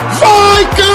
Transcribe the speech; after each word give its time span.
Vikings! 0.00 0.91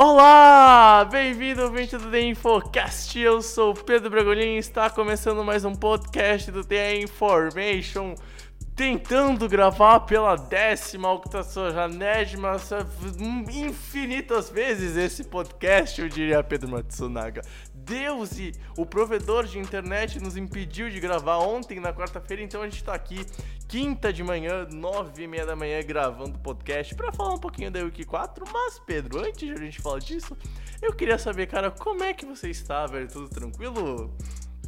Olá, 0.00 1.04
bem-vindo 1.10 1.60
ao 1.60 1.70
do 1.72 2.08
The 2.08 2.20
Infocast. 2.20 3.18
Eu 3.18 3.42
sou 3.42 3.74
Pedro 3.74 4.08
Bragolin 4.08 4.54
e 4.54 4.58
está 4.58 4.88
começando 4.88 5.42
mais 5.42 5.64
um 5.64 5.74
podcast 5.74 6.52
do 6.52 6.62
The 6.62 7.00
Information. 7.00 8.14
Tentando 8.76 9.48
gravar 9.48 9.98
pela 9.98 10.36
décima, 10.36 11.10
octogenésima, 11.12 12.54
infinitas 13.50 14.48
vezes 14.48 14.96
esse 14.96 15.24
podcast, 15.24 16.00
eu 16.00 16.08
diria 16.08 16.44
Pedro 16.44 16.68
Matsunaga. 16.68 17.42
Deus 17.88 18.38
e 18.38 18.52
o 18.76 18.84
provedor 18.84 19.46
de 19.46 19.58
internet 19.58 20.20
nos 20.20 20.36
impediu 20.36 20.90
de 20.90 21.00
gravar 21.00 21.38
ontem, 21.38 21.80
na 21.80 21.92
quarta-feira, 21.92 22.42
então 22.42 22.60
a 22.60 22.68
gente 22.68 22.84
tá 22.84 22.92
aqui, 22.92 23.24
quinta 23.66 24.12
de 24.12 24.22
manhã, 24.22 24.66
nove 24.70 25.22
e 25.22 25.26
meia 25.26 25.46
da 25.46 25.56
manhã, 25.56 25.82
gravando 25.82 26.38
podcast 26.38 26.94
para 26.94 27.10
falar 27.12 27.34
um 27.34 27.38
pouquinho 27.38 27.70
da 27.70 27.80
Wiki 27.80 28.04
4. 28.04 28.44
Mas, 28.52 28.78
Pedro, 28.78 29.20
antes 29.20 29.48
de 29.48 29.52
a 29.52 29.56
gente 29.56 29.80
falar 29.80 30.00
disso, 30.00 30.36
eu 30.82 30.92
queria 30.92 31.18
saber, 31.18 31.46
cara, 31.46 31.70
como 31.70 32.04
é 32.04 32.12
que 32.12 32.26
você 32.26 32.50
está, 32.50 32.86
velho? 32.86 33.08
Tudo 33.08 33.28
tranquilo? 33.28 34.14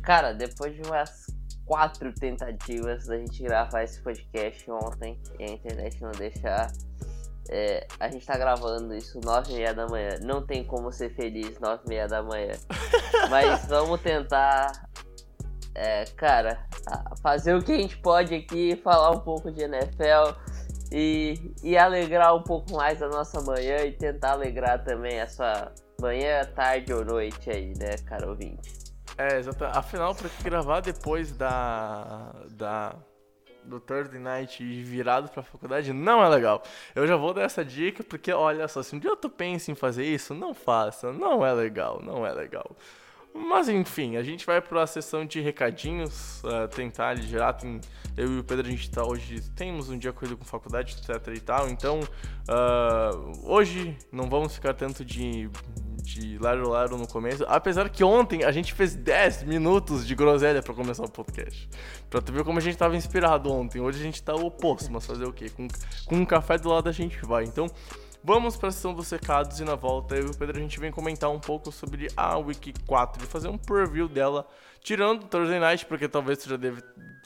Cara, 0.02 0.32
depois 0.32 0.74
de 0.74 0.80
umas 0.82 1.27
quatro 1.66 2.12
tentativas 2.14 3.06
da 3.06 3.18
gente 3.18 3.42
gravar 3.42 3.84
esse 3.84 4.00
podcast 4.02 4.68
ontem 4.70 5.20
e 5.38 5.44
a 5.44 5.50
internet 5.52 6.02
não 6.02 6.10
deixar, 6.12 6.72
é, 7.52 7.84
a 7.98 8.08
gente 8.08 8.24
tá 8.24 8.38
gravando 8.38 8.94
isso 8.94 9.20
nove 9.24 9.52
e 9.52 9.56
meia 9.56 9.74
da 9.74 9.86
manhã. 9.88 10.10
Não 10.22 10.46
tem 10.46 10.64
como 10.64 10.92
ser 10.92 11.12
feliz 11.16 11.58
nove 11.58 11.82
e 11.86 11.88
meia 11.88 12.06
da 12.06 12.22
manhã. 12.22 12.52
Mas 13.28 13.66
vamos 13.66 14.00
tentar, 14.00 14.70
é, 15.74 16.04
cara, 16.16 16.64
fazer 17.20 17.56
o 17.56 17.62
que 17.62 17.72
a 17.72 17.78
gente 17.78 17.98
pode 17.98 18.34
aqui, 18.34 18.76
falar 18.76 19.10
um 19.10 19.20
pouco 19.20 19.50
de 19.50 19.62
NFL 19.62 20.32
e, 20.92 21.52
e 21.62 21.76
alegrar 21.76 22.36
um 22.36 22.42
pouco 22.42 22.72
mais 22.74 23.02
a 23.02 23.08
nossa 23.08 23.40
manhã 23.42 23.78
e 23.78 23.92
tentar 23.92 24.32
alegrar 24.32 24.84
também 24.84 25.20
a 25.20 25.26
sua 25.26 25.72
manhã, 26.00 26.44
tarde 26.54 26.92
ou 26.92 27.04
noite 27.04 27.50
aí, 27.50 27.74
né, 27.76 27.96
cara 28.06 28.28
ouvinte. 28.28 28.80
É, 29.18 29.38
exato. 29.38 29.64
Afinal, 29.64 30.14
pra 30.14 30.28
que 30.28 30.42
gravar 30.44 30.80
depois 30.80 31.32
da. 31.32 32.32
da. 32.52 32.94
Do 33.64 33.80
Thursday 33.80 34.20
Night 34.20 34.62
virado 34.83 35.29
pra 35.29 35.42
faculdade 35.42 35.92
não 35.92 36.23
é 36.23 36.29
legal. 36.29 36.62
Eu 36.95 37.07
já 37.07 37.17
vou 37.17 37.33
dar 37.34 37.42
essa 37.42 37.64
dica 37.64 38.02
porque, 38.02 38.33
olha 38.33 38.67
só, 38.68 38.83
se 38.83 38.95
um 38.95 38.98
dia 38.98 39.14
tu 39.17 39.29
pensa 39.29 39.70
em 39.70 39.74
fazer 39.74 40.05
isso, 40.05 40.34
não 40.34 40.55
faça. 40.55 41.12
Não 41.12 41.45
é 41.45 41.52
legal, 41.52 42.01
não 42.02 42.27
é 42.27 42.33
legal. 42.33 42.77
Mas 43.35 43.68
enfim, 43.68 44.17
a 44.17 44.23
gente 44.23 44.45
vai 44.45 44.61
para 44.61 44.83
a 44.83 44.86
sessão 44.86 45.24
de 45.24 45.41
recadinhos, 45.41 46.42
eh, 46.45 46.67
tentar 46.68 47.08
aligerar. 47.08 47.55
Tem, 47.55 47.80
eu 48.17 48.36
e 48.36 48.39
o 48.41 48.45
Pedro, 48.45 48.67
a 48.67 48.70
gente 48.70 48.91
tá 48.91 49.05
hoje, 49.05 49.41
temos 49.55 49.89
um 49.89 49.98
dia 49.98 50.13
corrido 50.13 50.36
com 50.36 50.45
faculdade, 50.45 50.96
etc 50.96 51.35
e 51.35 51.40
tal. 51.40 51.69
Então, 51.69 52.01
ah, 52.48 53.11
hoje 53.45 53.96
não 54.11 54.29
vamos 54.29 54.55
ficar 54.55 54.74
tanto 54.74 55.05
de, 55.05 55.48
de 56.02 56.39
laro 56.39 56.69
laro 56.69 56.98
no 56.98 57.07
começo. 57.07 57.45
Apesar 57.48 57.89
que 57.89 58.02
ontem 58.02 58.45
a 58.45 58.51
gente 58.51 58.74
fez 58.74 58.95
10 58.95 59.45
minutos 59.45 60.07
de 60.07 60.14
groselha 60.14 60.63
para 60.63 60.74
começar 60.74 61.05
o 61.05 61.11
podcast. 61.11 61.69
Pra 62.08 62.20
tu 62.20 62.33
ver 62.33 62.45
como 62.45 62.58
a 62.58 62.63
gente 62.63 62.77
tava 62.77 62.96
inspirado 62.96 63.51
ontem. 63.51 63.80
Hoje 63.80 64.01
a 64.01 64.02
gente 64.02 64.23
tá 64.23 64.35
o 64.35 64.46
oposto, 64.46 64.90
mas 64.90 65.07
fazer 65.07 65.24
o 65.24 65.33
quê? 65.33 65.48
Com, 65.48 65.69
com 66.07 66.17
um 66.17 66.24
café 66.24 66.58
do 66.58 66.69
lado 66.69 66.89
a 66.89 66.92
gente 66.92 67.24
vai. 67.24 67.45
Então, 67.45 67.67
Vamos 68.23 68.55
para 68.55 68.69
a 68.69 68.73
sessão 68.73 68.92
dos 68.92 69.11
recados 69.11 69.61
e 69.61 69.64
na 69.64 69.75
volta 69.75 70.14
eu 70.14 70.27
e 70.27 70.31
o 70.31 70.36
Pedro 70.36 70.58
a 70.58 70.61
gente 70.61 70.79
vem 70.79 70.92
comentar 70.92 71.31
um 71.31 71.41
pouco 71.41 71.73
sobre 71.73 72.08
a 72.14 72.36
Wiki 72.36 72.75
4 72.86 73.25
e 73.25 73.27
fazer 73.27 73.48
um 73.48 73.57
preview 73.57 74.07
dela, 74.08 74.47
tirando 74.83 75.27
Thursday 75.27 75.58
Night, 75.58 75.86
porque 75.86 76.07
talvez 76.07 76.39
tu 76.39 76.51
já 76.51 76.57
deve 76.57 76.83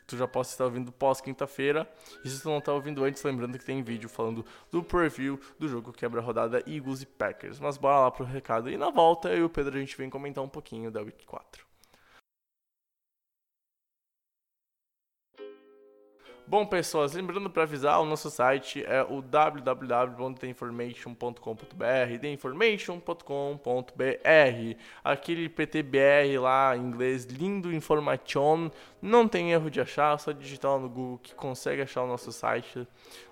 tu 0.06 0.16
já 0.16 0.28
possa 0.28 0.52
estar 0.52 0.64
ouvindo 0.64 0.92
pós 0.92 1.20
quinta-feira. 1.20 1.90
E 2.24 2.28
se 2.28 2.40
tu 2.40 2.48
não 2.48 2.60
tá 2.60 2.72
ouvindo 2.72 3.02
antes, 3.02 3.24
lembrando 3.24 3.58
que 3.58 3.64
tem 3.64 3.82
vídeo 3.82 4.08
falando 4.08 4.44
do 4.70 4.84
preview 4.84 5.40
do 5.58 5.66
jogo 5.66 5.92
quebra-rodada 5.92 6.62
Eagles 6.64 7.02
e 7.02 7.06
Packers. 7.06 7.58
Mas 7.58 7.76
bora 7.76 7.98
lá 7.98 8.10
pro 8.10 8.24
recado 8.24 8.70
e 8.70 8.76
na 8.76 8.90
volta 8.90 9.30
eu 9.30 9.38
e 9.38 9.42
o 9.42 9.50
Pedro 9.50 9.76
a 9.76 9.80
gente 9.80 9.96
vem 9.96 10.08
comentar 10.08 10.44
um 10.44 10.48
pouquinho 10.48 10.92
da 10.92 11.00
Wiki 11.00 11.26
4. 11.26 11.73
Bom, 16.46 16.66
pessoas, 16.66 17.14
lembrando 17.14 17.48
para 17.48 17.62
avisar, 17.62 17.98
o 18.02 18.04
nosso 18.04 18.28
site 18.28 18.84
é 18.86 19.02
o 19.02 19.22
www.theinformation.com.br, 19.22 22.18
theinformation.com.br. 22.20 24.78
Aquele 25.02 25.48
PTBR 25.48 26.38
lá 26.38 26.76
em 26.76 26.82
inglês, 26.82 27.24
lindo 27.24 27.72
information, 27.72 28.70
não 29.00 29.26
tem 29.26 29.52
erro 29.52 29.70
de 29.70 29.80
achar, 29.80 30.14
é 30.14 30.18
só 30.18 30.32
digitar 30.32 30.78
no 30.78 30.90
Google 30.90 31.18
que 31.22 31.34
consegue 31.34 31.80
achar 31.80 32.02
o 32.02 32.06
nosso 32.06 32.30
site 32.30 32.86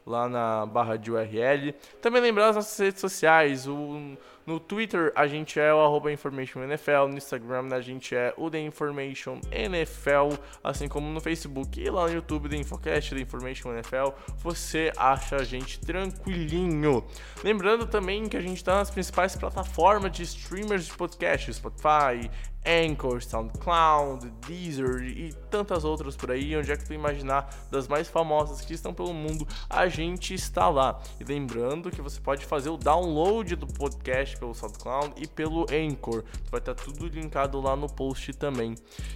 lá 0.06 0.26
na 0.26 0.64
barra 0.64 0.96
de 0.96 1.12
URL. 1.12 1.74
Também 2.00 2.22
lembrar 2.22 2.48
as 2.48 2.56
nossas 2.56 2.78
redes 2.78 3.02
sociais, 3.02 3.68
o 3.68 4.16
no 4.46 4.58
Twitter 4.58 5.12
a 5.14 5.26
gente 5.26 5.58
é 5.58 5.72
o 5.72 5.80
arroba 5.80 6.12
InformationNFL, 6.12 7.08
no 7.08 7.16
Instagram 7.16 7.68
a 7.72 7.80
gente 7.80 8.14
é 8.14 8.34
o 8.36 8.50
The 8.50 8.60
Information 8.60 9.40
NFL, 9.50 10.34
assim 10.62 10.88
como 10.88 11.08
no 11.08 11.20
Facebook 11.20 11.80
e 11.80 11.88
lá 11.88 12.06
no 12.06 12.12
YouTube 12.12 12.48
The 12.48 12.56
Infocast, 12.56 13.14
The 13.14 13.20
Information 13.20 13.72
NFL, 13.72 14.10
você 14.38 14.92
acha 14.96 15.36
a 15.36 15.44
gente 15.44 15.80
tranquilinho. 15.80 17.04
Lembrando 17.44 17.86
também 17.86 18.28
que 18.28 18.36
a 18.36 18.40
gente 18.40 18.56
está 18.56 18.76
nas 18.76 18.90
principais 18.90 19.36
plataformas 19.36 20.12
de 20.12 20.22
streamers 20.22 20.86
de 20.86 20.92
podcast, 20.94 21.52
Spotify, 21.52 22.30
Anchor, 22.64 23.22
SoundCloud, 23.22 24.30
Deezer 24.46 25.02
e 25.02 25.32
tantas 25.50 25.84
outras 25.84 26.16
por 26.16 26.30
aí, 26.30 26.56
onde 26.56 26.70
é 26.70 26.76
que 26.76 26.84
tu 26.84 26.92
imaginar 26.92 27.52
das 27.70 27.88
mais 27.88 28.08
famosas 28.08 28.60
que 28.60 28.72
estão 28.72 28.94
pelo 28.94 29.12
mundo, 29.12 29.46
a 29.68 29.88
gente 29.88 30.34
está 30.34 30.68
lá. 30.68 31.00
E 31.20 31.24
lembrando 31.24 31.90
que 31.90 32.00
você 32.00 32.20
pode 32.20 32.44
fazer 32.44 32.70
o 32.70 32.76
download 32.76 33.56
do 33.56 33.66
podcast 33.66 34.38
pelo 34.38 34.54
SoundCloud 34.54 35.14
e 35.16 35.26
pelo 35.26 35.66
Anchor. 35.70 36.24
Vai 36.50 36.60
estar 36.60 36.74
tudo 36.74 37.06
linkado 37.06 37.60
lá 37.60 37.74
no 37.74 37.88
post 37.88 38.32
também. 38.34 38.74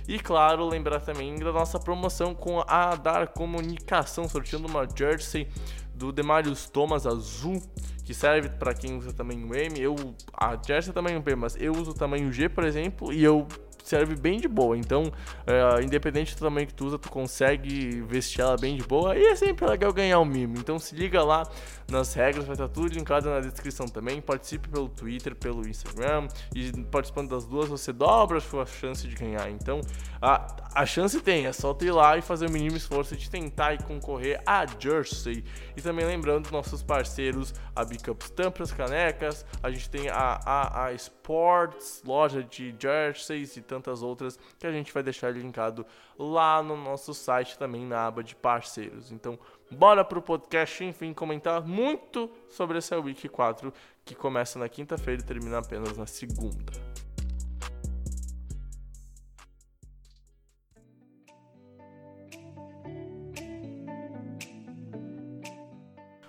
E 0.08 0.18
claro, 0.18 0.68
lembrar 0.68 1.00
também 1.00 1.36
da 1.36 1.52
nossa 1.52 1.78
promoção 1.78 2.34
com 2.34 2.62
a 2.66 2.96
Dar 2.96 3.28
Comunicação, 3.28 4.28
sorteando 4.28 4.66
uma 4.66 4.86
jersey 4.92 5.48
do 5.96 6.12
Demarius 6.12 6.68
Thomas 6.68 7.06
azul 7.06 7.60
que 8.04 8.14
serve 8.14 8.50
para 8.50 8.72
quem 8.72 8.96
usa 8.96 9.12
tamanho 9.12 9.52
M. 9.52 9.80
Eu 9.80 9.96
a 10.32 10.56
jersey 10.56 10.90
é 10.90 10.94
tamanho 10.94 11.20
B, 11.20 11.34
mas 11.34 11.56
eu 11.56 11.72
uso 11.72 11.92
tamanho 11.92 12.32
G, 12.32 12.48
por 12.48 12.64
exemplo, 12.64 13.12
e 13.12 13.24
eu 13.24 13.48
serve 13.86 14.16
bem 14.16 14.40
de 14.40 14.48
boa. 14.48 14.76
Então, 14.76 15.12
é, 15.46 15.82
independente 15.82 16.34
do 16.34 16.40
tamanho 16.40 16.66
que 16.66 16.74
tu 16.74 16.86
usa, 16.86 16.98
tu 16.98 17.08
consegue 17.10 18.00
vestir 18.02 18.40
ela 18.40 18.56
bem 18.56 18.76
de 18.76 18.82
boa. 18.82 19.16
E 19.16 19.24
é 19.24 19.36
sempre 19.36 19.66
legal 19.66 19.92
ganhar 19.92 20.20
um 20.20 20.24
mimo. 20.24 20.56
Então 20.58 20.78
se 20.78 20.94
liga 20.94 21.22
lá 21.22 21.44
nas 21.88 22.14
regras, 22.14 22.44
vai 22.44 22.54
estar 22.54 22.68
tudo 22.68 22.88
linkado 22.88 23.30
na 23.30 23.40
descrição 23.40 23.86
também. 23.86 24.20
Participe 24.20 24.68
pelo 24.68 24.88
Twitter, 24.88 25.34
pelo 25.34 25.66
Instagram. 25.66 26.26
E 26.54 26.72
participando 26.84 27.30
das 27.30 27.46
duas, 27.46 27.68
você 27.68 27.92
dobra 27.92 28.38
a 28.38 28.40
sua 28.40 28.66
chance 28.66 29.06
de 29.06 29.14
ganhar. 29.14 29.48
Então, 29.50 29.80
a, 30.20 30.46
a 30.74 30.84
chance 30.84 31.20
tem, 31.20 31.46
é 31.46 31.52
só 31.52 31.72
tu 31.72 31.84
ir 31.84 31.92
lá 31.92 32.16
e 32.16 32.22
fazer 32.22 32.46
o 32.46 32.50
mínimo 32.50 32.76
esforço 32.76 33.16
de 33.16 33.30
tentar 33.30 33.74
e 33.74 33.78
concorrer 33.78 34.40
a 34.44 34.66
Jersey. 34.78 35.44
E 35.76 35.80
também 35.80 36.04
lembrando 36.04 36.50
nossos 36.50 36.82
parceiros, 36.82 37.54
a 37.74 37.84
Bicups 37.84 38.30
Tampas, 38.30 38.72
canecas, 38.72 39.46
a 39.62 39.70
gente 39.70 39.88
tem 39.88 40.08
a, 40.08 40.40
a 40.44 40.92
Sports, 41.26 42.02
loja 42.06 42.40
de 42.40 42.72
jerseys 42.78 43.56
e 43.56 43.60
tantas 43.60 44.00
outras 44.00 44.38
que 44.60 44.66
a 44.66 44.70
gente 44.70 44.94
vai 44.94 45.02
deixar 45.02 45.34
linkado 45.34 45.84
lá 46.16 46.62
no 46.62 46.76
nosso 46.76 47.12
site 47.12 47.58
também 47.58 47.84
na 47.84 48.06
aba 48.06 48.22
de 48.22 48.36
parceiros. 48.36 49.10
Então, 49.10 49.36
bora 49.68 50.04
pro 50.04 50.22
podcast, 50.22 50.84
enfim, 50.84 51.12
comentar 51.12 51.66
muito 51.66 52.30
sobre 52.48 52.78
essa 52.78 52.96
Week 53.00 53.28
4 53.28 53.72
que 54.04 54.14
começa 54.14 54.56
na 54.56 54.68
quinta-feira 54.68 55.20
e 55.20 55.24
termina 55.24 55.58
apenas 55.58 55.96
na 55.96 56.06
segunda. 56.06 56.72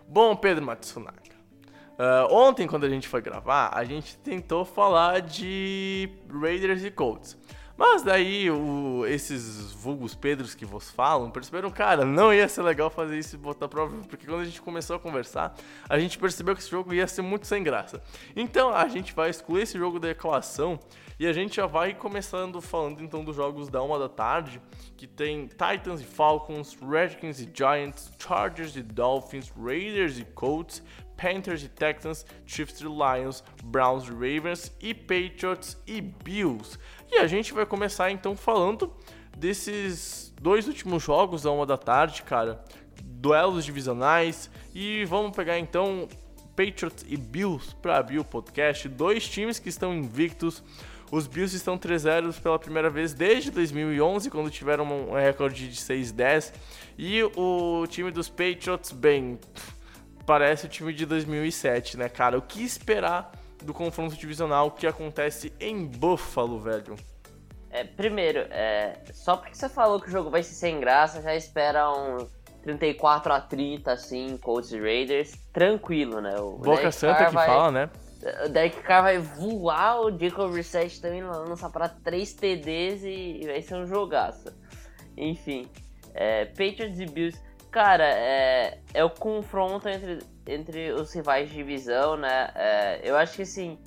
Bom, 0.07 0.35
Pedro 0.35 0.65
Matsunaga, 0.65 1.26
uh, 1.97 2.33
ontem 2.33 2.67
quando 2.67 2.85
a 2.85 2.89
gente 2.89 3.07
foi 3.07 3.21
gravar, 3.21 3.71
a 3.73 3.83
gente 3.83 4.17
tentou 4.17 4.63
falar 4.65 5.21
de 5.21 6.09
Raiders 6.29 6.83
e 6.83 6.91
Colts. 6.91 7.37
Mas 7.77 8.01
daí 8.01 8.49
o, 8.49 9.05
esses 9.05 9.71
vulgos 9.71 10.15
Pedros 10.15 10.55
que 10.55 10.65
vos 10.65 10.89
falam 10.89 11.29
perceberam, 11.29 11.69
cara, 11.69 12.03
não 12.03 12.33
ia 12.33 12.47
ser 12.49 12.63
legal 12.63 12.89
fazer 12.89 13.19
isso 13.19 13.35
e 13.35 13.37
botar 13.37 13.67
prova, 13.67 13.95
porque 14.09 14.25
quando 14.25 14.41
a 14.41 14.45
gente 14.45 14.59
começou 14.59 14.95
a 14.95 14.99
conversar, 14.99 15.53
a 15.87 15.99
gente 15.99 16.17
percebeu 16.17 16.55
que 16.55 16.61
esse 16.61 16.71
jogo 16.71 16.91
ia 16.91 17.07
ser 17.07 17.21
muito 17.21 17.45
sem 17.45 17.61
graça. 17.61 18.01
Então 18.35 18.73
a 18.73 18.87
gente 18.87 19.13
vai 19.13 19.29
excluir 19.29 19.61
esse 19.61 19.77
jogo 19.77 19.99
da 19.99 20.09
equação 20.09 20.79
e 21.19 21.27
a 21.27 21.33
gente 21.33 21.57
já 21.57 21.67
vai 21.67 21.93
começando 21.93 22.59
falando 22.61 23.03
então 23.03 23.23
dos 23.23 23.35
jogos 23.35 23.69
da 23.69 23.81
uma 23.83 23.99
da 23.99 24.09
tarde, 24.09 24.59
que 24.95 25.05
tem 25.05 25.47
Titans 25.47 26.01
e 26.01 26.03
Falcons, 26.03 26.75
Redskins 26.81 27.39
e 27.39 27.49
Giants, 27.53 28.11
Chargers 28.17 28.75
e 28.75 28.81
Dolphins, 28.81 29.53
Raiders 29.55 30.17
e 30.17 30.25
Colts, 30.25 30.81
Panthers 31.17 31.63
e 31.63 31.67
Texans, 31.67 32.25
Chiefs 32.45 32.79
e 32.79 32.85
Lions, 32.85 33.43
Browns 33.63 34.07
e 34.07 34.11
Ravens 34.11 34.71
e 34.79 34.93
Patriots 34.93 35.77
e 35.85 35.99
Bills. 35.99 36.77
E 37.11 37.17
a 37.17 37.27
gente 37.27 37.53
vai 37.53 37.65
começar 37.65 38.11
então 38.11 38.35
falando 38.35 38.93
desses 39.35 40.33
dois 40.39 40.67
últimos 40.67 41.03
jogos 41.03 41.43
da 41.43 41.51
uma 41.51 41.65
da 41.65 41.77
tarde, 41.77 42.23
cara. 42.23 42.63
Duelos 43.03 43.65
divisionais. 43.65 44.49
E 44.73 45.03
vamos 45.05 45.35
pegar 45.35 45.57
então 45.57 46.07
Patriots 46.55 47.05
e 47.07 47.17
Bills 47.17 47.75
para 47.81 47.97
abrir 47.97 48.19
o 48.19 48.23
podcast. 48.23 48.87
Dois 48.87 49.27
times 49.27 49.59
que 49.59 49.69
estão 49.69 49.93
invictos. 49.93 50.63
Os 51.09 51.25
Bills 51.25 51.55
estão 51.55 51.77
3-0 51.77 52.41
pela 52.41 52.59
primeira 52.59 52.89
vez 52.89 53.13
desde 53.13 53.49
2011, 53.49 54.29
quando 54.29 54.49
tiveram 54.49 54.85
um 54.85 55.13
recorde 55.13 55.69
de 55.69 55.77
6-10. 55.77 56.53
E 56.97 57.23
o 57.35 57.85
time 57.87 58.11
dos 58.11 58.27
Patriots, 58.27 58.91
bem, 58.91 59.39
parece 60.27 60.65
o 60.65 60.69
time 60.69 60.93
de 60.93 61.05
2007, 61.05 61.97
né, 61.97 62.09
cara? 62.09 62.37
O 62.37 62.41
que 62.41 62.61
esperar 62.61 63.31
do 63.63 63.73
confronto 63.73 64.15
divisional 64.15 64.69
que 64.69 64.85
acontece 64.85 65.53
em 65.59 65.85
Buffalo, 65.85 66.59
velho? 66.59 66.97
É, 67.71 67.85
primeiro, 67.85 68.39
é, 68.51 68.99
só 69.13 69.37
porque 69.37 69.55
você 69.55 69.69
falou 69.69 69.99
que 70.01 70.09
o 70.09 70.11
jogo 70.11 70.29
vai 70.29 70.43
ser 70.43 70.53
sem 70.53 70.79
graça, 70.79 71.21
já 71.21 71.33
espera 71.33 71.89
um 71.89 72.27
34 72.61 73.33
a 73.33 73.39
30, 73.39 73.91
assim, 73.91 74.37
Colts 74.37 74.71
e 74.73 74.79
Raiders, 74.79 75.33
tranquilo, 75.53 76.19
né? 76.19 76.37
O 76.39 76.57
Boca 76.57 76.77
Derek 76.77 76.91
Santa 76.91 77.15
Carr 77.15 77.29
que 77.29 77.35
vai, 77.35 77.47
fala, 77.47 77.71
né? 77.71 77.89
O 78.45 78.49
Derek 78.49 78.81
Carr 78.81 79.03
vai 79.03 79.19
voar, 79.19 80.01
o 80.01 80.19
Jacob 80.19 80.53
Reset 80.53 81.01
também 81.01 81.23
lançar 81.23 81.69
para 81.69 81.87
3 81.87 82.33
TDs 82.33 83.03
e 83.03 83.41
vai 83.45 83.61
ser 83.61 83.75
um 83.75 83.85
jogaço. 83.85 84.53
Enfim, 85.15 85.67
é, 86.13 86.45
Patriots 86.45 86.99
e 86.99 87.05
Bills, 87.05 87.39
cara, 87.71 88.05
é, 88.05 88.79
é 88.93 89.03
o 89.03 89.09
confronto 89.09 89.87
entre, 89.87 90.19
entre 90.47 90.91
os 90.91 91.13
rivais 91.13 91.49
de 91.49 91.55
divisão, 91.55 92.17
né? 92.17 92.51
É, 92.55 93.01
eu 93.03 93.15
acho 93.15 93.35
que 93.35 93.41
assim 93.41 93.77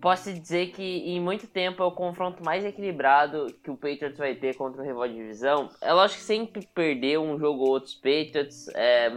posso 0.00 0.32
dizer 0.32 0.68
que 0.68 0.82
em 0.82 1.20
muito 1.20 1.48
tempo 1.48 1.82
é 1.82 1.86
o 1.86 1.90
confronto 1.90 2.44
mais 2.44 2.64
equilibrado 2.64 3.46
que 3.64 3.70
o 3.70 3.76
Patriots 3.76 4.18
vai 4.18 4.34
ter 4.34 4.54
contra 4.54 4.80
o 4.80 4.84
rival 4.84 5.08
de 5.08 5.14
divisão. 5.14 5.68
É 5.80 5.92
lógico 5.92 6.20
que 6.20 6.26
sempre 6.26 6.68
perder 6.74 7.18
um 7.18 7.38
jogo 7.38 7.64
ou 7.64 7.70
outro, 7.70 7.92
Patriots, 7.96 8.68
é, 8.68 9.08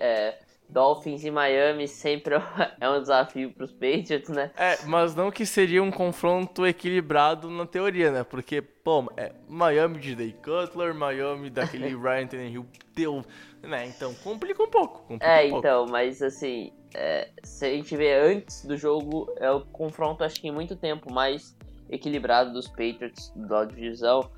é, 0.00 0.38
Dolphins 0.68 1.24
e 1.24 1.30
Miami 1.30 1.88
sempre 1.88 2.34
é 2.80 2.88
um 2.88 3.00
desafio 3.00 3.52
para 3.52 3.64
os 3.64 3.72
Patriots, 3.72 4.28
né? 4.28 4.50
É, 4.56 4.84
mas 4.84 5.14
não 5.14 5.30
que 5.30 5.46
seria 5.46 5.82
um 5.82 5.90
confronto 5.90 6.66
equilibrado 6.66 7.48
na 7.50 7.66
teoria, 7.66 8.10
né? 8.10 8.22
Porque, 8.24 8.60
pô, 8.60 9.10
é 9.16 9.32
Miami 9.48 9.98
de 9.98 10.14
Day 10.14 10.32
Cutler, 10.32 10.94
Miami 10.94 11.48
daquele 11.48 11.88
Ryan 11.96 12.26
Tannehill 12.26 12.66
deu, 12.94 13.24
né? 13.62 13.86
Então 13.86 14.14
complica 14.22 14.62
um 14.62 14.68
pouco. 14.68 15.00
Complica 15.00 15.26
é, 15.26 15.46
um 15.46 15.50
pouco. 15.50 15.66
então, 15.66 15.86
mas 15.86 16.20
assim, 16.20 16.72
é, 16.94 17.30
se 17.42 17.64
a 17.64 17.70
gente 17.70 17.96
vê 17.96 18.14
antes 18.14 18.64
do 18.64 18.76
jogo, 18.76 19.32
é 19.36 19.50
o 19.50 19.60
confronto, 19.60 20.22
acho 20.22 20.40
que 20.40 20.48
em 20.48 20.52
muito 20.52 20.76
tempo, 20.76 21.12
mais 21.12 21.56
equilibrado 21.88 22.52
dos 22.52 22.68
Patriots 22.68 23.32
da 23.34 23.64
divisão. 23.64 24.30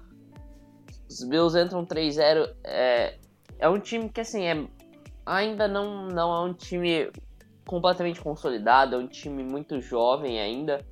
Os 1.08 1.24
Bills 1.24 1.58
entram 1.58 1.84
3-0. 1.84 2.54
É, 2.62 3.18
é 3.58 3.68
um 3.68 3.80
time 3.80 4.08
que, 4.08 4.20
assim, 4.20 4.44
é, 4.44 4.64
ainda 5.24 5.68
não, 5.68 6.08
não 6.08 6.34
é 6.34 6.48
um 6.48 6.52
time 6.52 7.10
completamente 7.66 8.20
consolidado, 8.20 8.96
é 8.96 8.98
um 8.98 9.06
time 9.06 9.42
muito 9.44 9.80
jovem 9.80 10.40
ainda. 10.40 10.84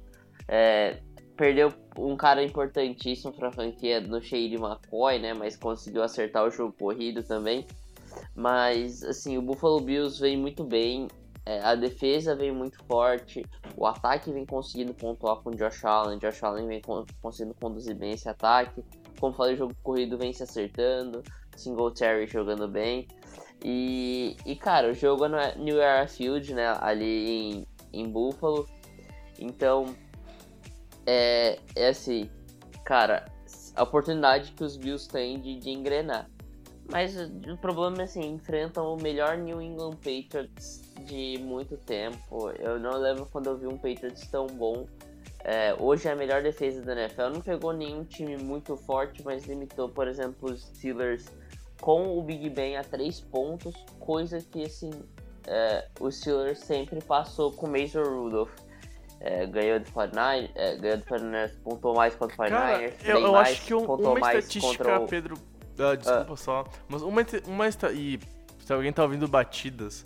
É, 0.47 1.01
perdeu 1.37 1.73
um 1.97 2.17
cara 2.17 2.43
importantíssimo 2.43 3.33
para 3.33 3.49
a 3.49 3.53
franquia 3.53 4.01
no 4.01 4.21
Shade 4.21 4.57
McCoy, 4.57 5.19
né? 5.19 5.35
Mas 5.35 5.57
conseguiu 5.57 6.03
acertar 6.03 6.45
o 6.45 6.51
jogo 6.51 6.75
corrido 6.79 7.23
também. 7.23 7.67
Mas, 8.35 9.03
assim, 9.03 9.39
o 9.39 9.43
Buffalo 9.43 9.81
Bills 9.81 10.21
vem 10.21 10.37
muito 10.37 10.65
bem. 10.65 11.09
É, 11.47 11.61
a 11.61 11.75
defesa 11.75 12.35
vem 12.35 12.53
muito 12.53 12.83
forte. 12.85 13.45
O 13.77 13.87
ataque 13.87 14.33
vem 14.33 14.45
conseguindo 14.45 14.93
pontuar 14.93 15.37
com 15.37 15.51
o 15.51 15.55
Josh 15.55 15.85
Allen. 15.85 16.19
Josh 16.19 16.43
Allen 16.43 16.67
vem 16.67 16.83
conseguindo 17.23 17.55
conduzir 17.55 17.95
bem 17.95 18.13
esse 18.13 18.29
ataque. 18.29 18.83
Como 19.19 19.35
falei, 19.35 19.55
o 19.55 19.59
jogo 19.59 19.75
corrido 19.83 20.19
vem 20.19 20.33
se 20.33 20.43
acertando. 20.43 21.23
Singletary 21.57 22.27
jogando 22.27 22.69
bem. 22.69 23.09
E, 23.65 24.37
e 24.47 24.55
cara, 24.57 24.91
o 24.91 24.95
jogo 24.95 25.25
é 25.25 25.29
no 25.29 25.65
New 25.65 25.81
Era 25.81 26.07
Field, 26.07 26.55
né? 26.55 26.77
Ali 26.81 27.31
em, 27.31 27.67
em 27.93 28.09
Buffalo. 28.09 28.69
Então, 29.39 29.95
é, 31.07 31.59
é 31.75 31.89
assim, 31.89 32.31
cara, 32.85 33.25
a 33.75 33.83
oportunidade 33.83 34.53
que 34.53 34.65
os 34.65 34.77
Bills 34.77 35.09
têm 35.09 35.41
de, 35.41 35.59
de 35.59 35.71
engrenar. 35.71 36.29
Mas 36.91 37.15
o 37.17 37.57
problema 37.59 37.99
é 37.99 38.05
assim, 38.05 38.33
enfrentam 38.33 38.95
o 38.95 39.03
melhor 39.03 39.37
New 39.37 39.61
England 39.61 39.97
Patriots 39.97 40.83
de 41.05 41.39
muito 41.39 41.77
tempo. 41.77 42.51
Eu 42.59 42.79
não 42.79 42.99
lembro 42.99 43.27
quando 43.31 43.49
eu 43.49 43.59
vi 43.59 43.67
um 43.67 43.77
Patriots 43.77 44.27
tão 44.29 44.47
bom. 44.47 44.87
É, 45.45 45.75
hoje 45.79 46.09
é 46.09 46.13
a 46.13 46.17
melhor 46.17 46.43
defesa 46.43 46.83
da 46.83 46.93
NFL. 46.93 47.29
Não 47.35 47.41
pegou 47.43 47.73
nenhum 47.73 48.05
time 48.05 48.39
muito 48.39 48.75
forte, 48.77 49.23
mas 49.23 49.45
limitou, 49.47 49.89
por 49.91 50.09
exemplo, 50.09 50.51
os 50.51 50.63
Steelers 50.63 51.27
com 51.81 52.19
o 52.19 52.23
Big 52.23 52.51
Ben 52.51 52.77
a 52.77 52.85
três 52.85 53.21
pontos, 53.21 53.75
coisa 53.99 54.41
que 54.41 54.65
assim 54.65 54.91
é, 55.47 55.89
o 56.01 56.11
Steelers 56.11 56.59
sempre 56.59 57.01
passou 57.03 57.53
com 57.53 57.67
o 57.67 57.71
Mason 57.71 58.03
Rudolph. 58.03 58.51
É, 59.21 59.47
ganhou 59.47 59.81
do 59.81 59.87
49ers, 59.87 60.51
é, 60.55 60.77
ganhou 60.77 60.99
do 60.99 61.05
49ers, 61.05 61.59
pontuou 61.65 61.97
mais 61.97 62.15
contra 62.15 62.37
o 62.37 62.39
49ers. 62.39 62.93
eu, 63.05 63.19
eu 63.19 63.33
mais, 63.33 63.49
acho 63.49 63.65
que 63.65 63.75
um, 63.75 63.85
uma 63.85 64.21
mais 64.21 64.39
estatística, 64.39 64.85
contra 64.85 65.01
o... 65.01 65.09
Pedro, 65.09 65.37
ah, 65.81 65.95
desculpa 65.97 66.37
só, 66.37 66.65
mas 66.89 67.03
uma, 67.03 67.23
uma 67.47 67.69
e 67.93 68.21
se 68.65 68.73
alguém 68.73 68.93
tá 68.93 69.03
ouvindo 69.03 69.27
batidas, 69.27 70.05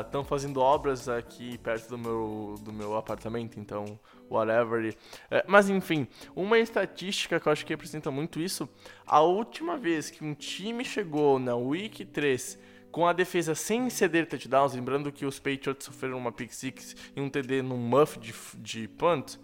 estão 0.00 0.24
fazendo 0.24 0.60
obras 0.60 1.06
aqui 1.06 1.58
perto 1.58 1.90
do 1.90 1.98
meu, 1.98 2.54
do 2.60 2.72
meu 2.72 2.96
apartamento, 2.96 3.60
então 3.60 3.98
whatever. 4.30 4.94
é, 5.30 5.44
mas 5.46 5.68
enfim, 5.68 6.06
uma 6.34 6.58
estatística 6.58 7.38
que 7.38 7.48
eu 7.48 7.52
acho 7.52 7.64
que 7.64 7.72
representa 7.72 8.10
muito 8.10 8.40
isso, 8.40 8.68
a 9.06 9.20
última 9.20 9.76
vez 9.76 10.10
que 10.10 10.24
um 10.24 10.34
time 10.34 10.84
chegou 10.84 11.38
na 11.38 11.54
Week 11.56 12.04
3 12.04 12.58
com 12.90 13.06
a 13.06 13.12
defesa 13.12 13.54
sem 13.54 13.90
ceder 13.90 14.26
touchdowns, 14.26 14.74
lembrando 14.74 15.12
que 15.12 15.26
os 15.26 15.38
Patriots 15.38 15.84
sofreram 15.84 16.16
uma 16.16 16.32
pick 16.32 16.50
six 16.50 16.96
e 17.14 17.20
um 17.20 17.28
TD 17.28 17.60
num 17.60 17.76
muff 17.76 18.18
de, 18.18 18.32
de 18.54 18.88
punt, 18.88 19.36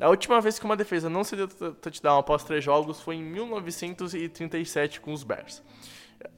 a 0.00 0.08
última 0.08 0.40
vez 0.40 0.58
que 0.58 0.64
uma 0.64 0.76
defesa 0.76 1.10
não 1.10 1.24
cedeu 1.24 1.48
touchdown 1.48 2.18
após 2.18 2.44
três 2.44 2.62
jogos 2.62 3.00
foi 3.00 3.16
em 3.16 3.22
1937 3.22 5.00
com 5.00 5.12
os 5.12 5.24
Bears. 5.24 5.62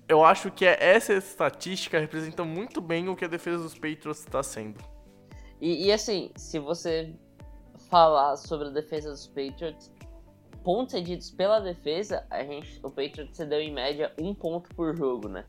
Eu 0.09 0.25
acho 0.25 0.51
que 0.51 0.65
essa 0.65 1.13
estatística 1.13 1.99
representa 1.99 2.43
muito 2.43 2.81
bem 2.81 3.09
o 3.09 3.17
que 3.17 3.25
a 3.25 3.29
defesa 3.29 3.63
dos 3.63 3.75
Patriots 3.75 4.21
está 4.21 4.43
sendo. 4.43 4.81
E, 5.61 5.87
e, 5.87 5.93
assim, 5.93 6.31
se 6.37 6.59
você 6.59 7.15
falar 7.91 8.37
sobre 8.37 8.69
a 8.69 8.71
defesa 8.71 9.11
dos 9.11 9.27
Patriots, 9.27 9.93
pontos 10.63 10.93
cedidos 10.93 11.31
pela 11.31 11.61
defesa, 11.61 12.25
a 12.31 12.43
gente, 12.45 12.79
o 12.83 12.91
Patriots 12.91 13.37
cedeu 13.37 13.61
em 13.61 13.73
média 13.73 14.13
um 14.21 14.35
ponto 14.35 14.75
por 14.75 14.97
jogo, 14.97 15.29
né? 15.29 15.45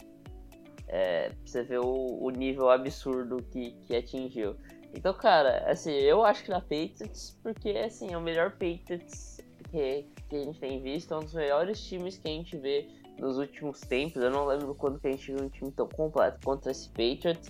É, 0.88 1.32
você 1.46 1.64
ver 1.64 1.80
o, 1.80 2.18
o 2.22 2.30
nível 2.32 2.70
absurdo 2.70 3.38
que, 3.52 3.72
que 3.88 3.96
atingiu. 3.96 4.58
Então, 4.94 5.14
cara, 5.14 5.64
assim, 5.72 5.92
eu 5.92 6.24
acho 6.26 6.44
que 6.44 6.50
na 6.50 6.60
Patriots, 6.60 7.40
porque 7.42 7.70
assim, 7.70 8.12
é 8.12 8.18
o 8.18 8.22
melhor 8.22 8.52
Patriots 8.52 9.40
que, 9.70 10.06
que 10.28 10.36
a 10.36 10.40
gente 10.40 10.60
tem 10.60 10.82
visto, 10.82 11.14
é 11.14 11.18
um 11.18 11.22
dos 11.22 11.34
melhores 11.34 11.82
times 11.82 12.18
que 12.18 12.28
a 12.28 12.32
gente 12.32 12.58
vê 12.58 12.90
nos 13.18 13.38
últimos 13.38 13.80
tempos. 13.82 14.22
Eu 14.22 14.30
não 14.30 14.46
lembro 14.46 14.76
quando 14.76 15.00
que 15.00 15.08
a 15.08 15.12
gente 15.12 15.32
viu 15.32 15.46
um 15.46 15.50
time 15.50 15.72
tão 15.72 15.88
completo 15.88 16.40
contra 16.44 16.72
esse 16.72 16.90
Patriots. 16.90 17.50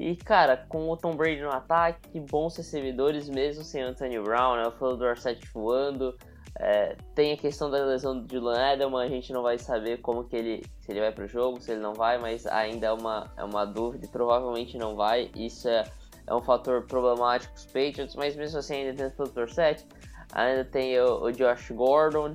E, 0.00 0.16
cara, 0.16 0.56
com 0.56 0.88
o 0.88 0.96
Tom 0.96 1.14
Brady 1.14 1.42
no 1.42 1.50
ataque, 1.50 2.18
bons 2.20 2.56
recebedores 2.56 3.28
mesmo 3.28 3.62
sem 3.62 3.82
Antonio 3.82 4.22
Brown, 4.24 4.56
né? 4.56 4.66
O 4.66 4.72
Phil 4.72 4.96
Dorsett 4.96 5.46
voando. 5.52 6.16
É, 6.58 6.96
tem 7.14 7.34
a 7.34 7.36
questão 7.36 7.70
da 7.70 7.84
lesão 7.84 8.18
do 8.18 8.26
Dylan 8.26 8.72
Edelman, 8.72 9.04
a 9.04 9.08
gente 9.10 9.30
não 9.30 9.42
vai 9.42 9.58
saber 9.58 9.98
como 9.98 10.24
que 10.24 10.34
ele, 10.34 10.64
se 10.80 10.90
ele 10.90 11.00
vai 11.00 11.12
pro 11.12 11.28
jogo, 11.28 11.60
se 11.60 11.72
ele 11.72 11.80
não 11.80 11.92
vai, 11.92 12.16
mas 12.16 12.46
ainda 12.46 12.86
é 12.86 12.92
uma, 12.92 13.30
é 13.36 13.44
uma 13.44 13.66
dúvida, 13.66 14.08
provavelmente 14.08 14.78
não 14.78 14.96
vai. 14.96 15.30
Isso 15.36 15.68
é, 15.68 15.84
é 16.26 16.34
um 16.34 16.40
fator 16.40 16.86
problemático 16.86 17.54
os 17.54 17.66
Patriots, 17.66 18.16
mas 18.16 18.34
mesmo 18.34 18.58
assim 18.58 18.76
ainda 18.76 18.94
tem 18.94 19.06
o 19.06 19.10
Phil 19.10 19.34
Dorsett, 19.34 19.86
ainda 20.32 20.64
tem 20.64 20.98
o, 20.98 21.24
o 21.24 21.30
Josh 21.30 21.70
Gordon, 21.72 22.34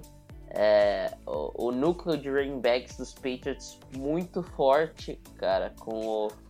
é, 0.49 1.11
o, 1.25 1.69
o, 1.69 1.71
núcleo 1.71 2.15
de 2.15 2.29
running 2.29 2.61
backs 2.61 2.95
dos 2.97 3.13
Patriots 3.13 3.79
muito 3.97 4.43
forte, 4.43 5.19
cara, 5.37 5.73
com 5.79 5.95
o 5.99 6.44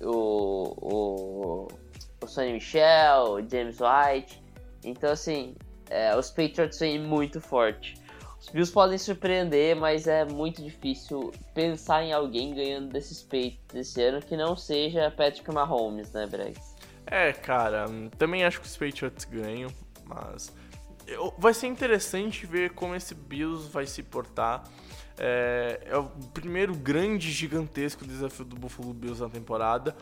o, 0.00 0.74
o, 0.80 1.68
o 2.22 2.26
Sonny 2.26 2.54
Michel, 2.54 3.34
o 3.34 3.48
James 3.48 3.78
White. 3.80 4.42
Então, 4.84 5.10
assim, 5.10 5.54
é, 5.90 6.16
os 6.16 6.30
Patriots 6.30 6.78
vêm 6.78 6.98
muito 6.98 7.40
forte. 7.40 7.94
Os 8.40 8.50
Bills 8.50 8.70
podem 8.70 8.98
surpreender, 8.98 9.74
mas 9.74 10.06
é 10.06 10.24
muito 10.24 10.62
difícil 10.62 11.32
pensar 11.54 12.02
em 12.02 12.12
alguém 12.12 12.54
ganhando 12.54 12.92
desses 12.92 13.22
Patriots 13.22 13.58
desse 13.72 14.02
ano 14.02 14.20
que 14.20 14.36
não 14.36 14.54
seja 14.54 15.10
Patrick 15.10 15.50
Mahomes, 15.50 16.12
né, 16.12 16.26
Bregs? 16.26 16.74
É, 17.06 17.32
cara, 17.32 17.86
também 18.18 18.44
acho 18.44 18.60
que 18.60 18.66
os 18.66 18.76
Patriots 18.76 19.24
ganham, 19.24 19.70
mas 20.04 20.52
vai 21.38 21.54
ser 21.54 21.66
interessante 21.66 22.46
ver 22.46 22.70
como 22.70 22.94
esse 22.94 23.14
Bills 23.14 23.68
vai 23.70 23.86
se 23.86 24.02
portar. 24.02 24.64
É, 25.18 25.80
é, 25.86 25.96
o 25.96 26.08
primeiro 26.32 26.74
grande, 26.74 27.30
gigantesco 27.30 28.04
desafio 28.04 28.44
do 28.44 28.56
Buffalo 28.56 28.92
Bills 28.92 29.22
na 29.22 29.28
temporada. 29.28 29.96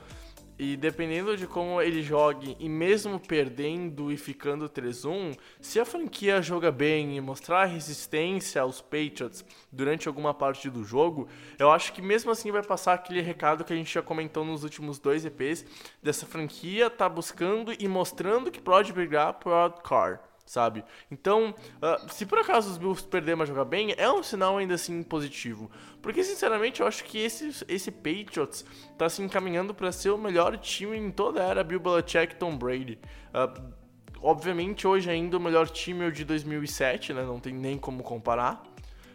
E 0.58 0.76
dependendo 0.76 1.36
de 1.36 1.46
como 1.46 1.80
ele 1.80 2.02
jogue, 2.02 2.56
e 2.60 2.68
mesmo 2.68 3.18
perdendo 3.18 4.12
e 4.12 4.16
ficando 4.16 4.68
3-1, 4.68 5.36
se 5.60 5.80
a 5.80 5.84
franquia 5.84 6.40
joga 6.40 6.70
bem 6.70 7.16
e 7.16 7.20
mostrar 7.20 7.64
resistência 7.64 8.62
aos 8.62 8.80
Patriots 8.80 9.44
durante 9.72 10.06
alguma 10.06 10.32
parte 10.32 10.70
do 10.70 10.84
jogo, 10.84 11.26
eu 11.58 11.70
acho 11.70 11.92
que 11.92 12.02
mesmo 12.02 12.30
assim 12.30 12.52
vai 12.52 12.62
passar 12.62 12.92
aquele 12.92 13.20
recado 13.20 13.64
que 13.64 13.72
a 13.72 13.76
gente 13.76 13.92
já 13.92 14.02
comentou 14.02 14.44
nos 14.44 14.62
últimos 14.62 14.98
dois 14.98 15.24
EPs, 15.24 15.64
dessa 16.02 16.26
franquia 16.26 16.88
tá 16.88 17.08
buscando 17.08 17.72
e 17.76 17.88
mostrando 17.88 18.50
que 18.50 18.60
pode 18.60 18.92
brigar 18.92 19.32
por 19.34 19.52
wildcard 19.52 20.20
sabe? 20.44 20.84
Então, 21.10 21.50
uh, 21.50 22.12
se 22.12 22.26
por 22.26 22.38
acaso 22.38 22.70
os 22.70 22.78
Bills 22.78 23.04
perderem 23.04 23.36
mas 23.36 23.48
jogar 23.48 23.64
bem, 23.64 23.94
é 23.96 24.10
um 24.10 24.22
sinal 24.22 24.58
ainda 24.58 24.74
assim 24.74 25.02
positivo. 25.02 25.70
Porque, 26.00 26.22
sinceramente, 26.22 26.80
eu 26.80 26.86
acho 26.86 27.04
que 27.04 27.18
esse, 27.18 27.64
esse 27.68 27.90
Patriots 27.90 28.64
tá 28.98 29.08
se 29.08 29.22
encaminhando 29.22 29.74
para 29.74 29.92
ser 29.92 30.10
o 30.10 30.18
melhor 30.18 30.56
time 30.58 30.96
em 30.96 31.10
toda 31.10 31.42
a 31.42 31.48
era 31.48 31.64
Bill 31.64 31.80
Belichick 31.80 32.34
e 32.34 32.36
Tom 32.36 32.56
Brady. 32.56 32.98
Uh, 33.32 33.72
obviamente, 34.20 34.86
hoje 34.86 35.10
ainda 35.10 35.36
o 35.36 35.40
melhor 35.40 35.68
time 35.68 36.04
é 36.04 36.08
o 36.08 36.12
de 36.12 36.24
2007, 36.24 37.12
né? 37.12 37.22
Não 37.22 37.40
tem 37.40 37.52
nem 37.52 37.78
como 37.78 38.02
comparar. 38.02 38.62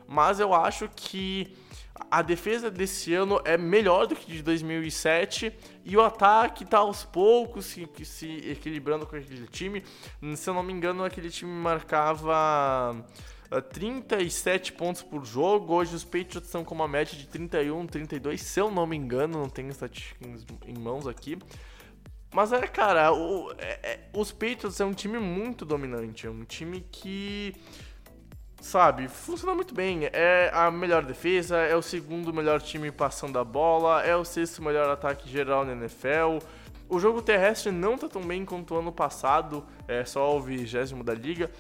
Mas 0.08 0.40
eu 0.40 0.54
acho 0.54 0.90
que 0.96 1.54
a 2.10 2.22
defesa 2.22 2.70
desse 2.70 3.14
ano 3.14 3.42
é 3.44 3.58
melhor 3.58 4.08
do 4.08 4.16
que 4.16 4.32
de 4.32 4.42
2007 4.42 5.54
e 5.84 5.98
o 5.98 6.02
ataque 6.02 6.66
tá 6.66 6.80
aos 6.80 7.04
poucos 7.04 7.66
se, 7.66 7.88
se 8.04 8.52
equilibrando 8.52 9.06
com 9.06 9.16
aquele 9.16 9.48
time. 9.48 9.84
Se 10.36 10.50
eu 10.50 10.54
não 10.54 10.64
me 10.64 10.74
engano, 10.74 11.04
aquele 11.04 11.30
time 11.30 11.52
marcava 11.52 13.06
37 13.72 14.72
ah, 14.72 14.78
pontos 14.78 15.02
por 15.02 15.26
jogo. 15.26 15.74
Hoje 15.74 15.96
os 15.96 16.04
Patriots 16.04 16.46
estão 16.46 16.64
com 16.64 16.76
uma 16.76 16.88
média 16.88 17.18
de 17.18 17.28
31, 17.28 17.88
32, 17.88 18.42
se 18.42 18.60
eu 18.60 18.70
não 18.70 18.86
me 18.86 18.96
engano, 18.96 19.40
não 19.40 19.50
tenho 19.50 19.70
estatísticas 19.70 20.46
em 20.66 20.78
mãos 20.78 21.08
aqui. 21.08 21.38
Mas 22.34 22.52
é, 22.52 22.68
cara, 22.68 23.14
o, 23.14 23.52
é, 23.58 23.80
é, 23.84 24.10
os 24.14 24.32
Patriots 24.32 24.80
é 24.80 24.86
um 24.86 24.94
time 24.94 25.18
muito 25.18 25.66
dominante, 25.66 26.28
é 26.28 26.30
um 26.30 26.44
time 26.44 26.86
que 26.92 27.56
sabe, 28.62 29.08
funciona 29.08 29.54
muito 29.56 29.74
bem. 29.74 30.10
É 30.12 30.50
a 30.54 30.70
melhor 30.70 31.04
defesa, 31.04 31.58
é 31.58 31.76
o 31.76 31.82
segundo 31.82 32.34
melhor 32.34 32.62
time 32.62 32.92
passando 32.92 33.40
a 33.40 33.44
bola, 33.44 34.02
é 34.04 34.16
o 34.16 34.26
sexto 34.26 34.62
melhor 34.62 34.90
ataque 34.90 35.30
geral 35.30 35.66
na 35.66 35.74
NFL. 35.74 36.40
O 36.90 37.00
jogo 37.00 37.22
terrestre 37.22 37.72
não 37.72 37.98
tá 37.98 38.08
tão 38.08 38.22
bem 38.22 38.46
quanto 38.46 38.74
o 38.74 38.78
ano 38.80 38.94
passado, 38.94 39.66
é 39.88 40.06
só 40.06 40.38
o 40.38 40.42
vigésimo 40.42 41.04
da 41.04 41.14
liga, 41.14 41.52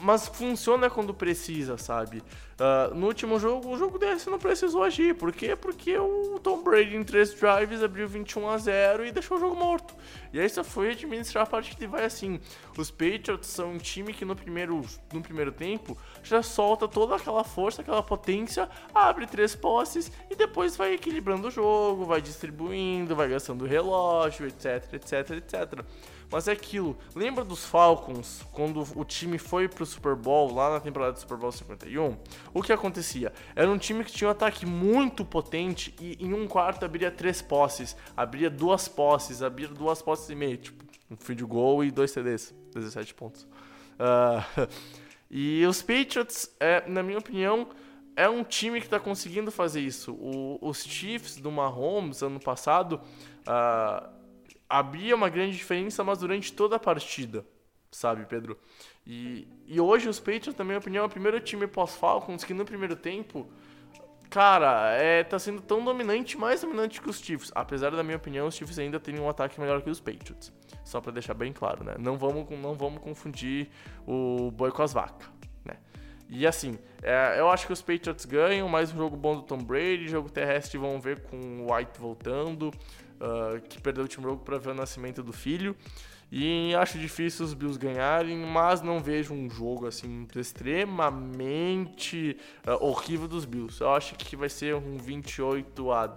mas 0.00 0.26
funciona 0.28 0.88
quando 0.88 1.12
precisa, 1.12 1.76
sabe? 1.76 2.22
Uh, 2.60 2.94
no 2.94 3.06
último 3.06 3.38
jogo, 3.38 3.70
o 3.70 3.78
jogo 3.78 3.98
desse 3.98 4.28
não 4.28 4.38
precisou 4.38 4.82
agir. 4.82 5.14
Por 5.14 5.32
quê? 5.32 5.56
Porque 5.56 5.96
o 5.96 6.38
Tom 6.42 6.62
Brady 6.62 6.94
em 6.94 7.02
três 7.02 7.34
drives 7.34 7.82
abriu 7.82 8.06
21 8.06 8.48
a 8.50 8.58
0 8.58 9.06
e 9.06 9.12
deixou 9.12 9.38
o 9.38 9.40
jogo 9.40 9.56
morto. 9.56 9.94
E 10.32 10.38
aí 10.38 10.48
só 10.48 10.62
foi 10.62 10.90
administrar 10.90 11.44
a 11.44 11.46
partida 11.46 11.84
e 11.84 11.86
vai 11.86 12.04
assim. 12.04 12.38
Os 12.76 12.90
Patriots 12.90 13.48
são 13.48 13.72
um 13.72 13.78
time 13.78 14.12
que 14.12 14.24
no 14.24 14.36
primeiro, 14.36 14.82
no 15.12 15.22
primeiro 15.22 15.52
tempo 15.52 15.96
já 16.22 16.42
solta 16.42 16.86
toda 16.86 17.16
aquela 17.16 17.44
força, 17.44 17.80
aquela 17.80 18.02
potência, 18.02 18.68
abre 18.94 19.26
três 19.26 19.54
posses 19.54 20.12
e 20.30 20.36
depois 20.36 20.76
vai 20.76 20.94
equilibrando 20.94 21.48
o 21.48 21.50
jogo, 21.50 22.04
vai 22.04 22.20
distribuindo, 22.20 23.16
vai 23.16 23.28
gastando 23.28 23.64
relógio, 23.64 24.46
etc, 24.46 24.92
etc, 24.92 25.30
etc. 25.30 25.84
Mas 26.30 26.46
é 26.46 26.52
aquilo. 26.52 26.96
Lembra 27.14 27.44
dos 27.44 27.64
Falcons 27.64 28.42
quando 28.52 28.86
o 28.94 29.04
time 29.04 29.36
foi 29.36 29.68
pro 29.68 29.84
Super 29.84 30.14
Bowl 30.14 30.54
lá 30.54 30.70
na 30.70 30.80
temporada 30.80 31.12
do 31.12 31.18
Super 31.18 31.36
Bowl 31.36 31.50
51? 31.50 32.16
O 32.54 32.62
que 32.62 32.72
acontecia? 32.72 33.32
Era 33.56 33.68
um 33.68 33.78
time 33.78 34.04
que 34.04 34.12
tinha 34.12 34.28
um 34.28 34.30
ataque 34.30 34.64
muito 34.64 35.24
potente 35.24 35.94
e 36.00 36.16
em 36.24 36.32
um 36.32 36.46
quarto 36.46 36.84
abria 36.84 37.10
três 37.10 37.42
posses, 37.42 37.96
abria 38.16 38.48
duas 38.48 38.86
posses, 38.86 39.42
abria 39.42 39.68
duas 39.68 40.00
posses 40.00 40.28
e 40.30 40.34
meio, 40.34 40.56
tipo 40.56 40.84
um 41.10 41.16
field 41.16 41.44
goal 41.44 41.82
e 41.82 41.90
dois 41.90 42.12
TDs, 42.12 42.54
17 42.72 43.14
pontos. 43.14 43.42
Uh, 43.98 44.68
e 45.28 45.66
os 45.66 45.82
Patriots, 45.82 46.54
é, 46.60 46.88
na 46.88 47.02
minha 47.02 47.18
opinião, 47.18 47.68
é 48.14 48.28
um 48.28 48.44
time 48.44 48.80
que 48.80 48.86
está 48.86 49.00
conseguindo 49.00 49.50
fazer 49.50 49.80
isso. 49.80 50.12
O, 50.12 50.58
os 50.60 50.84
Chiefs 50.84 51.36
do 51.36 51.50
Mahomes 51.50 52.22
ano 52.22 52.38
passado 52.38 53.00
uh, 53.40 54.19
havia 54.70 55.16
uma 55.16 55.28
grande 55.28 55.56
diferença, 55.56 56.04
mas 56.04 56.20
durante 56.20 56.52
toda 56.52 56.76
a 56.76 56.78
partida, 56.78 57.44
sabe, 57.90 58.24
Pedro? 58.24 58.56
E, 59.04 59.48
e 59.66 59.80
hoje 59.80 60.08
os 60.08 60.20
Patriots, 60.20 60.54
na 60.56 60.64
minha 60.64 60.78
opinião, 60.78 61.02
é 61.02 61.06
o 61.06 61.10
primeiro 61.10 61.40
time 61.40 61.66
pós-Falcons 61.66 62.44
que 62.44 62.54
no 62.54 62.64
primeiro 62.64 62.94
tempo, 62.94 63.50
cara, 64.30 64.92
é, 64.92 65.24
tá 65.24 65.38
sendo 65.40 65.60
tão 65.60 65.84
dominante, 65.84 66.38
mais 66.38 66.60
dominante 66.60 67.00
que 67.00 67.10
os 67.10 67.18
Chiefs. 67.20 67.50
Apesar 67.52 67.90
da 67.90 68.04
minha 68.04 68.16
opinião, 68.16 68.46
os 68.46 68.54
Chiefs 68.54 68.78
ainda 68.78 69.00
têm 69.00 69.18
um 69.18 69.28
ataque 69.28 69.60
melhor 69.60 69.82
que 69.82 69.90
os 69.90 69.98
Patriots. 69.98 70.52
Só 70.84 71.00
para 71.00 71.12
deixar 71.12 71.34
bem 71.34 71.52
claro, 71.52 71.82
né? 71.82 71.96
Não 71.98 72.16
vamos, 72.16 72.48
não 72.50 72.74
vamos 72.74 73.02
confundir 73.02 73.68
o 74.06 74.52
boi 74.52 74.70
com 74.70 74.82
as 74.82 74.92
vacas? 74.92 75.39
E 76.30 76.46
assim, 76.46 76.78
é, 77.02 77.40
eu 77.40 77.50
acho 77.50 77.66
que 77.66 77.72
os 77.72 77.82
Patriots 77.82 78.24
ganham, 78.24 78.68
mais 78.68 78.92
um 78.92 78.96
jogo 78.96 79.16
bom 79.16 79.34
do 79.34 79.42
Tom 79.42 79.58
Brady, 79.58 80.06
jogo 80.06 80.30
terrestre 80.30 80.78
vão 80.78 81.00
ver 81.00 81.22
com 81.22 81.36
o 81.36 81.74
White 81.74 81.98
voltando 81.98 82.70
uh, 83.20 83.60
que 83.68 83.80
perdeu 83.80 84.02
o 84.02 84.04
último 84.04 84.28
jogo 84.28 84.44
para 84.44 84.56
ver 84.56 84.70
o 84.70 84.74
nascimento 84.74 85.22
do 85.22 85.32
filho. 85.32 85.76
E 86.32 86.72
acho 86.76 86.96
difícil 86.96 87.44
os 87.44 87.52
Bills 87.52 87.76
ganharem, 87.76 88.38
mas 88.38 88.80
não 88.80 89.00
vejo 89.00 89.34
um 89.34 89.50
jogo 89.50 89.88
assim 89.88 90.28
extremamente 90.36 92.36
uh, 92.64 92.84
horrível 92.84 93.26
dos 93.26 93.44
Bills. 93.44 93.80
Eu 93.80 93.92
acho 93.92 94.14
que 94.14 94.36
vai 94.36 94.48
ser 94.48 94.76
um 94.76 94.96
28 94.96 95.90
a 95.90 96.14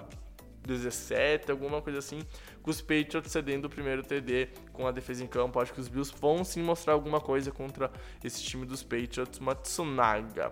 17, 0.63 1.49
alguma 1.49 1.81
coisa 1.81 1.99
assim, 1.99 2.19
com 2.63 2.71
os 2.71 2.81
Patriots 2.81 3.31
cedendo 3.31 3.65
o 3.65 3.69
primeiro 3.69 4.01
TD 4.01 4.49
com 4.71 4.87
a 4.87 4.91
defesa 4.91 5.23
em 5.23 5.27
campo. 5.27 5.59
Acho 5.59 5.73
que 5.73 5.81
os 5.81 5.87
Bills 5.87 6.13
vão 6.19 6.43
sim 6.43 6.63
mostrar 6.63 6.93
alguma 6.93 7.19
coisa 7.19 7.51
contra 7.51 7.91
esse 8.23 8.41
time 8.41 8.65
dos 8.65 8.81
Patriots, 8.81 9.37
Matsunaga. 9.39 10.51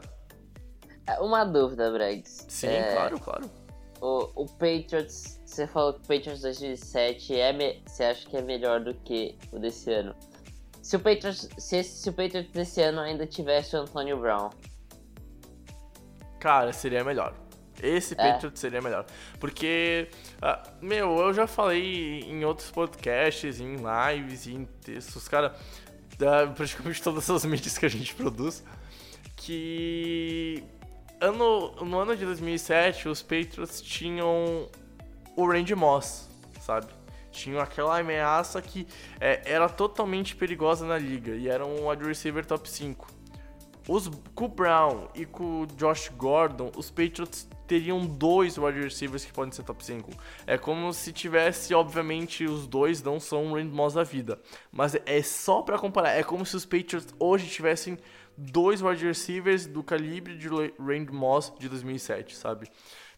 É, 1.07 1.19
uma 1.19 1.43
dúvida, 1.43 1.89
Bregs. 1.91 2.45
Sim, 2.47 2.67
é... 2.67 2.93
claro, 2.93 3.19
claro. 3.19 3.49
O, 4.01 4.43
o 4.43 4.45
Patriots 4.45 5.41
você 5.51 5.67
falou 5.67 5.93
que 5.93 5.99
o 5.99 6.01
Patriots 6.03 6.41
2007 6.41 7.37
é 7.37 7.51
me... 7.51 7.83
você 7.85 8.05
acha 8.05 8.29
que 8.29 8.37
é 8.37 8.41
melhor 8.41 8.79
do 8.79 8.93
que 8.93 9.37
o 9.51 9.59
desse 9.59 9.91
ano. 9.91 10.15
Se 10.81 10.95
o 10.95 10.99
Patriots, 10.99 11.49
se, 11.57 11.83
se 11.83 12.09
o 12.09 12.13
Patriots 12.13 12.51
desse 12.51 12.81
ano 12.81 13.01
ainda 13.01 13.27
tivesse 13.27 13.75
o 13.75 13.79
Antonio 13.81 14.17
Brown. 14.17 14.49
Cara, 16.39 16.71
seria 16.71 17.03
melhor. 17.03 17.35
Esse 17.81 18.13
é. 18.13 18.17
Patriots 18.17 18.59
seria 18.59 18.81
melhor. 18.81 19.05
Porque, 19.39 20.07
uh, 20.37 20.85
meu, 20.85 21.17
eu 21.17 21.33
já 21.33 21.47
falei 21.47 22.21
em 22.21 22.43
outros 22.45 22.69
podcasts, 22.71 23.59
em 23.59 23.77
lives, 23.77 24.47
em 24.47 24.65
textos, 24.83 25.27
cara, 25.27 25.55
uh, 26.15 26.53
praticamente 26.53 27.01
todas 27.01 27.29
as 27.29 27.43
mídias 27.45 27.77
que 27.77 27.85
a 27.85 27.89
gente 27.89 28.13
produz, 28.15 28.63
que 29.35 30.63
ano, 31.19 31.71
no 31.83 31.99
ano 31.99 32.15
de 32.15 32.25
2007 32.25 33.07
os 33.07 33.21
Patriots 33.21 33.81
tinham 33.81 34.67
o 35.35 35.47
Randy 35.47 35.75
Moss, 35.75 36.27
sabe? 36.59 36.87
Tinha 37.31 37.61
aquela 37.61 37.99
ameaça 37.99 38.61
que 38.61 38.85
é, 39.19 39.41
era 39.45 39.69
totalmente 39.69 40.35
perigosa 40.35 40.85
na 40.85 40.97
liga 40.97 41.31
e 41.31 41.47
era 41.47 41.65
um 41.65 41.87
wide 41.87 42.03
receiver 42.03 42.45
top 42.45 42.69
5. 42.69 43.20
Os, 43.91 44.09
com 44.33 44.45
o 44.45 44.47
Brown 44.47 45.09
e 45.13 45.25
com 45.25 45.63
o 45.63 45.67
Josh 45.67 46.07
Gordon, 46.15 46.71
os 46.77 46.89
Patriots 46.89 47.45
teriam 47.67 48.05
dois 48.05 48.57
wide 48.57 48.79
receivers 48.79 49.25
que 49.25 49.33
podem 49.33 49.51
ser 49.51 49.63
top 49.63 49.83
5. 49.83 50.09
É 50.47 50.57
como 50.57 50.93
se 50.93 51.11
tivesse, 51.11 51.73
obviamente, 51.73 52.45
os 52.45 52.65
dois 52.65 53.03
não 53.03 53.19
são 53.19 53.47
um 53.47 53.53
Randy 53.53 53.75
Moss 53.75 53.95
da 53.95 54.03
vida. 54.03 54.39
Mas 54.71 54.95
é 55.05 55.21
só 55.21 55.61
para 55.61 55.77
comparar. 55.77 56.11
É 56.11 56.23
como 56.23 56.45
se 56.45 56.55
os 56.55 56.65
Patriots 56.65 57.13
hoje 57.19 57.49
tivessem 57.49 57.97
dois 58.37 58.81
wide 58.81 59.05
receivers 59.05 59.67
do 59.67 59.83
calibre 59.83 60.37
de 60.37 60.47
Randy 60.47 61.11
Moss 61.11 61.51
de 61.59 61.67
2007, 61.67 62.33
sabe? 62.37 62.71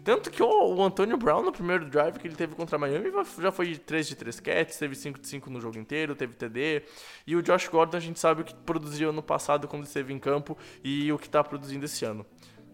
Tanto 0.04 0.30
que 0.30 0.44
o, 0.44 0.76
o 0.76 0.84
Antônio 0.84 1.18
Brown, 1.18 1.42
no 1.42 1.52
primeiro 1.52 1.86
drive 1.86 2.20
que 2.20 2.28
ele 2.28 2.36
teve 2.36 2.56
contra 2.56 2.76
a 2.76 2.80
Miami, 2.80 3.10
já 3.40 3.52
foi 3.52 3.68
de 3.68 3.80
3 3.80 4.08
de 4.08 4.16
3 4.16 4.40
catches, 4.40 4.78
teve 4.78 4.96
5 4.96 5.20
de 5.20 5.28
5 5.28 5.50
no 5.50 5.62
jogo 5.62 5.78
inteiro, 5.78 6.16
teve 6.16 6.34
TD. 6.34 6.84
E 7.26 7.36
o 7.36 7.42
Josh 7.42 7.68
Gordon, 7.70 7.98
a 7.98 8.02
gente 8.02 8.20
sabe 8.20 8.42
o 8.42 8.46
que 8.46 8.54
produziu 8.54 9.10
ano 9.10 9.24
passado 9.24 9.68
quando 9.68 9.86
esteve 9.86 10.14
em 10.14 10.20
campo 10.20 10.58
e 10.84 11.12
o 11.12 11.18
que 11.18 11.28
está 11.28 11.44
produzindo 11.44 11.86
esse 11.86 12.04
ano. 12.04 12.26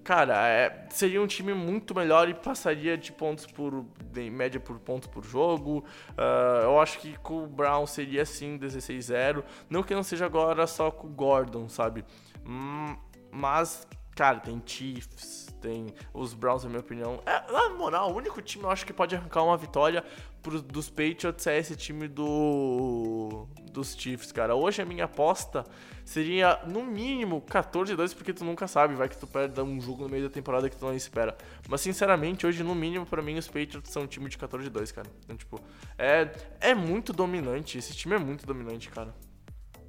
cara, 0.04 0.48
é, 0.48 0.88
seria 0.90 1.22
um 1.22 1.28
time 1.28 1.54
muito 1.54 1.94
melhor 1.94 2.28
e 2.30 2.34
passaria 2.34 2.98
de 2.98 3.12
pontos 3.12 3.46
por. 3.46 3.86
em 4.16 4.32
média 4.32 4.60
por 4.60 4.80
pontos 4.80 5.08
por 5.08 5.24
jogo. 5.24 5.86
Uh, 6.12 6.64
eu 6.64 6.80
acho 6.80 6.98
que 7.00 7.16
com 7.20 7.44
o 7.44 7.48
Brown 7.48 7.86
seria 7.86 8.26
sim 8.26 8.58
16-0. 8.58 9.44
Não 9.70 9.84
que 9.84 9.94
não 9.94 10.02
seja 10.02 10.26
agora 10.26 10.66
só 10.66 10.90
com 10.90 11.08
o 11.08 11.12
Gordon, 11.12 11.70
sabe? 11.70 12.04
Hum, 12.44 12.98
mas, 13.32 13.88
cara, 14.16 14.40
tem 14.40 14.60
Chiefs, 14.66 15.49
tem 15.60 15.94
os 16.14 16.34
Browns, 16.34 16.64
na 16.64 16.70
minha 16.70 16.80
opinião. 16.82 17.22
É, 17.26 17.52
na 17.52 17.70
moral, 17.70 18.12
o 18.12 18.16
único 18.16 18.42
time 18.42 18.64
eu 18.64 18.70
acho 18.70 18.86
que 18.86 18.94
pode 18.94 19.16
arrancar 19.16 19.44
uma 19.44 19.58
vitória 19.58 20.04
pro, 20.42 20.62
dos 20.62 20.90
Patriots 20.90 21.46
é 21.48 21.58
esse 21.58 21.76
time 21.76 22.08
do 22.08 23.48
dos 23.72 23.96
Chiefs, 23.96 24.32
cara. 24.32 24.56
Hoje 24.56 24.82
a 24.82 24.86
minha 24.86 25.06
aposta 25.06 25.64
seria 26.04 26.60
no 26.66 26.84
mínimo 26.84 27.42
14-2, 27.42 28.16
porque 28.16 28.34
tu 28.34 28.44
nunca 28.44 28.68
sabe, 28.68 28.96
vai 28.96 29.08
que 29.08 29.18
tu 29.18 29.28
perde 29.28 29.62
um 29.62 29.80
jogo 29.80 30.04
no 30.04 30.10
meio 30.10 30.24
da 30.24 30.30
temporada 30.30 30.70
que 30.70 30.76
tu 30.76 30.86
não 30.86 30.96
espera. 30.96 31.38
Mas 31.68 31.82
sinceramente, 31.82 32.48
hoje 32.48 32.64
no 32.64 32.74
mínimo 32.74 33.06
para 33.06 33.22
mim 33.22 33.38
os 33.38 33.48
Patriots 33.48 33.92
são 33.92 34.04
um 34.04 34.08
time 34.08 34.28
de 34.30 34.38
14-2, 34.38 34.94
cara. 34.94 35.08
Então, 35.24 35.38
tipo, 35.38 35.62
é 35.98 36.32
é 36.60 36.74
muito 36.74 37.14
dominante, 37.14 37.78
esse 37.78 37.96
time 37.96 38.16
é 38.16 38.20
muito 38.20 38.46
dominante, 38.46 38.90
cara. 38.90 39.14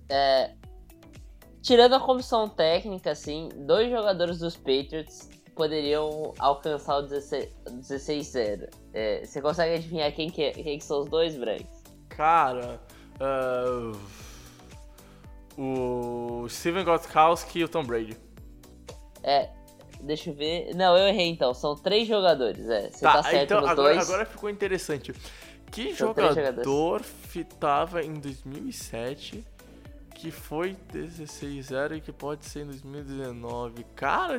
É, 0.08 0.52
tirando 1.62 1.94
a 1.94 2.00
comissão 2.00 2.48
técnica, 2.48 3.10
assim, 3.10 3.48
dois 3.54 3.90
jogadores 3.90 4.38
dos 4.38 4.56
Patriots 4.56 5.28
poderiam 5.60 6.32
alcançar 6.38 7.00
o 7.00 7.06
16-0. 7.06 8.70
É, 8.94 9.26
você 9.26 9.42
consegue 9.42 9.74
adivinhar 9.74 10.10
quem 10.10 10.30
que, 10.30 10.42
é, 10.42 10.52
quem 10.52 10.78
que 10.78 10.84
são 10.84 11.02
os 11.02 11.10
dois, 11.10 11.36
Branks? 11.36 11.84
Cara, 12.08 12.80
uh, 13.20 14.00
o 15.58 16.48
Steven 16.48 16.82
Gostkowski 16.82 17.58
e 17.58 17.64
o 17.64 17.68
Tom 17.68 17.84
Brady. 17.84 18.16
É, 19.22 19.50
deixa 20.00 20.30
eu 20.30 20.34
ver. 20.34 20.74
Não, 20.74 20.96
eu 20.96 21.08
errei 21.08 21.28
então. 21.28 21.52
São 21.52 21.76
três 21.76 22.08
jogadores. 22.08 22.66
É, 22.66 22.88
você 22.88 23.04
tá, 23.04 23.12
tá 23.12 23.22
certo 23.24 23.44
então, 23.44 23.60
nos 23.60 23.68
agora, 23.68 23.94
dois. 23.94 24.08
agora 24.08 24.24
ficou 24.24 24.48
interessante. 24.48 25.12
Que 25.70 25.94
São 25.94 26.14
jogador 26.14 27.02
fitava 27.02 28.02
em 28.02 28.14
2007 28.14 29.44
que 30.20 30.30
foi 30.30 30.76
16-0 30.92 31.96
e 31.96 32.00
que 32.02 32.12
pode 32.12 32.44
ser 32.44 32.60
em 32.60 32.66
2019. 32.66 33.84
Cara, 33.96 34.38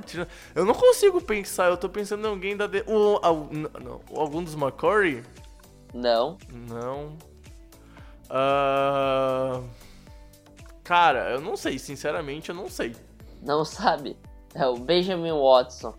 eu 0.54 0.64
não 0.64 0.76
consigo 0.76 1.20
pensar. 1.20 1.70
Eu 1.70 1.78
tô 1.78 1.90
pensando 1.90 2.24
em 2.28 2.30
alguém 2.30 2.56
da. 2.56 2.68
De... 2.68 2.84
O, 2.86 3.20
não, 3.52 4.00
algum 4.16 4.44
dos 4.44 4.54
McCurry? 4.54 5.24
Não. 5.92 6.38
Não. 6.70 7.18
Uh... 8.30 9.68
Cara, 10.84 11.32
eu 11.32 11.42
não 11.42 11.58
sei. 11.58 11.80
Sinceramente, 11.80 12.50
eu 12.50 12.56
não 12.56 12.70
sei. 12.70 12.96
Não 13.42 13.66
sabe? 13.66 14.16
É 14.54 14.68
o 14.68 14.76
Benjamin 14.76 15.32
Watson. 15.32 15.96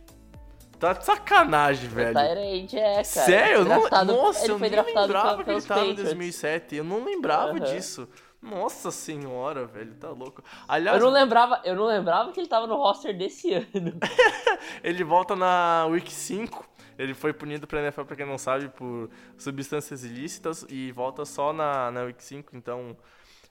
Tá 0.79 0.93
de 0.93 1.05
sacanagem, 1.05 1.89
velho. 1.89 2.15
Tyrande, 2.15 2.79
é, 2.79 2.93
cara. 2.95 3.05
Sério? 3.05 3.59
Eu 3.59 3.65
não... 3.65 4.05
Nossa, 4.05 4.47
eu 4.47 4.59
nem 4.61 4.71
lembrava 4.71 5.43
que 5.43 5.51
ele 5.51 5.63
tava 5.63 5.87
em 5.87 5.95
2007. 5.95 6.77
Eu 6.77 6.85
não 6.85 7.05
lembrava 7.05 7.53
uhum. 7.53 7.61
disso. 7.61 8.09
Nossa 8.43 8.91
senhora, 8.91 9.67
velho, 9.67 9.95
tá 9.95 10.11
louco. 10.11 10.43
Aliás, 10.67 10.99
eu 10.99 11.07
não 11.07 11.13
lembrava, 11.13 11.61
eu 11.65 11.77
não 11.77 11.85
lembrava 11.85 12.33
que 12.33 12.41
ele 12.41 12.49
tava 12.49 12.67
no 12.67 12.75
roster 12.75 13.17
desse 13.17 13.55
ano. 13.55 13.95
ele 14.83 15.05
volta 15.05 15.37
na 15.37 15.87
Week 15.89 16.13
5. 16.13 16.69
Ele 16.99 17.15
foi 17.15 17.33
punido 17.33 17.67
pra 17.67 17.81
NFL, 17.81 18.03
pra 18.03 18.17
quem 18.17 18.27
não 18.27 18.37
sabe, 18.37 18.69
por 18.69 19.09
substâncias 19.39 20.05
ilícitas 20.05 20.67
e 20.69 20.91
volta 20.91 21.25
só 21.25 21.53
na, 21.53 21.91
na 21.93 22.03
Week 22.03 22.23
5, 22.23 22.57
então. 22.57 22.97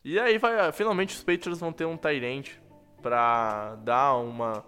E 0.03 0.19
aí 0.19 0.37
vai, 0.37 0.71
finalmente 0.73 1.15
os 1.15 1.23
Patriots 1.23 1.59
vão 1.59 1.71
ter 1.71 1.85
um 1.85 1.95
Tyrant 1.95 2.49
pra 3.01 3.75
dar 3.75 4.15
uma 4.15 4.63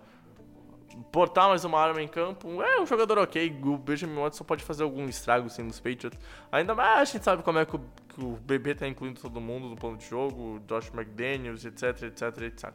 portar 1.12 1.50
mais 1.50 1.64
uma 1.64 1.80
arma 1.80 2.02
em 2.02 2.08
campo. 2.08 2.62
É 2.62 2.80
um 2.80 2.86
jogador 2.86 3.18
ok. 3.18 3.60
O 3.64 3.78
Benjamin 3.78 4.16
Watson 4.16 4.44
pode 4.44 4.64
fazer 4.64 4.84
algum 4.84 5.08
estrago 5.08 5.50
sim 5.50 5.64
nos 5.64 5.80
Patriots. 5.80 6.20
Ainda 6.52 6.76
mais 6.76 7.00
a 7.00 7.06
gente 7.06 7.24
sabe 7.24 7.44
como 7.44 7.60
é 7.60 7.66
que 7.66 7.76
o, 7.76 7.82
que 8.14 8.24
o 8.24 8.38
BB 8.38 8.76
tá 8.76 8.88
incluindo 8.88 9.20
todo 9.20 9.42
mundo 9.42 9.68
no 9.68 9.76
plano 9.76 9.98
de 9.98 10.08
jogo, 10.08 10.62
Josh 10.68 10.92
McDaniels, 10.94 11.66
etc, 11.66 12.04
etc, 12.04 12.42
etc. 12.44 12.72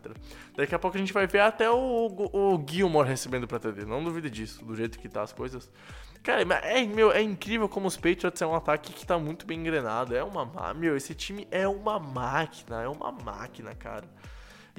Daqui 0.57 0.74
a 0.74 0.79
pouco 0.79 0.96
a 0.96 1.01
gente 1.01 1.12
vai 1.12 1.27
ver 1.27 1.40
até 1.40 1.70
o, 1.70 1.77
o, 1.77 2.55
o 2.55 2.64
Gilmore 2.68 3.09
recebendo 3.09 3.46
pra 3.46 3.59
TD. 3.59 3.85
Não 3.85 4.03
duvide 4.03 4.29
disso, 4.31 4.64
do 4.64 4.74
jeito 4.74 4.98
que 4.98 5.09
tá 5.09 5.22
as 5.22 5.33
coisas. 5.33 5.70
Cara, 6.22 6.42
é, 6.42 6.85
meu, 6.85 7.12
é 7.12 7.22
incrível 7.22 7.68
como 7.68 7.87
os 7.87 7.96
Patriots 7.96 8.42
é 8.42 8.46
um 8.46 8.55
ataque 8.55 8.92
que 8.92 9.07
tá 9.07 9.18
muito 9.18 9.46
bem 9.46 9.61
engrenado. 9.61 10.14
É 10.14 10.22
uma. 10.22 10.74
Meu, 10.74 10.96
esse 10.96 11.14
time 11.14 11.46
é 11.51 11.66
uma 11.66 11.98
máquina, 11.98 12.83
é 12.83 12.88
uma 12.88 13.12
máquina, 13.12 13.74
cara. 13.74 14.05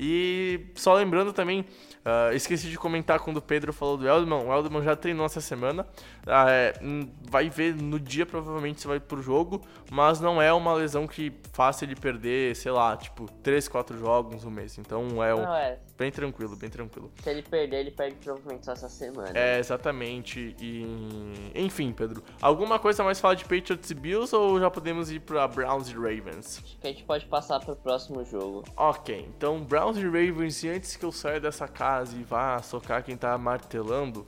E 0.02 0.72
só 0.76 0.94
lembrando 0.94 1.34
também, 1.34 1.60
uh, 1.60 2.34
esqueci 2.34 2.70
de 2.70 2.78
comentar 2.78 3.20
quando 3.20 3.36
o 3.38 3.42
Pedro 3.42 3.74
falou 3.74 3.98
do 3.98 4.08
Eldman. 4.08 4.46
O 4.46 4.54
Eldman 4.54 4.82
já 4.82 4.96
treinou 4.96 5.26
essa 5.26 5.42
semana. 5.42 5.86
Uh, 6.24 7.10
vai 7.30 7.50
ver 7.50 7.76
no 7.76 8.00
dia, 8.00 8.26
provavelmente, 8.26 8.80
se 8.80 8.88
vai 8.88 8.98
pro 8.98 9.22
jogo. 9.22 9.62
Mas 9.92 10.22
não 10.22 10.42
é 10.42 10.54
uma 10.54 10.74
lesão 10.74 11.06
que 11.06 11.34
faça 11.52 11.84
ele 11.84 11.98
perder, 11.98 12.56
sei 12.56 12.72
lá, 12.72 12.96
tipo, 12.96 13.30
3, 13.44 13.68
4 13.68 13.98
jogos 13.98 14.46
no 14.46 14.52
mês. 14.52 14.78
Então 14.78 15.22
é, 15.22 15.36
um, 15.36 15.42
não, 15.42 15.56
é 15.56 15.78
bem 16.00 16.10
tranquilo, 16.10 16.56
bem 16.56 16.70
tranquilo. 16.70 17.12
Se 17.22 17.30
ele 17.30 17.44
perder, 17.44 17.82
ele 17.82 17.92
perde 17.92 18.16
provavelmente 18.16 18.66
só 18.66 18.72
essa 18.72 18.88
semana. 18.88 19.38
É, 19.38 19.60
exatamente. 19.60 20.56
E. 20.58 21.52
Enfim, 21.54 21.92
Pedro. 21.92 22.24
Alguma 22.42 22.80
coisa 22.80 23.04
mais 23.04 23.20
falar 23.20 23.36
de 23.36 23.44
Patriots 23.44 23.92
e 23.92 23.94
Bills 23.94 24.34
ou 24.34 24.58
já 24.60 24.72
podemos 24.72 25.12
ir 25.12 25.20
pra 25.20 25.46
Browns 25.48 25.90
e 25.90 25.94
Ravens? 25.94 26.62
Acho 26.64 26.78
que 26.78 26.88
a 26.88 26.90
gente 26.90 27.04
pode 27.04 27.26
passar 27.26 27.60
pro 27.60 27.76
próximo 27.76 28.24
jogo. 28.24 28.64
Ok, 28.78 29.28
então 29.38 29.62
Browns 29.62 29.98
e 29.98 30.06
Ravens, 30.06 30.64
e 30.64 30.70
antes 30.70 30.96
que 30.96 31.04
eu 31.04 31.12
saia 31.12 31.40
dessa 31.40 31.68
casa 31.68 32.16
e 32.16 32.24
vá 32.24 32.62
socar 32.62 33.04
quem 33.04 33.18
tá 33.18 33.38
martelando, 33.38 34.26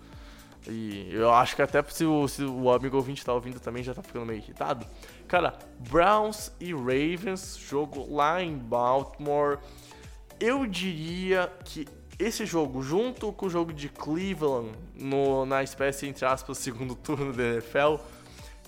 e 0.68 1.10
eu 1.14 1.32
acho 1.34 1.56
que 1.56 1.62
até 1.62 1.82
se 1.84 2.06
o, 2.06 2.28
se 2.28 2.44
o 2.44 2.70
amigo 2.72 2.98
ouvinte 2.98 3.26
tá 3.26 3.34
ouvindo 3.34 3.60
também 3.60 3.82
já 3.82 3.94
tá 3.94 4.04
ficando 4.04 4.26
meio 4.26 4.40
irritado. 4.40 4.86
Cara, 5.28 5.58
Browns 5.80 6.52
e 6.60 6.74
Ravens, 6.74 7.58
jogo 7.58 8.14
lá 8.14 8.44
em 8.44 8.58
Baltimore. 8.58 9.58
Eu 10.42 10.66
diria 10.66 11.54
que 11.64 11.88
esse 12.18 12.48
jogo, 12.48 12.82
junto 12.82 13.32
com 13.32 13.46
o 13.46 13.50
jogo 13.50 13.72
de 13.72 13.88
Cleveland, 13.88 14.72
no, 14.96 15.46
na 15.46 15.62
espécie, 15.62 16.08
entre 16.08 16.26
aspas, 16.26 16.58
segundo 16.58 16.96
turno 16.96 17.32
da 17.32 17.44
NFL, 17.44 17.98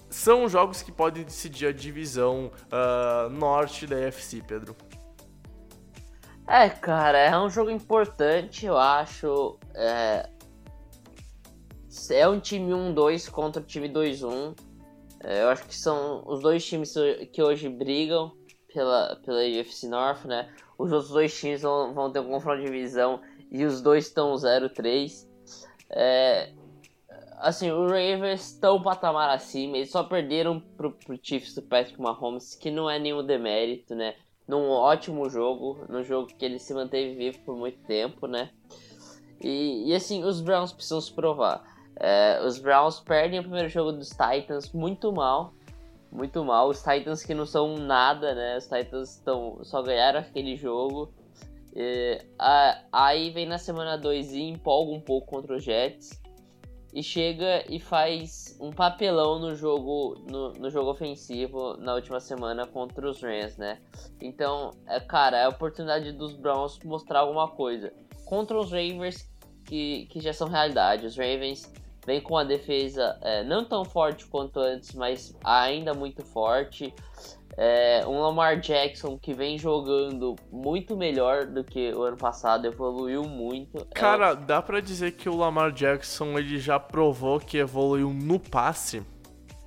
são 0.07 0.47
jogos 0.47 0.83
que 0.83 0.91
podem 0.91 1.23
decidir 1.23 1.65
a 1.65 1.71
divisão 1.71 2.51
uh, 2.67 3.27
norte 3.29 3.87
da 3.87 3.95
UFC, 3.95 4.43
Pedro. 4.47 4.75
É, 6.47 6.69
cara, 6.69 7.17
é 7.17 7.39
um 7.39 7.49
jogo 7.49 7.71
importante, 7.71 8.67
eu 8.67 8.77
acho. 8.77 9.57
É, 9.73 10.29
é 12.11 12.27
um 12.27 12.39
time 12.39 12.71
1-2 12.71 13.31
contra 13.31 13.59
o 13.59 13.65
time 13.65 13.89
2-1. 13.89 14.55
É, 15.23 15.41
eu 15.41 15.49
acho 15.49 15.65
que 15.65 15.75
são 15.75 16.21
os 16.27 16.41
dois 16.41 16.63
times 16.63 16.93
que 17.31 17.41
hoje 17.41 17.67
brigam 17.67 18.31
pela, 18.71 19.15
pela 19.25 19.39
UFC 19.39 19.87
North, 19.87 20.25
né? 20.25 20.53
Os 20.77 20.91
outros 20.91 21.11
dois 21.11 21.39
times 21.39 21.61
vão, 21.61 21.93
vão 21.93 22.11
ter 22.11 22.19
um 22.19 22.29
confronto 22.29 22.59
de 22.59 22.65
divisão 22.65 23.21
e 23.51 23.63
os 23.65 23.81
dois 23.81 24.07
estão 24.07 24.33
0-3. 24.33 25.27
É, 25.89 26.51
assim, 27.37 27.71
os 27.71 27.91
Ravens 27.91 28.51
estão 28.51 28.77
um 28.77 28.81
patamar 28.81 29.29
acima, 29.29 29.77
eles 29.77 29.91
só 29.91 30.03
perderam 30.03 30.59
pro, 30.59 30.91
pro 30.91 31.19
Chiefs 31.21 31.53
do 31.55 31.61
Patrick 31.61 32.01
Mahomes, 32.01 32.55
que 32.55 32.71
não 32.71 32.89
é 32.89 32.97
nenhum 32.97 33.23
demérito, 33.23 33.93
né? 33.93 34.15
num 34.47 34.69
ótimo 34.69 35.29
jogo, 35.29 35.85
num 35.89 36.03
jogo 36.03 36.27
que 36.27 36.43
ele 36.43 36.59
se 36.59 36.73
manteve 36.73 37.15
vivo 37.15 37.39
por 37.39 37.55
muito 37.55 37.79
tempo, 37.85 38.27
né? 38.27 38.49
E, 39.41 39.89
e 39.89 39.95
assim, 39.95 40.23
os 40.23 40.41
Browns 40.41 40.71
precisam 40.71 41.01
se 41.01 41.11
provar. 41.11 41.63
É, 41.95 42.41
os 42.43 42.59
Browns 42.59 42.99
perdem 42.99 43.39
o 43.39 43.43
primeiro 43.43 43.69
jogo 43.69 43.91
dos 43.91 44.09
Titans 44.09 44.71
muito 44.71 45.11
mal, 45.11 45.53
muito 46.13 46.43
mal. 46.45 46.69
Os 46.69 46.81
Titans 46.81 47.23
que 47.23 47.33
não 47.33 47.45
são 47.45 47.75
nada, 47.77 48.35
né? 48.35 48.57
Os 48.57 48.67
Titans 48.67 49.17
tão, 49.17 49.63
só 49.63 49.81
ganharam 49.81 50.19
aquele 50.19 50.55
jogo. 50.55 51.11
E, 51.75 52.21
a, 52.37 52.81
aí 52.91 53.31
vem 53.31 53.47
na 53.47 53.57
semana 53.57 53.97
2 53.97 54.33
e 54.33 54.41
empolga 54.41 54.91
um 54.91 55.01
pouco 55.01 55.27
contra 55.27 55.55
os 55.55 55.63
Jets 55.63 56.21
e 56.93 57.01
chega 57.01 57.65
e 57.67 57.79
faz 57.79 58.55
um 58.61 58.71
papelão 58.71 59.39
no 59.39 59.55
jogo 59.55 60.23
no, 60.29 60.53
no, 60.53 60.69
jogo 60.69 60.91
ofensivo 60.91 61.75
na 61.77 61.95
última 61.95 62.19
semana 62.19 62.67
contra 62.67 63.09
os 63.09 63.19
Rams, 63.19 63.57
né? 63.57 63.79
Então, 64.21 64.69
é, 64.85 64.99
cara, 64.99 65.37
é 65.37 65.45
a 65.45 65.49
oportunidade 65.49 66.11
dos 66.11 66.33
Browns 66.33 66.77
mostrar 66.83 67.21
alguma 67.21 67.47
coisa. 67.47 67.91
Contra 68.25 68.59
os 68.59 68.71
Ravens, 68.71 69.27
que, 69.65 70.05
que 70.05 70.19
já 70.19 70.31
são 70.31 70.47
realidade. 70.47 71.07
Os 71.07 71.17
Ravens 71.17 71.73
vêm 72.05 72.21
com 72.21 72.37
a 72.37 72.43
defesa 72.43 73.17
é, 73.21 73.43
não 73.43 73.65
tão 73.65 73.83
forte 73.85 74.25
quanto 74.25 74.59
antes, 74.59 74.93
mas 74.93 75.35
ainda 75.43 75.93
muito 75.93 76.23
forte. 76.23 76.93
É, 77.55 78.03
um 78.07 78.19
Lamar 78.19 78.59
Jackson 78.59 79.17
que 79.17 79.31
vem 79.31 79.59
jogando 79.59 80.35
muito 80.51 80.97
melhor 80.97 81.45
do 81.45 81.63
que 81.63 81.93
o 81.93 82.01
ano 82.01 82.17
passado, 82.17 82.65
evoluiu 82.65 83.23
muito. 83.23 83.77
É 83.77 83.93
Cara, 83.93 84.31
é... 84.31 84.35
dá 84.35 84.61
para 84.61 84.81
dizer 84.81 85.11
que 85.11 85.29
o 85.29 85.35
Lamar 85.35 85.71
Jackson 85.71 86.37
ele 86.39 86.57
já 86.57 86.79
provou 86.79 87.39
que 87.39 87.57
evoluiu 87.57 88.09
no 88.09 88.39
passe? 88.39 89.03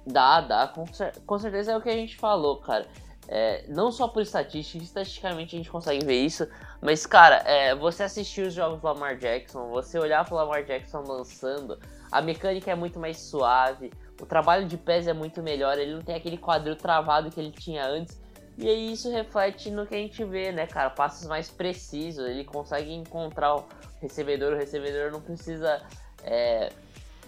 Dá, 0.04 0.40
dá, 0.40 0.66
com, 0.68 0.86
cer 0.92 1.14
com 1.24 1.38
certeza 1.38 1.72
é 1.72 1.76
o 1.76 1.80
que 1.80 1.88
a 1.88 1.96
gente 1.96 2.16
falou, 2.16 2.56
cara. 2.60 2.86
É, 3.28 3.64
não 3.68 3.90
só 3.90 4.06
por 4.06 4.22
estatística, 4.22 4.82
estatisticamente 4.82 5.54
a 5.54 5.58
gente 5.58 5.70
consegue 5.70 6.04
ver 6.04 6.24
isso, 6.24 6.48
Mas, 6.80 7.06
cara, 7.06 7.36
é, 7.46 7.74
você 7.74 8.02
assistir 8.02 8.42
os 8.46 8.54
jogos 8.54 8.80
do 8.80 8.86
Lamar 8.86 9.16
Jackson, 9.16 9.68
você 9.70 9.98
olhar 9.98 10.24
pro 10.24 10.36
Lamar 10.36 10.64
Jackson 10.64 11.00
lançando, 11.00 11.78
a 12.10 12.20
mecânica 12.20 12.70
é 12.70 12.74
muito 12.74 12.98
mais 12.98 13.18
suave, 13.18 13.92
o 14.20 14.26
trabalho 14.26 14.66
de 14.66 14.76
pés 14.76 15.06
é 15.06 15.12
muito 15.12 15.42
melhor, 15.42 15.78
ele 15.78 15.94
não 15.94 16.02
tem 16.02 16.14
aquele 16.14 16.38
quadril 16.38 16.76
travado 16.76 17.30
que 17.30 17.40
ele 17.40 17.50
tinha 17.50 17.86
antes. 17.86 18.20
E 18.58 18.68
aí 18.68 18.92
isso 18.92 19.10
reflete 19.10 19.70
no 19.70 19.86
que 19.86 19.94
a 19.94 19.98
gente 19.98 20.24
vê, 20.24 20.50
né, 20.50 20.66
cara? 20.66 20.88
Passos 20.88 21.26
mais 21.26 21.50
precisos, 21.50 22.26
ele 22.26 22.44
consegue 22.44 22.92
encontrar 22.92 23.56
o 23.56 23.64
recebedor, 24.00 24.54
o 24.54 24.56
recebedor 24.56 25.12
não 25.12 25.20
precisa, 25.20 25.82
é, 26.22 26.70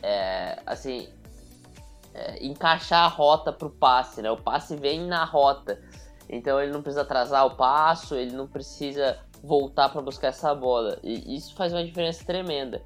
é, 0.03 0.59
assim, 0.65 1.09
é, 2.15 2.45
encaixar 2.45 3.05
a 3.05 3.09
rota 3.09 3.53
pro 3.53 3.69
passe, 3.69 4.23
né? 4.23 4.31
O 4.31 4.39
passe 4.39 4.75
vem 4.77 5.07
na 5.07 5.25
rota. 5.25 5.79
Então 6.31 6.61
ele 6.61 6.73
não 6.73 6.83
precisa 6.83 7.03
atrasar 7.03 7.47
o 7.47 7.57
passo, 7.57 8.15
ele 8.15 8.33
não 8.33 8.47
precisa 8.47 9.19
voltar 9.43 9.89
para 9.89 10.03
buscar 10.03 10.29
essa 10.29 10.55
bola. 10.55 10.99
E 11.03 11.37
isso 11.37 11.55
faz 11.55 11.73
uma 11.73 11.85
diferença 11.85 12.25
tremenda. 12.25 12.83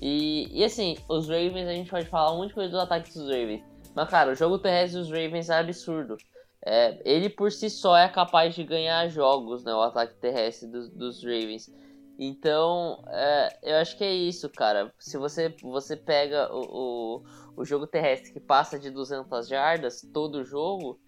E, 0.00 0.48
e 0.52 0.64
assim, 0.64 0.96
os 1.08 1.28
Ravens, 1.28 1.68
a 1.68 1.72
gente 1.72 1.90
pode 1.90 2.06
falar 2.06 2.32
um 2.32 2.38
monte 2.38 2.48
de 2.48 2.54
coisa 2.54 2.70
do 2.70 2.80
ataque 2.80 3.12
dos 3.12 3.22
Ravens. 3.28 3.62
Mas, 3.94 4.08
cara, 4.08 4.32
o 4.32 4.34
jogo 4.34 4.58
terrestre 4.58 5.00
dos 5.00 5.10
Ravens 5.10 5.48
é 5.48 5.58
absurdo. 5.58 6.16
É, 6.64 7.00
ele 7.04 7.28
por 7.28 7.52
si 7.52 7.70
só 7.70 7.96
é 7.96 8.08
capaz 8.08 8.54
de 8.54 8.64
ganhar 8.64 9.08
jogos, 9.08 9.64
né? 9.64 9.72
O 9.72 9.82
ataque 9.82 10.14
terrestre 10.16 10.68
dos, 10.68 10.90
dos 10.90 11.22
Ravens. 11.22 11.72
Então, 12.18 13.02
é, 13.08 13.58
eu 13.62 13.76
acho 13.76 13.96
que 13.96 14.04
é 14.04 14.12
isso, 14.12 14.48
cara. 14.50 14.92
Se 14.98 15.16
você, 15.16 15.54
você 15.62 15.96
pega 15.96 16.52
o, 16.52 16.60
o, 16.60 17.24
o 17.56 17.64
jogo 17.64 17.86
terrestre 17.86 18.32
que 18.32 18.40
passa 18.40 18.78
de 18.78 18.90
200 18.90 19.48
jardas 19.48 20.00
todo 20.12 20.44
jogo, 20.44 20.98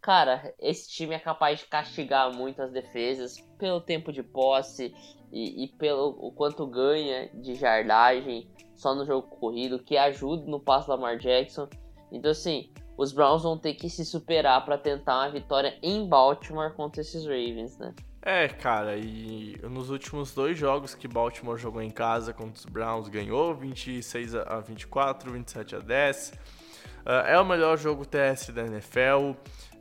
cara, 0.00 0.54
esse 0.58 0.88
time 0.88 1.14
é 1.14 1.18
capaz 1.18 1.60
de 1.60 1.66
castigar 1.66 2.32
muito 2.34 2.62
as 2.62 2.72
defesas 2.72 3.40
pelo 3.58 3.80
tempo 3.80 4.12
de 4.12 4.22
posse 4.22 4.94
e, 5.32 5.64
e 5.64 5.68
pelo 5.68 6.16
o 6.18 6.32
quanto 6.32 6.66
ganha 6.66 7.28
de 7.34 7.54
jardagem 7.54 8.48
só 8.76 8.94
no 8.94 9.04
jogo 9.04 9.28
corrido, 9.28 9.78
que 9.78 9.96
ajuda 9.96 10.44
no 10.46 10.58
passo 10.58 10.88
da 10.88 10.94
Lamar 10.94 11.18
Jackson. 11.18 11.68
Então, 12.10 12.30
assim, 12.30 12.70
os 12.96 13.12
Browns 13.12 13.42
vão 13.42 13.58
ter 13.58 13.74
que 13.74 13.88
se 13.88 14.04
superar 14.04 14.64
para 14.64 14.78
tentar 14.78 15.18
uma 15.18 15.30
vitória 15.30 15.78
em 15.82 16.08
Baltimore 16.08 16.72
contra 16.74 17.02
esses 17.02 17.24
Ravens, 17.24 17.78
né? 17.78 17.94
É, 18.22 18.48
cara, 18.48 18.98
e 18.98 19.58
nos 19.62 19.88
últimos 19.88 20.34
dois 20.34 20.58
jogos 20.58 20.94
que 20.94 21.08
Baltimore 21.08 21.56
jogou 21.56 21.80
em 21.80 21.90
casa 21.90 22.34
contra 22.34 22.52
os 22.52 22.66
Browns, 22.66 23.08
ganhou 23.08 23.54
26 23.54 24.34
a 24.34 24.60
24, 24.60 25.32
27 25.32 25.76
a 25.76 25.78
10. 25.78 26.32
Uh, 27.06 27.10
é 27.26 27.40
o 27.40 27.44
melhor 27.46 27.78
jogo 27.78 28.04
terrestre 28.04 28.52
da 28.52 28.66
NFL 28.66 29.32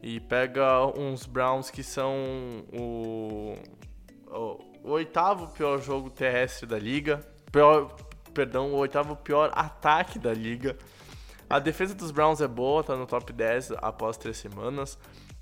e 0.02 0.20
pega 0.20 0.86
uns 0.98 1.26
Browns 1.26 1.70
que 1.70 1.84
são 1.84 2.16
o, 2.74 3.56
o, 4.28 4.60
o 4.84 4.92
oitavo 4.92 5.48
pior 5.48 5.82
jogo 5.82 6.10
terrestre 6.10 6.66
da 6.66 6.80
liga. 6.80 7.20
Pior, 7.52 7.96
perdão, 8.34 8.72
o 8.72 8.78
oitavo 8.78 9.16
pior 9.16 9.52
ataque 9.54 10.18
da 10.18 10.34
liga. 10.34 10.78
A 11.50 11.60
defesa 11.60 11.96
dos 11.96 12.12
Browns 12.12 12.42
é 12.42 12.48
boa, 12.48 12.84
tá 12.84 12.96
no 12.96 13.08
top 13.08 13.34
10 13.34 13.72
após 13.78 14.18
três 14.18 14.38
semanas. 14.38 14.98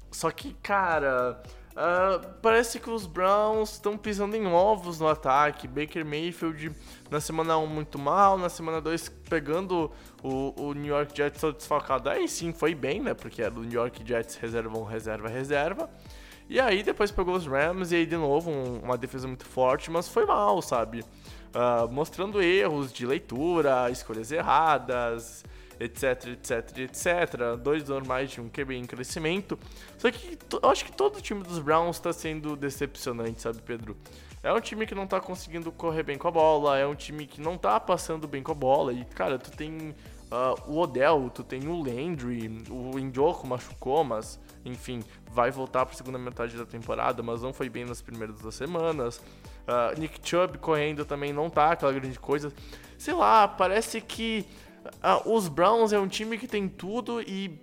Só 0.10 0.32
que, 0.32 0.54
cara, 0.56 1.42
Uh, 1.78 2.28
parece 2.42 2.80
que 2.80 2.90
os 2.90 3.06
Browns 3.06 3.74
estão 3.74 3.96
pisando 3.96 4.36
em 4.36 4.48
ovos 4.48 5.00
no 5.00 5.08
ataque. 5.08 5.68
Baker 5.68 6.04
Mayfield 6.04 6.72
na 7.12 7.22
semana 7.22 7.56
1 7.56 7.68
muito 7.68 8.00
mal, 8.00 8.36
na 8.36 8.50
semana 8.50 8.82
2 8.82 9.10
pegando 9.30 9.92
o, 10.24 10.60
o 10.60 10.74
New 10.74 10.88
York 10.88 11.16
Jets 11.16 11.40
todo 11.40 11.56
desfalcado. 11.56 12.10
Aí 12.10 12.28
sim 12.28 12.52
foi 12.52 12.74
bem, 12.74 13.00
né? 13.00 13.14
Porque 13.14 13.44
era 13.44 13.52
do 13.52 13.62
New 13.62 13.80
York 13.80 14.02
Jets 14.04 14.38
reserva 14.38 14.90
reserva, 14.90 15.28
reserva. 15.28 15.90
E 16.50 16.60
aí 16.60 16.82
depois 16.82 17.12
pegou 17.12 17.36
os 17.36 17.46
Rams 17.46 17.92
e 17.92 17.98
aí 17.98 18.06
de 18.08 18.18
novo 18.18 18.50
um, 18.50 18.80
uma 18.80 18.98
defesa 18.98 19.28
muito 19.28 19.46
forte, 19.46 19.92
mas 19.92 20.08
foi 20.08 20.26
mal, 20.26 20.60
sabe? 20.64 21.02
Uh, 21.02 21.88
mostrando 21.92 22.42
erros 22.42 22.92
de 22.92 23.06
leitura, 23.06 23.92
escolhas 23.92 24.32
erradas, 24.32 25.46
etc, 25.80 26.28
etc, 26.28 26.78
etc. 26.80 27.58
Dois 27.62 27.88
normais 27.88 28.32
de 28.32 28.42
um 28.42 28.50
QB 28.50 28.76
em 28.76 28.86
crescimento. 28.86 29.58
Só 29.98 30.12
que 30.12 30.38
eu 30.62 30.70
acho 30.70 30.86
que 30.86 30.92
todo 30.92 31.18
o 31.18 31.22
time 31.22 31.44
dos 31.44 31.60
Browns 31.60 31.98
está 31.98 32.12
sendo 32.14 32.56
decepcionante, 32.56 33.42
sabe, 33.42 33.62
Pedro? 33.62 33.96
É 34.44 34.54
um 34.54 34.62
time 34.62 34.86
que 34.86 34.96
não 34.96 35.08
tá 35.08 35.20
conseguindo 35.20 35.72
correr 35.72 36.04
bem 36.04 36.18
com 36.18 36.28
a 36.28 36.32
bola, 36.32 36.78
é 36.78 36.86
um 36.86 36.96
time 36.96 37.26
que 37.26 37.42
não 37.42 37.58
tá 37.58 37.80
passando 37.80 38.28
bem 38.28 38.44
com 38.44 38.52
a 38.52 38.56
bola. 38.56 38.94
E, 38.94 39.04
cara, 39.04 39.38
tu 39.38 39.52
tem 39.52 39.96
uh, 40.32 40.72
o 40.72 40.80
Odell, 40.80 41.30
tu 41.34 41.44
tem 41.44 41.68
o 41.68 41.82
Landry, 41.82 42.64
o 42.70 42.98
Indioco 43.00 43.48
machucou, 43.48 44.04
mas, 44.04 44.40
enfim, 44.64 45.04
vai 45.32 45.52
voltar 45.52 45.86
pra 45.86 45.96
segunda 45.96 46.18
metade 46.18 46.56
da 46.56 46.66
temporada, 46.66 47.24
mas 47.24 47.42
não 47.42 47.52
foi 47.52 47.68
bem 47.68 47.86
nas 47.86 48.02
primeiras 48.02 48.40
duas 48.40 48.56
semanas. 48.56 49.18
Uh, 49.68 50.00
Nick 50.00 50.20
Chubb 50.24 50.60
correndo 50.60 51.04
também 51.04 51.34
não 51.34 51.50
tá 51.50 51.72
aquela 51.72 51.92
grande 51.92 52.20
coisa. 52.20 52.54
Sei 52.98 53.14
lá, 53.14 53.48
parece 53.48 54.00
que 54.00 54.46
ah, 55.02 55.22
os 55.26 55.48
Browns 55.48 55.94
é 55.94 56.00
um 56.00 56.08
time 56.08 56.38
que 56.38 56.48
tem 56.48 56.68
tudo 56.68 57.22
e 57.22 57.60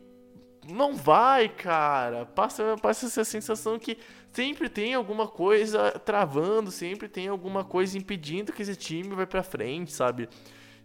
não 0.68 0.94
vai, 0.94 1.48
cara. 1.48 2.26
Passa, 2.26 2.76
passa 2.80 3.06
essa 3.06 3.24
sensação 3.24 3.78
que 3.78 3.98
sempre 4.32 4.68
tem 4.68 4.94
alguma 4.94 5.28
coisa 5.28 5.92
travando, 5.92 6.70
sempre 6.70 7.08
tem 7.08 7.28
alguma 7.28 7.64
coisa 7.64 7.96
impedindo 7.96 8.52
que 8.52 8.62
esse 8.62 8.76
time 8.76 9.14
vai 9.14 9.26
pra 9.26 9.42
frente, 9.42 9.92
sabe? 9.92 10.28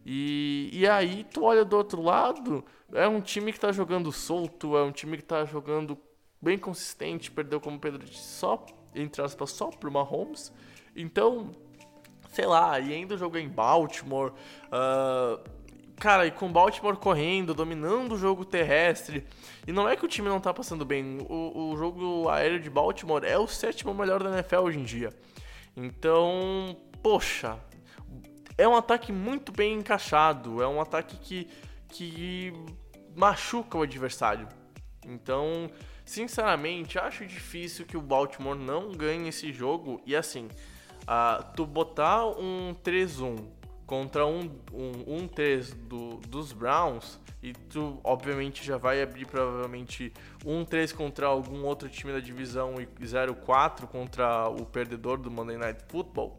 E, 0.06 0.70
e 0.74 0.88
aí 0.88 1.26
tu 1.32 1.44
olha 1.44 1.64
do 1.66 1.76
outro 1.76 2.02
lado, 2.02 2.64
é 2.94 3.08
um 3.08 3.22
time 3.22 3.54
que 3.54 3.60
tá 3.60 3.72
jogando 3.72 4.12
solto, 4.12 4.76
é 4.78 4.84
um 4.84 4.92
time 4.92 5.18
que 5.18 5.24
tá 5.24 5.46
jogando 5.46 5.98
bem 6.42 6.58
consistente, 6.58 7.30
perdeu 7.32 7.60
como 7.60 7.80
Pedro 7.80 8.08
só, 8.08 8.66
entre 8.96 9.22
aspas, 9.22 9.52
só 9.52 9.68
pro 9.68 9.92
Mahomes. 9.92 10.52
Então, 10.96 11.52
sei 12.32 12.46
lá, 12.46 12.80
e 12.80 12.94
ainda 12.94 13.18
jogou 13.18 13.40
em 13.40 13.50
Baltimore, 13.50 14.32
uh, 14.68 15.50
Cara, 16.00 16.26
e 16.26 16.32
com 16.32 16.50
Baltimore 16.50 16.96
correndo, 16.96 17.54
dominando 17.54 18.14
o 18.14 18.18
jogo 18.18 18.46
terrestre. 18.46 19.28
E 19.68 19.72
não 19.74 19.88
é 19.88 19.98
que 19.98 20.06
o 20.06 20.08
time 20.08 20.30
não 20.30 20.40
tá 20.40 20.54
passando 20.54 20.86
bem. 20.86 21.18
O, 21.28 21.72
o 21.72 21.78
jogo 21.78 22.30
aéreo 22.30 22.58
de 22.58 22.70
Baltimore 22.70 23.26
é 23.26 23.38
o 23.38 23.48
sétimo 23.48 23.94
melhor 23.94 24.24
da 24.24 24.32
NFL 24.32 24.60
hoje 24.60 24.80
em 24.80 24.84
dia. 24.86 25.10
Então, 25.76 26.78
poxa, 27.04 27.60
é 28.58 28.66
um 28.66 28.78
ataque 28.78 29.12
muito 29.12 29.52
bem 29.52 29.74
encaixado. 29.74 30.64
É 30.64 30.68
um 30.68 30.80
ataque 30.80 31.18
que, 31.18 31.50
que 31.90 32.54
machuca 33.14 33.78
o 33.78 33.82
adversário. 33.82 34.48
Então, 35.06 35.70
sinceramente, 36.06 36.98
acho 36.98 37.26
difícil 37.26 37.86
que 37.86 37.98
o 37.98 38.02
Baltimore 38.02 38.56
não 38.56 38.94
ganhe 38.94 39.28
esse 39.28 39.52
jogo. 39.52 40.02
E 40.06 40.16
assim, 40.16 40.46
uh, 41.04 41.44
tu 41.58 41.66
botar 41.66 42.26
um 42.26 42.74
3-1 42.82 43.59
contra 43.90 44.24
um, 44.24 44.52
um, 44.72 45.16
um 45.16 45.28
3 45.28 45.74
do, 45.74 46.18
dos 46.28 46.54
Browns, 46.54 47.20
e 47.42 47.54
tu 47.54 48.00
obviamente 48.04 48.64
já 48.64 48.78
vai 48.78 49.02
abrir 49.02 49.26
provavelmente 49.26 50.14
um 50.46 50.64
3 50.64 50.94
contra 50.94 51.26
algum 51.26 51.66
outro 51.66 51.90
time 51.90 52.14
da 52.14 52.20
divisão 52.20 52.76
e 52.80 52.86
0-4 52.86 53.88
contra 53.88 54.48
o 54.48 54.64
perdedor 54.64 55.18
do 55.18 55.32
Monday 55.32 55.58
Night 55.58 55.86
Football, 55.88 56.38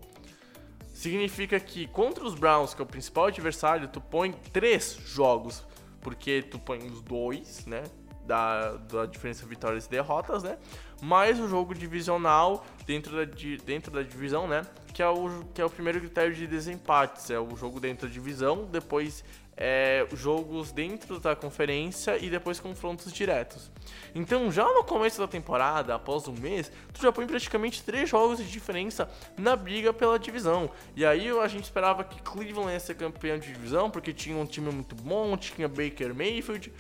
significa 0.94 1.58
que 1.58 1.88
contra 1.88 2.24
os 2.24 2.36
Browns, 2.36 2.72
que 2.72 2.80
é 2.80 2.84
o 2.84 2.86
principal 2.86 3.24
adversário, 3.24 3.88
tu 3.88 4.00
põe 4.00 4.30
três 4.30 5.00
jogos, 5.04 5.66
porque 6.00 6.42
tu 6.42 6.56
põe 6.56 6.78
os 6.86 7.02
dois, 7.02 7.66
né? 7.66 7.82
Da, 8.30 8.76
da 8.76 9.06
diferença 9.06 9.44
vitórias 9.44 9.86
e 9.86 9.90
derrotas, 9.90 10.44
né? 10.44 10.56
Mais 11.02 11.40
o 11.40 11.48
jogo 11.48 11.74
divisional 11.74 12.64
dentro 12.86 13.16
da, 13.16 13.32
dentro 13.64 13.90
da 13.90 14.02
divisão, 14.02 14.46
né? 14.46 14.64
que 14.92 15.02
é 15.02 15.08
o, 15.08 15.44
que 15.54 15.60
é 15.60 15.64
o 15.64 15.70
primeiro 15.70 15.98
critério 15.98 16.34
de 16.34 16.46
desempates. 16.46 17.30
É 17.30 17.40
o 17.40 17.56
jogo 17.56 17.80
dentro 17.80 18.06
da 18.06 18.12
divisão, 18.12 18.66
depois 18.70 19.24
é, 19.56 20.06
jogos 20.12 20.72
dentro 20.72 21.18
da 21.18 21.36
conferência 21.36 22.16
e 22.18 22.30
depois 22.30 22.60
confrontos 22.60 23.12
diretos. 23.12 23.70
Então, 24.14 24.50
já 24.50 24.64
no 24.64 24.84
começo 24.84 25.18
da 25.18 25.28
temporada, 25.28 25.94
após 25.94 26.26
um 26.28 26.32
mês, 26.32 26.70
tu 26.92 27.02
já 27.02 27.12
põe 27.12 27.26
praticamente 27.26 27.82
três 27.82 28.08
jogos 28.08 28.38
de 28.38 28.50
diferença 28.50 29.08
na 29.38 29.54
briga 29.56 29.92
pela 29.92 30.18
divisão. 30.18 30.70
E 30.96 31.04
aí 31.04 31.28
a 31.28 31.48
gente 31.48 31.64
esperava 31.64 32.04
que 32.04 32.20
Cleveland 32.22 32.72
ia 32.72 32.80
ser 32.80 32.94
campeão 32.94 33.38
de 33.38 33.52
divisão, 33.52 33.90
porque 33.90 34.12
tinha 34.12 34.36
um 34.36 34.46
time 34.46 34.70
muito 34.70 34.94
bom, 34.94 35.36
tinha 35.36 35.68
Baker 35.68 36.14
Mayfield. 36.14 36.72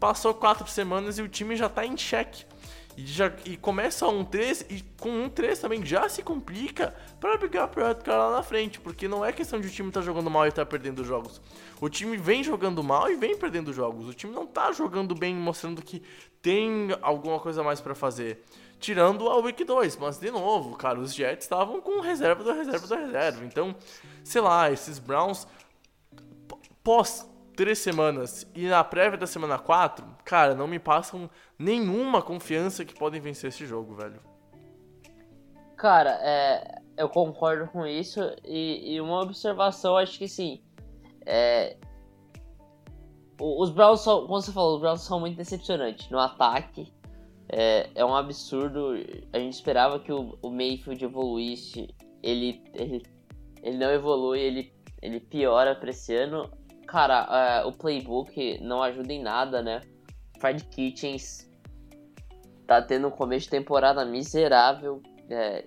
Passou 0.00 0.32
quatro 0.32 0.66
semanas 0.66 1.18
e 1.18 1.22
o 1.22 1.28
time 1.28 1.54
já 1.54 1.68
tá 1.68 1.84
em 1.84 1.96
xeque. 1.96 2.46
E, 2.96 3.06
já, 3.06 3.32
e 3.44 3.56
começa 3.56 4.06
um 4.08 4.24
3 4.24 4.66
e 4.68 4.82
com 4.98 5.10
um 5.10 5.28
3 5.28 5.58
também 5.58 5.84
já 5.84 6.08
se 6.08 6.22
complica 6.22 6.94
para 7.20 7.36
brigar 7.36 7.68
pro 7.68 7.82
cara 7.96 8.28
lá 8.28 8.36
na 8.38 8.42
frente, 8.42 8.80
porque 8.80 9.06
não 9.06 9.24
é 9.24 9.32
questão 9.32 9.60
de 9.60 9.68
o 9.68 9.70
time 9.70 9.92
tá 9.92 10.00
jogando 10.00 10.28
mal 10.28 10.46
e 10.46 10.52
tá 10.52 10.66
perdendo 10.66 11.04
jogos. 11.04 11.40
O 11.80 11.88
time 11.88 12.16
vem 12.16 12.42
jogando 12.42 12.82
mal 12.82 13.10
e 13.10 13.14
vem 13.14 13.36
perdendo 13.36 13.72
jogos. 13.72 14.08
O 14.08 14.12
time 14.14 14.32
não 14.32 14.46
tá 14.46 14.72
jogando 14.72 15.14
bem, 15.14 15.34
mostrando 15.34 15.82
que 15.82 16.02
tem 16.42 16.88
alguma 17.00 17.38
coisa 17.38 17.62
mais 17.62 17.80
para 17.80 17.94
fazer. 17.94 18.42
Tirando 18.80 19.28
a 19.28 19.36
Week 19.36 19.62
2, 19.62 19.96
mas 19.98 20.18
de 20.18 20.30
novo, 20.30 20.74
cara, 20.76 20.98
os 20.98 21.14
Jets 21.14 21.44
estavam 21.44 21.80
com 21.80 22.00
reserva 22.00 22.42
da 22.42 22.54
reserva 22.54 22.86
da 22.86 22.96
reserva. 22.96 23.44
Então, 23.44 23.76
sei 24.24 24.40
lá, 24.40 24.70
esses 24.70 24.98
Browns 24.98 25.46
pós 26.82 27.29
três 27.56 27.78
semanas 27.78 28.50
e 28.54 28.66
na 28.66 28.82
prévia 28.82 29.18
da 29.18 29.26
semana 29.26 29.58
4, 29.58 30.06
cara, 30.24 30.54
não 30.54 30.66
me 30.66 30.78
passam 30.78 31.28
nenhuma 31.58 32.22
confiança 32.22 32.84
que 32.84 32.94
podem 32.94 33.20
vencer 33.20 33.48
esse 33.48 33.66
jogo, 33.66 33.94
velho. 33.94 34.20
Cara, 35.76 36.18
é, 36.22 36.80
eu 36.96 37.08
concordo 37.08 37.66
com 37.68 37.86
isso. 37.86 38.20
E, 38.44 38.94
e 38.94 39.00
uma 39.00 39.22
observação, 39.22 39.96
acho 39.96 40.18
que 40.18 40.28
sim. 40.28 40.62
É, 41.24 41.76
os 43.40 43.70
Browns 43.70 44.00
são, 44.00 44.26
como 44.26 44.40
você 44.40 44.52
falou, 44.52 44.74
os 44.74 44.80
Browns 44.80 45.00
são 45.00 45.18
muito 45.18 45.36
decepcionantes 45.36 46.10
no 46.10 46.18
ataque. 46.18 46.92
É, 47.48 47.88
é 47.94 48.04
um 48.04 48.14
absurdo. 48.14 48.92
A 49.32 49.38
gente 49.38 49.54
esperava 49.54 49.98
que 49.98 50.12
o, 50.12 50.38
o 50.42 50.50
Mayfield 50.50 51.02
evoluísse. 51.02 51.88
Ele, 52.22 52.62
ele, 52.74 53.02
ele 53.62 53.78
não 53.78 53.90
evolui, 53.90 54.40
ele, 54.40 54.72
ele 55.00 55.18
piora 55.18 55.74
pra 55.74 55.88
esse 55.88 56.14
ano. 56.14 56.50
Cara, 56.90 57.62
uh, 57.62 57.68
o 57.68 57.72
playbook 57.72 58.58
não 58.60 58.82
ajuda 58.82 59.12
em 59.12 59.22
nada, 59.22 59.62
né? 59.62 59.80
Fred 60.40 60.64
Kitchens 60.64 61.48
tá 62.66 62.82
tendo 62.82 63.06
um 63.06 63.12
começo 63.12 63.44
de 63.44 63.50
temporada 63.50 64.04
miserável. 64.04 65.00
É, 65.28 65.66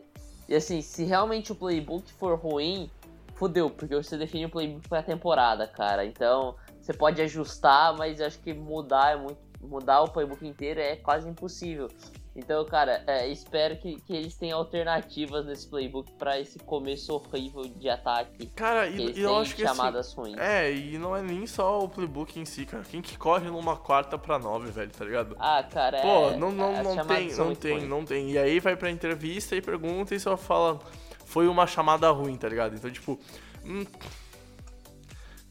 e 0.50 0.54
assim, 0.54 0.82
se 0.82 1.06
realmente 1.06 1.54
o 1.54 1.56
playbook 1.56 2.12
for 2.12 2.38
ruim, 2.38 2.92
fudeu, 3.36 3.70
porque 3.70 3.96
você 3.96 4.18
define 4.18 4.48
o 4.48 4.50
playbook 4.50 4.90
pra 4.90 5.02
temporada, 5.02 5.66
cara. 5.66 6.06
Então, 6.06 6.58
você 6.82 6.92
pode 6.92 7.22
ajustar, 7.22 7.96
mas 7.98 8.20
eu 8.20 8.28
acho 8.28 8.40
que 8.40 8.54
mudar 8.54 9.14
é 9.14 9.16
muito. 9.16 9.38
Mudar 9.62 10.02
o 10.02 10.10
playbook 10.10 10.46
inteiro 10.46 10.82
é 10.82 10.98
quase 10.98 11.30
impossível. 11.30 11.88
Então, 12.36 12.65
cara, 12.65 13.04
é, 13.06 13.28
espero 13.28 13.78
que, 13.78 14.02
que 14.02 14.13
eles 14.15 14.36
tenham 14.36 14.58
alternativas 14.58 15.46
nesse 15.46 15.67
playbook 15.67 16.12
para 16.13 16.39
esse 16.39 16.58
começo 16.60 17.13
horrível 17.13 17.63
de 17.63 17.88
ataque. 17.88 18.48
Cara, 18.56 18.88
e, 18.88 19.19
eu 19.19 19.38
acho 19.38 19.56
que 19.56 19.62
chamadas 19.62 20.08
assim, 20.08 20.15
ruins. 20.15 20.38
É, 20.38 20.74
e 20.74 20.98
não 20.98 21.15
é 21.15 21.22
nem 21.22 21.46
só 21.46 21.84
o 21.84 21.88
playbook 21.88 22.39
em 22.39 22.46
si, 22.46 22.65
cara. 22.65 22.84
Quem 22.84 23.04
que 23.04 23.17
corre 23.17 23.50
numa 23.50 23.78
quarta 23.78 24.17
pra 24.17 24.39
nove, 24.39 24.72
velho, 24.72 24.91
tá 24.91 25.06
ligado? 25.06 25.36
Ah, 25.39 25.62
cara, 25.62 26.02
Pô, 26.02 26.30
é, 26.32 26.38
não, 26.38 26.52
não, 26.52 26.84
não 26.84 27.06
tem, 27.06 27.32
não 27.34 27.56
tem, 27.56 27.78
ruins. 27.78 27.89
não 27.89 28.06
tem. 28.06 28.32
E 28.32 28.38
aí 28.38 28.60
vai 28.60 28.76
pra 28.76 28.89
entrevista 28.89 29.56
e 29.56 29.62
pergunta 29.62 30.15
e 30.15 30.19
só 30.19 30.36
fala. 30.36 30.80
Foi 31.26 31.48
uma 31.48 31.67
chamada 31.67 32.10
ruim, 32.10 32.36
tá 32.36 32.50
ligado? 32.50 32.76
Então, 32.76 32.89
tipo. 32.89 33.19
Hum, 33.63 33.86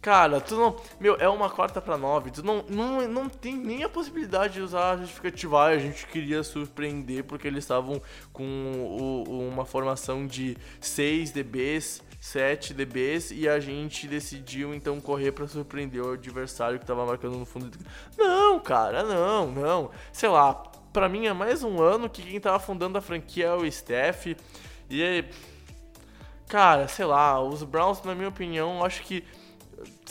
Cara, 0.03 0.41
tu 0.41 0.57
não. 0.57 0.77
Meu, 0.99 1.15
é 1.21 1.29
uma 1.29 1.49
quarta 1.49 1.81
pra 1.81 1.97
nove. 1.97 2.33
Tu 2.33 2.43
não, 2.43 2.65
não, 2.69 3.07
não 3.07 3.29
tem 3.29 3.55
nem 3.55 3.85
a 3.85 3.88
possibilidade 3.88 4.55
de 4.55 4.61
usar 4.61 4.91
a 4.91 4.97
justificativa. 4.97 5.62
a 5.62 5.79
gente 5.79 6.09
queria 6.09 6.43
surpreender 6.43 7.23
porque 7.23 7.47
eles 7.47 7.62
estavam 7.62 8.03
com 8.33 8.43
o, 8.45 9.49
uma 9.49 9.65
formação 9.65 10.27
de 10.27 10.59
6 10.81 11.31
DBs, 11.31 12.03
7 12.21 12.75
DBs 12.75 13.31
e 13.31 13.49
a 13.49 13.61
gente 13.61 14.09
decidiu 14.09 14.75
então 14.75 15.01
correr 15.01 15.31
para 15.31 15.47
surpreender 15.47 16.05
o 16.05 16.15
adversário 16.15 16.81
que 16.81 16.85
tava 16.85 17.07
marcando 17.07 17.38
no 17.38 17.45
fundo. 17.45 17.71
Não, 18.19 18.59
cara, 18.59 19.05
não, 19.05 19.53
não. 19.53 19.91
Sei 20.12 20.29
lá, 20.29 20.53
pra 20.93 21.09
mim 21.09 21.27
é 21.27 21.33
mais 21.33 21.62
um 21.62 21.81
ano 21.81 22.11
que 22.11 22.23
quem 22.23 22.41
tava 22.41 22.59
fundando 22.59 22.99
a 22.99 23.01
franquia 23.01 23.47
é 23.47 23.55
o 23.55 23.71
Steph. 23.71 24.37
E. 24.91 25.25
Cara, 26.49 26.88
sei 26.88 27.05
lá, 27.05 27.41
os 27.41 27.62
Browns, 27.62 28.03
na 28.03 28.17
minha 28.17 28.29
opinião, 28.29 28.85
acho 28.85 29.03
que 29.05 29.25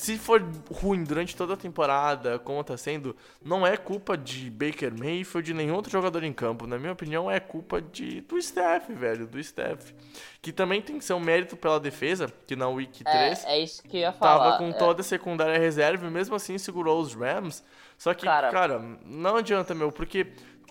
se 0.01 0.17
for 0.17 0.43
ruim 0.71 1.03
durante 1.03 1.35
toda 1.35 1.53
a 1.53 1.57
temporada, 1.57 2.39
como 2.39 2.63
tá 2.63 2.75
sendo, 2.75 3.15
não 3.39 3.67
é 3.67 3.77
culpa 3.77 4.17
de 4.17 4.49
Baker 4.49 4.91
Mayfield 4.97 5.53
nem 5.53 5.71
outro 5.71 5.91
jogador 5.91 6.23
em 6.23 6.33
campo. 6.33 6.65
Na 6.65 6.79
minha 6.79 6.91
opinião, 6.91 7.29
é 7.29 7.39
culpa 7.39 7.79
de, 7.79 8.21
do 8.21 8.35
staff, 8.39 8.91
velho, 8.91 9.27
do 9.27 9.39
staff. 9.39 9.93
Que 10.41 10.51
também 10.51 10.81
tem 10.81 10.97
que 10.97 11.05
ser 11.05 11.13
um 11.13 11.19
mérito 11.19 11.55
pela 11.55 11.79
defesa, 11.79 12.33
que 12.47 12.55
na 12.55 12.67
Week 12.67 13.03
3 13.03 13.45
é, 13.45 13.51
é 13.51 13.59
isso 13.59 13.83
que 13.83 13.97
eu 13.97 14.01
ia 14.01 14.11
falar. 14.11 14.45
tava 14.45 14.57
com 14.57 14.69
é. 14.69 14.73
toda 14.73 15.01
a 15.01 15.03
secundária 15.03 15.59
reserva 15.59 16.07
e 16.07 16.09
mesmo 16.09 16.33
assim 16.33 16.57
segurou 16.57 16.99
os 16.99 17.13
Rams. 17.13 17.63
Só 17.95 18.15
que, 18.15 18.25
cara, 18.25 18.49
cara 18.49 18.79
não 19.05 19.35
adianta, 19.35 19.75
meu, 19.75 19.91
porque 19.91 20.25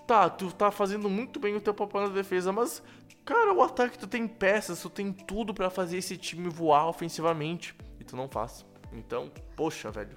tá, 0.08 0.28
tu 0.28 0.50
tá 0.50 0.72
fazendo 0.72 1.08
muito 1.08 1.38
bem 1.38 1.54
o 1.54 1.60
teu 1.60 1.72
papel 1.72 2.00
na 2.00 2.08
defesa, 2.08 2.50
mas, 2.50 2.82
cara, 3.24 3.54
o 3.54 3.62
ataque 3.62 3.96
tu 3.96 4.08
tem 4.08 4.26
peças, 4.26 4.82
tu 4.82 4.90
tem 4.90 5.12
tudo 5.12 5.54
para 5.54 5.70
fazer 5.70 5.98
esse 5.98 6.16
time 6.16 6.48
voar 6.48 6.88
ofensivamente 6.88 7.76
e 8.00 8.02
tu 8.02 8.16
não 8.16 8.28
faz. 8.28 8.68
Então, 8.92 9.31
poxa, 9.57 9.90
velho. 9.90 10.16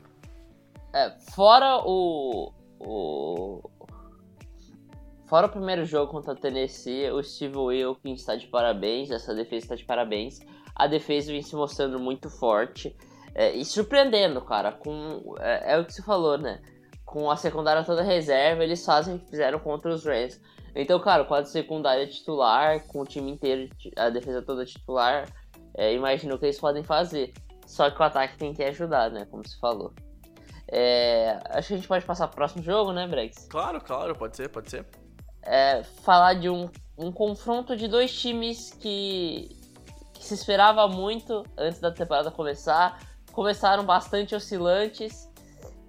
É, 0.94 1.12
fora 1.34 1.82
o. 1.86 2.52
o 2.80 3.70
fora 5.26 5.48
o 5.48 5.50
primeiro 5.50 5.86
jogo 5.86 6.12
contra 6.12 6.34
a 6.34 6.36
Tennessee, 6.36 7.10
o 7.10 7.24
Steve 7.24 7.58
Wilkins 7.58 8.20
está 8.20 8.36
de 8.36 8.48
parabéns, 8.48 9.10
essa 9.10 9.34
defesa 9.34 9.66
está 9.66 9.76
de 9.76 9.86
parabéns. 9.86 10.40
A 10.76 10.88
defesa 10.88 11.32
vem 11.32 11.42
se 11.42 11.56
mostrando 11.56 12.00
muito 12.00 12.30
forte 12.30 12.96
é, 13.36 13.52
e 13.52 13.66
surpreendendo, 13.66 14.42
cara. 14.42 14.72
Com, 14.72 15.36
é, 15.40 15.74
é, 15.74 15.80
o 15.80 15.86
que 15.86 15.94
você 15.94 16.02
falou, 16.02 16.38
né? 16.38 16.62
Com 17.06 17.30
a 17.30 17.36
secundária 17.36 17.84
toda 17.84 18.02
reserva, 18.02 18.64
eles 18.64 18.86
fazem 18.86 19.16
o 19.16 19.20
que 19.20 19.30
fizeram 19.30 19.60
contra 19.60 19.94
os 19.94 20.06
Rams. 20.06 20.40
Então, 20.76 21.00
cara, 21.00 21.24
com 21.26 21.36
a 21.36 21.44
secundária 21.44 22.08
titular, 22.08 22.86
com 22.88 23.02
o 23.02 23.06
time 23.06 23.32
inteiro, 23.32 23.70
a 23.96 24.10
defesa 24.10 24.42
toda 24.42 24.66
titular, 24.66 25.28
é, 25.76 25.94
imagina 25.94 26.34
o 26.34 26.40
que 26.40 26.46
eles 26.46 26.60
podem 26.60 26.84
fazer. 26.84 27.34
Só 27.74 27.90
que 27.90 28.00
o 28.00 28.04
ataque 28.04 28.38
tem 28.38 28.54
que 28.54 28.64
ajudar, 28.64 29.10
né? 29.10 29.26
Como 29.32 29.42
você 29.44 29.58
falou. 29.58 29.92
É, 30.68 31.40
acho 31.50 31.70
que 31.70 31.74
a 31.74 31.78
gente 31.78 31.88
pode 31.88 32.06
passar 32.06 32.28
pro 32.28 32.36
próximo 32.36 32.62
jogo, 32.62 32.94
né, 32.94 33.08
Brex? 33.08 33.48
Claro, 33.50 33.82
claro, 33.82 34.16
pode 34.16 34.38
ser, 34.38 34.48
pode 34.50 34.70
ser. 34.70 34.86
É, 35.42 35.82
falar 35.82 36.36
de 36.36 36.52
um, 36.52 36.70
um 36.96 37.12
confronto 37.12 37.76
de 37.76 37.88
dois 37.88 38.14
times 38.16 38.72
que, 38.74 39.60
que 40.14 40.24
se 40.24 40.36
esperava 40.36 40.88
muito 40.88 41.44
antes 41.58 41.80
da 41.80 41.90
temporada 41.90 42.30
começar. 42.30 43.00
Começaram 43.32 43.84
bastante 43.84 44.36
oscilantes 44.36 45.28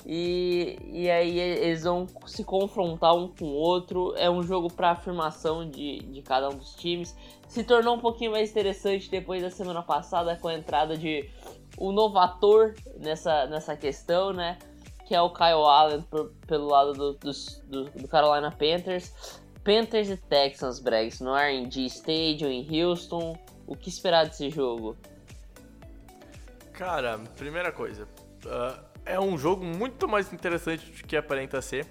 e, 0.07 0.79
e 0.91 1.11
aí 1.11 1.39
eles 1.39 1.83
vão 1.83 2.07
se 2.27 2.45
confrontar 2.45 3.15
um 3.15 3.29
com 3.29 3.45
o 3.45 3.53
outro. 3.53 4.15
É 4.17 4.31
um 4.31 4.43
jogo 4.43 4.73
para 4.73 4.93
afirmação 4.93 5.69
de, 5.69 5.99
de 5.99 6.23
cada 6.23 6.49
um 6.49 6.57
dos 6.57 6.75
times. 6.77 7.15
Se 7.47 7.63
tornou 7.63 7.97
um 7.97 8.01
pouquinho 8.01 8.31
mais 8.31 8.51
interessante 8.51 9.11
depois 9.11 9.43
da 9.43 9.51
semana 9.51 9.83
passada 9.83 10.35
com 10.35 10.49
a 10.49 10.55
entrada 10.55 10.97
de 10.97 11.29
o 11.77 11.93
novator 11.93 12.75
nessa, 12.99 13.47
nessa 13.47 13.77
questão, 13.77 14.33
né? 14.33 14.59
Que 15.07 15.15
é 15.15 15.21
o 15.21 15.31
Kyle 15.31 15.65
Allen 15.67 16.03
por, 16.03 16.33
pelo 16.47 16.69
lado 16.69 16.93
do, 16.93 17.13
do, 17.15 17.85
do, 17.91 18.09
Carolina 18.09 18.51
Panthers. 18.51 19.41
Panthers 19.63 20.11
e 20.11 20.17
Texans, 20.17 20.79
Bregs, 20.79 21.21
no 21.21 21.35
R&D 21.35 21.87
Stadium 21.87 22.51
em 22.51 22.83
Houston. 22.83 23.39
O 23.67 23.75
que 23.75 23.89
esperar 23.89 24.27
desse 24.27 24.51
jogo? 24.51 24.97
Cara, 26.73 27.19
primeira 27.37 27.71
coisa, 27.71 28.05
uh, 28.45 28.85
é 29.07 29.19
um 29.19 29.39
jogo 29.39 29.65
muito 29.65 30.09
mais 30.09 30.33
interessante 30.33 30.91
do 30.91 31.07
que 31.07 31.17
aparenta 31.17 31.63
ser. 31.63 31.87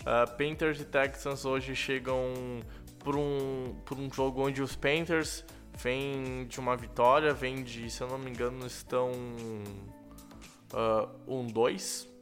Uh, 0.00 0.30
Panthers 0.36 0.80
e 0.80 0.84
Texans 0.84 1.44
hoje 1.44 1.74
chegam 1.74 2.62
por 3.00 3.16
um, 3.16 3.74
por 3.84 3.98
um 3.98 4.10
jogo 4.12 4.46
onde 4.46 4.62
os 4.62 4.76
Panthers 4.76 5.44
vem 5.76 6.46
de 6.46 6.60
uma 6.60 6.76
vitória, 6.76 7.32
vem 7.32 7.62
de, 7.62 7.90
se 7.90 8.00
eu 8.00 8.08
não 8.08 8.18
me 8.18 8.30
engano, 8.30 8.66
estão 8.66 9.10
1-2. 11.26 12.06
Uh, 12.06 12.13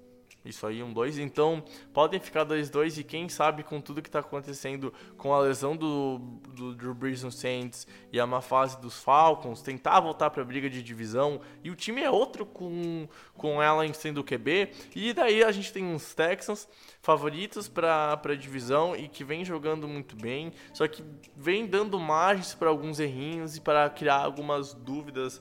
isso 0.45 0.67
aí, 0.67 0.83
um 0.83 0.93
2. 0.93 1.19
Então, 1.19 1.63
podem 1.93 2.19
ficar 2.19 2.45
2-2 2.45 2.99
e 2.99 3.05
quem 3.05 3.29
sabe 3.29 3.63
com 3.63 3.81
tudo 3.81 4.03
que 4.03 4.09
está 4.09 4.19
acontecendo 4.19 4.93
com 5.17 5.33
a 5.33 5.41
lesão 5.41 5.77
do, 5.77 6.19
do 6.49 6.75
Drew 6.75 6.95
Brees 6.95 7.23
no 7.23 7.31
Saints 7.31 7.87
e 8.13 8.19
a 8.19 8.27
má 8.27 8.41
fase 8.41 8.81
dos 8.81 9.03
Falcons, 9.03 9.63
tentar 9.63 10.01
voltar 10.01 10.31
para 10.31 10.43
a 10.43 10.45
briga 10.45 10.69
de 10.69 10.83
divisão. 10.83 11.41
E 11.63 11.71
o 11.71 11.77
time 11.77 12.03
é 12.03 12.11
outro 12.11 12.45
com, 12.45 13.09
com 13.35 13.63
ela 13.63 13.83
sendo 13.95 14.25
QB. 14.25 14.71
E 14.97 15.13
daí 15.13 15.45
a 15.45 15.53
gente 15.53 15.73
tem 15.73 15.85
uns 15.85 16.15
Texans 16.15 16.69
favoritos 17.01 17.69
para 17.69 18.21
a 18.23 18.35
divisão 18.35 18.97
e 18.97 19.09
que 19.09 19.25
vem 19.25 19.45
jogando 19.45 19.87
muito 19.89 20.17
bem, 20.17 20.53
só 20.73 20.87
que 20.87 21.05
vem 21.37 21.67
dando 21.67 21.99
margens 21.99 22.55
para 22.55 22.69
alguns 22.69 23.01
errinhos 23.01 23.57
e 23.57 23.61
para 23.61 23.89
criar 23.91 24.19
algumas 24.19 24.73
dúvidas 24.73 25.41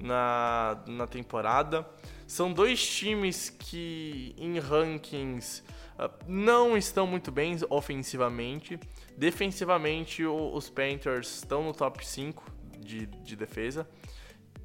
na, 0.00 0.82
na 0.86 1.06
temporada. 1.06 1.86
São 2.26 2.52
dois 2.52 2.86
times 2.86 3.50
que 3.50 4.34
em 4.38 4.58
rankings 4.58 5.62
uh, 5.98 6.10
não 6.26 6.76
estão 6.76 7.06
muito 7.06 7.30
bem 7.30 7.56
ofensivamente. 7.68 8.78
Defensivamente, 9.16 10.24
os 10.24 10.70
Panthers 10.70 11.36
estão 11.36 11.62
no 11.64 11.72
top 11.72 12.04
5 12.04 12.44
de, 12.78 13.06
de 13.06 13.36
defesa. 13.36 13.88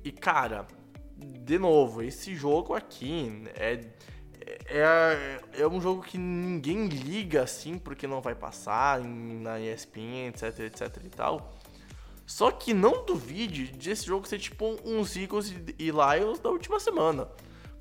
E 0.03 0.11
cara, 0.11 0.65
de 1.17 1.59
novo, 1.59 2.01
esse 2.01 2.33
jogo 2.33 2.73
aqui 2.73 3.43
é, 3.55 3.85
é, 4.67 5.41
é 5.53 5.67
um 5.67 5.81
jogo 5.81 6.01
que 6.01 6.17
ninguém 6.17 6.87
liga 6.87 7.43
assim 7.43 7.77
porque 7.77 8.07
não 8.07 8.21
vai 8.21 8.35
passar 8.35 9.01
na 9.01 9.59
ESPN, 9.59 10.29
etc, 10.29 10.59
etc 10.59 11.03
e 11.03 11.09
tal. 11.09 11.53
Só 12.25 12.51
que 12.51 12.73
não 12.73 13.05
duvide 13.05 13.71
desse 13.71 14.05
jogo 14.05 14.27
ser 14.27 14.37
tipo 14.37 14.77
uns 14.85 15.15
Eagles 15.15 15.53
e 15.79 15.91
Lions 15.91 16.39
da 16.39 16.49
última 16.49 16.79
semana. 16.79 17.27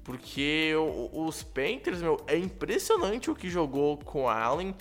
Porque 0.08 0.72
os 1.12 1.42
Panthers, 1.42 2.00
meu, 2.00 2.16
é 2.26 2.34
impressionante 2.34 3.30
o 3.30 3.34
que 3.34 3.50
jogou 3.50 3.98
com 3.98 4.26
Allen. 4.26 4.74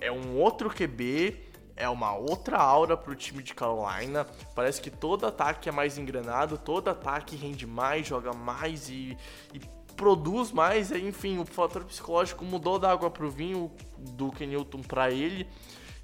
É 0.00 0.10
um 0.10 0.36
outro 0.36 0.68
QB, 0.68 1.40
é 1.76 1.88
uma 1.88 2.12
outra 2.16 2.58
aura 2.58 2.96
pro 2.96 3.14
time 3.14 3.40
de 3.40 3.54
Carolina. 3.54 4.26
Parece 4.52 4.80
que 4.80 4.90
todo 4.90 5.28
ataque 5.28 5.68
é 5.68 5.72
mais 5.72 5.96
engrenado, 5.96 6.58
todo 6.58 6.90
ataque 6.90 7.36
rende 7.36 7.68
mais, 7.68 8.04
joga 8.04 8.32
mais 8.32 8.88
e, 8.88 9.16
e 9.52 9.60
produz 9.94 10.50
mais. 10.50 10.90
Enfim, 10.90 11.38
o 11.38 11.46
fator 11.46 11.84
psicológico 11.84 12.44
mudou 12.44 12.76
da 12.76 12.90
água 12.90 13.08
pro 13.08 13.30
vinho 13.30 13.70
do 13.96 14.32
Kenilton 14.32 14.82
para 14.82 15.08
ele. 15.08 15.48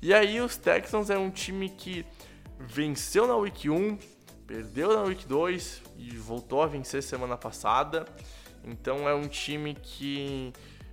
E 0.01 0.15
aí 0.15 0.41
os 0.41 0.57
Texans 0.57 1.11
é 1.11 1.19
um 1.19 1.29
time 1.29 1.71
que 1.71 2.07
venceu 2.57 3.27
na 3.27 3.35
Week 3.35 3.69
1, 3.69 3.99
perdeu 4.47 4.95
na 4.95 5.03
Week 5.03 5.27
2 5.27 5.83
e 5.99 6.11
voltou 6.11 6.63
a 6.63 6.69
vencer 6.69 7.03
semana 7.03 7.37
passada. 7.37 8.07
Então 8.65 9.09
é 9.09 9.15
um 9.15 9.29
time 9.29 9.75
que. 9.75 10.53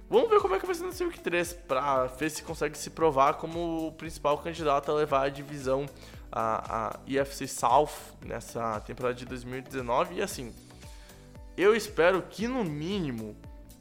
Vamos 0.10 0.30
ver 0.30 0.40
como 0.40 0.56
é 0.56 0.60
que 0.60 0.66
vai 0.66 0.74
ser 0.74 0.86
nesse 0.86 1.04
Week 1.04 1.20
3 1.20 1.54
para 1.68 2.06
ver 2.06 2.30
se 2.30 2.42
consegue 2.42 2.78
se 2.78 2.90
provar 2.90 3.34
como 3.34 3.88
o 3.88 3.92
principal 3.92 4.38
candidato 4.38 4.90
a 4.90 4.94
levar 4.94 5.26
a 5.26 5.30
divisão 5.30 5.86
a, 6.32 6.98
a 6.98 7.26
South 7.48 7.90
nessa 8.26 8.80
temporada 8.82 9.16
de 9.16 9.26
2019. 9.26 10.16
E 10.16 10.22
assim, 10.22 10.54
eu 11.58 11.76
espero 11.76 12.22
que 12.22 12.48
no 12.48 12.64
mínimo 12.64 13.36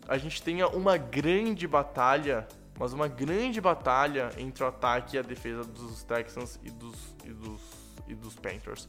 a 0.08 0.18
gente 0.18 0.42
tenha 0.42 0.68
uma 0.68 0.96
grande 0.96 1.66
batalha, 1.66 2.46
mas 2.78 2.92
uma 2.92 3.08
grande 3.08 3.60
batalha 3.60 4.30
entre 4.38 4.64
o 4.64 4.66
ataque 4.66 5.16
e 5.16 5.18
a 5.18 5.22
defesa 5.22 5.64
dos 5.64 6.02
Texans 6.02 6.58
e 6.62 6.70
dos, 6.70 6.96
e 7.24 7.30
dos, 7.30 7.60
e 8.08 8.14
dos 8.14 8.34
Panthers. 8.34 8.88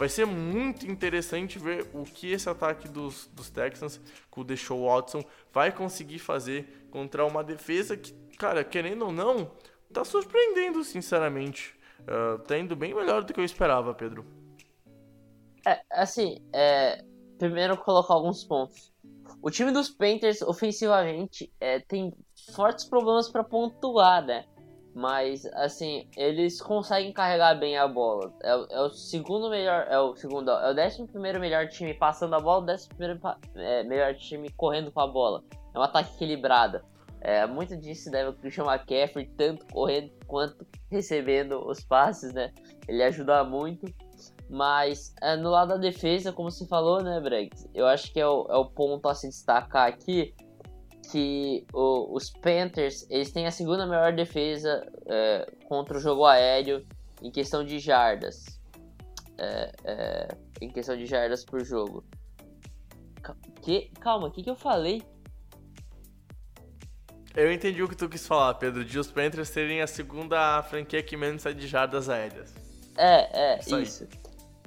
Vai 0.00 0.08
ser 0.08 0.24
muito 0.24 0.90
interessante 0.90 1.58
ver 1.58 1.90
o 1.92 2.04
que 2.04 2.32
esse 2.32 2.48
ataque 2.48 2.88
dos, 2.88 3.26
dos 3.34 3.50
Texans, 3.50 4.00
com 4.30 4.40
o 4.40 4.44
Deshaun 4.44 4.86
Watson, 4.86 5.22
vai 5.52 5.70
conseguir 5.70 6.18
fazer 6.18 6.86
contra 6.90 7.22
uma 7.26 7.44
defesa 7.44 7.94
que, 7.98 8.14
cara, 8.38 8.64
querendo 8.64 9.04
ou 9.04 9.12
não, 9.12 9.50
tá 9.92 10.02
surpreendendo, 10.02 10.82
sinceramente. 10.84 11.78
Uh, 12.00 12.38
tá 12.38 12.56
indo 12.56 12.74
bem 12.74 12.94
melhor 12.94 13.22
do 13.22 13.34
que 13.34 13.40
eu 13.40 13.44
esperava, 13.44 13.92
Pedro. 13.92 14.24
É, 15.66 15.82
assim, 15.92 16.42
é, 16.50 17.04
primeiro 17.38 17.76
colocar 17.76 18.14
alguns 18.14 18.42
pontos. 18.42 18.90
O 19.42 19.50
time 19.50 19.70
dos 19.70 19.90
Panthers, 19.90 20.40
ofensivamente, 20.40 21.52
é, 21.60 21.78
tem 21.78 22.14
fortes 22.54 22.86
problemas 22.86 23.28
para 23.28 23.44
pontuar, 23.44 24.24
né? 24.24 24.46
Mas, 24.94 25.46
assim, 25.46 26.08
eles 26.16 26.60
conseguem 26.60 27.12
carregar 27.12 27.54
bem 27.54 27.78
a 27.78 27.86
bola. 27.86 28.32
É, 28.42 28.50
é, 28.50 28.80
o 28.80 28.90
segundo 28.90 29.48
melhor. 29.48 29.86
É 29.88 29.98
o 29.98 30.16
segundo. 30.16 30.50
É 30.50 30.70
o 30.70 30.74
décimo 30.74 31.06
primeiro 31.06 31.38
melhor 31.38 31.68
time 31.68 31.94
passando 31.94 32.34
a 32.34 32.40
bola, 32.40 32.62
o 32.62 32.66
décimo 32.66 32.96
primeiro 32.96 33.20
é, 33.54 33.84
melhor 33.84 34.14
time 34.14 34.50
correndo 34.50 34.90
com 34.90 35.00
a 35.00 35.06
bola. 35.06 35.44
É 35.74 35.78
um 35.78 35.82
ataque 35.82 36.14
equilibrado. 36.14 36.80
É, 37.20 37.46
muito 37.46 37.76
disso 37.76 38.04
se 38.04 38.10
deve 38.10 38.28
ao 38.28 38.32
Christian 38.32 38.64
McCaffrey, 38.64 39.26
tanto 39.36 39.66
correndo 39.66 40.10
quanto 40.26 40.66
recebendo 40.90 41.64
os 41.68 41.84
passes, 41.84 42.32
né? 42.32 42.52
Ele 42.88 43.02
ajuda 43.02 43.44
muito. 43.44 43.86
Mas 44.48 45.14
é, 45.22 45.36
no 45.36 45.50
lado 45.50 45.68
da 45.68 45.76
defesa, 45.76 46.32
como 46.32 46.50
você 46.50 46.66
falou, 46.66 47.02
né, 47.02 47.20
Bregs? 47.20 47.68
Eu 47.72 47.86
acho 47.86 48.12
que 48.12 48.18
é 48.18 48.26
o, 48.26 48.46
é 48.50 48.56
o 48.56 48.64
ponto 48.64 49.08
a 49.08 49.14
se 49.14 49.28
destacar 49.28 49.86
aqui 49.86 50.34
que 51.10 51.66
o, 51.72 52.14
os 52.14 52.30
Panthers 52.30 53.06
eles 53.10 53.30
têm 53.30 53.46
a 53.46 53.50
segunda 53.50 53.86
melhor 53.86 54.12
defesa 54.12 54.86
é, 55.06 55.52
contra 55.68 55.98
o 55.98 56.00
jogo 56.00 56.24
aéreo 56.24 56.86
em 57.22 57.30
questão 57.30 57.64
de 57.64 57.78
jardas. 57.78 58.58
É, 59.38 59.72
é, 59.84 60.28
em 60.60 60.68
questão 60.68 60.96
de 60.96 61.06
jardas 61.06 61.44
por 61.44 61.64
jogo. 61.64 62.04
Que, 63.62 63.90
calma, 64.00 64.28
o 64.28 64.30
que, 64.30 64.42
que 64.42 64.50
eu 64.50 64.56
falei? 64.56 65.02
Eu 67.34 67.52
entendi 67.52 67.82
o 67.82 67.88
que 67.88 67.96
tu 67.96 68.08
quis 68.08 68.26
falar, 68.26 68.54
Pedro, 68.54 68.84
de 68.84 68.98
os 68.98 69.10
Panthers 69.10 69.50
terem 69.50 69.80
a 69.80 69.86
segunda 69.86 70.62
franquia 70.64 71.02
que 71.02 71.16
menos 71.16 71.42
sai 71.42 71.54
de 71.54 71.66
jardas 71.66 72.08
aéreas. 72.08 72.54
É, 72.96 73.54
é, 73.54 73.60
isso. 73.60 73.80
isso. 73.80 74.08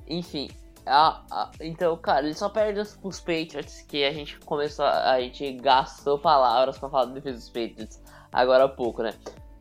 Enfim, 0.07 0.49
ah, 0.85 1.23
ah, 1.31 1.51
então, 1.61 1.95
cara, 1.97 2.25
ele 2.25 2.33
só 2.33 2.49
perde 2.49 2.79
os, 2.79 3.19
Patriots, 3.19 3.81
que 3.81 4.03
a 4.03 4.11
gente 4.11 4.37
começou, 4.39 4.85
a, 4.85 5.19
gente 5.21 5.53
gastou 5.53 6.19
palavras 6.19 6.77
pra 6.77 6.89
falar 6.89 7.05
do 7.05 7.13
defesa 7.13 7.37
dos 7.37 7.49
Patriots 7.49 8.01
agora 8.31 8.65
há 8.65 8.69
pouco, 8.69 9.01
né? 9.01 9.13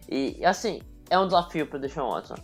E, 0.08 0.44
assim, 0.44 0.80
é 1.11 1.18
um 1.18 1.26
desafio 1.26 1.66
pro 1.66 1.78
Deshaun 1.78 2.11
Watson. 2.11 2.35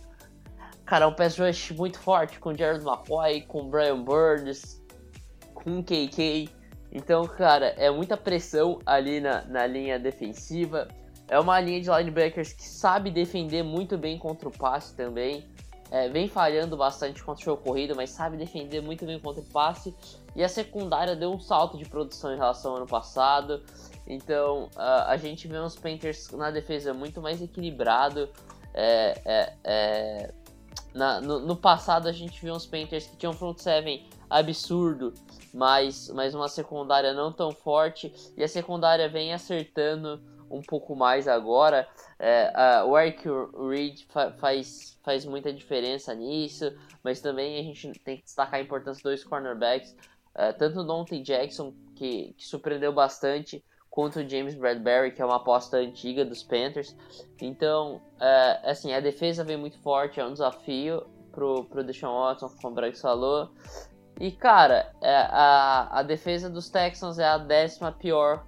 Cara, 0.85 1.05
é 1.05 1.07
um 1.07 1.13
pass 1.13 1.37
rush 1.37 1.71
muito 1.71 1.99
forte, 1.99 2.39
com 2.39 2.55
Jared 2.55 2.83
McCoy, 2.83 3.41
com 3.41 3.69
Brian 3.69 4.01
Burns, 4.01 4.81
com 5.53 5.83
KK. 5.83 6.49
Então, 6.91 7.27
cara, 7.27 7.67
é 7.77 7.91
muita 7.91 8.17
pressão 8.17 8.79
ali 8.85 9.19
na, 9.19 9.43
na 9.45 9.67
linha 9.67 9.99
defensiva. 9.99 10.87
É 11.27 11.39
uma 11.39 11.59
linha 11.59 11.79
de 11.81 11.89
linebackers 11.91 12.53
que 12.53 12.63
sabe 12.63 13.11
defender 13.11 13.61
muito 13.61 13.97
bem 13.97 14.17
contra 14.17 14.49
o 14.49 14.51
passe 14.51 14.95
também. 14.95 15.47
É, 15.91 16.07
vem 16.07 16.27
falhando 16.27 16.77
bastante 16.77 17.23
contra 17.23 17.41
o 17.41 17.45
jogo 17.45 17.63
corrido, 17.63 17.95
mas 17.95 18.11
sabe 18.11 18.37
defender 18.37 18.81
muito 18.81 19.05
bem 19.05 19.19
contra 19.19 19.41
o 19.41 19.45
passe. 19.45 19.95
E 20.35 20.43
a 20.43 20.49
secundária 20.49 21.15
deu 21.15 21.31
um 21.31 21.39
salto 21.39 21.77
de 21.77 21.85
produção 21.85 22.33
em 22.33 22.37
relação 22.37 22.71
ao 22.71 22.77
ano 22.77 22.87
passado. 22.87 23.63
Então 24.05 24.69
uh, 24.75 25.07
a 25.07 25.17
gente 25.17 25.47
vê 25.47 25.59
uns 25.59 25.75
Panthers 25.75 26.29
na 26.31 26.51
defesa 26.51 26.93
muito 26.93 27.21
mais 27.21 27.41
equilibrado. 27.41 28.29
É, 28.73 29.21
é, 29.25 29.53
é 29.63 30.33
na, 30.93 31.21
no, 31.21 31.39
no, 31.39 31.55
passado 31.55 32.07
a 32.07 32.11
gente 32.11 32.41
viu 32.41 32.53
uns 32.53 32.65
Panthers 32.65 33.07
que 33.07 33.15
tinham 33.15 33.33
front 33.33 33.57
seven 33.59 34.07
absurdo, 34.29 35.13
mas, 35.53 36.09
mas 36.09 36.33
uma 36.33 36.47
secundária 36.47 37.13
não 37.13 37.31
tão 37.31 37.51
forte. 37.51 38.13
E 38.37 38.43
a 38.43 38.47
secundária 38.47 39.09
vem 39.09 39.33
acertando 39.33 40.21
um 40.49 40.61
pouco 40.61 40.95
mais 40.95 41.27
agora. 41.27 41.87
É, 42.17 42.51
a, 42.53 42.85
o 42.85 42.97
Eric 42.97 43.23
Reed 43.69 44.01
fa 44.09 44.31
faz, 44.33 44.97
faz 45.03 45.25
muita 45.25 45.53
diferença 45.53 46.13
nisso, 46.13 46.73
mas 47.03 47.21
também 47.21 47.59
a 47.59 47.63
gente 47.63 47.91
tem 47.99 48.17
que 48.17 48.23
destacar 48.23 48.59
a 48.59 48.63
importância 48.63 49.09
dos 49.09 49.23
cornerbacks, 49.23 49.95
é, 50.35 50.51
tanto 50.53 50.81
o 50.81 50.83
Dante 50.83 51.19
Jackson, 51.21 51.73
que, 51.95 52.33
que 52.37 52.45
surpreendeu 52.45 52.93
bastante, 52.93 53.63
quanto 53.89 54.19
o 54.19 54.29
James 54.29 54.55
Bradbury, 54.55 55.11
que 55.11 55.21
é 55.21 55.25
uma 55.25 55.37
aposta 55.37 55.77
antiga 55.77 56.23
dos 56.23 56.43
Panthers. 56.43 56.95
Então, 57.41 58.01
é, 58.19 58.59
assim, 58.63 58.93
a 58.93 58.99
defesa 58.99 59.43
vem 59.43 59.57
muito 59.57 59.79
forte, 59.79 60.19
é 60.19 60.25
um 60.25 60.33
desafio 60.33 61.05
pro, 61.31 61.65
pro 61.65 61.83
Deshaun 61.83 62.13
Watson, 62.13 62.49
como 62.61 62.73
o 62.73 62.75
Brex 62.75 63.01
falou. 63.01 63.49
E, 64.19 64.31
cara, 64.31 64.93
é, 65.01 65.15
a, 65.15 65.99
a 65.99 66.03
defesa 66.03 66.49
dos 66.49 66.69
Texans 66.69 67.19
é 67.19 67.25
a 67.25 67.37
décima 67.37 67.91
pior 67.91 68.45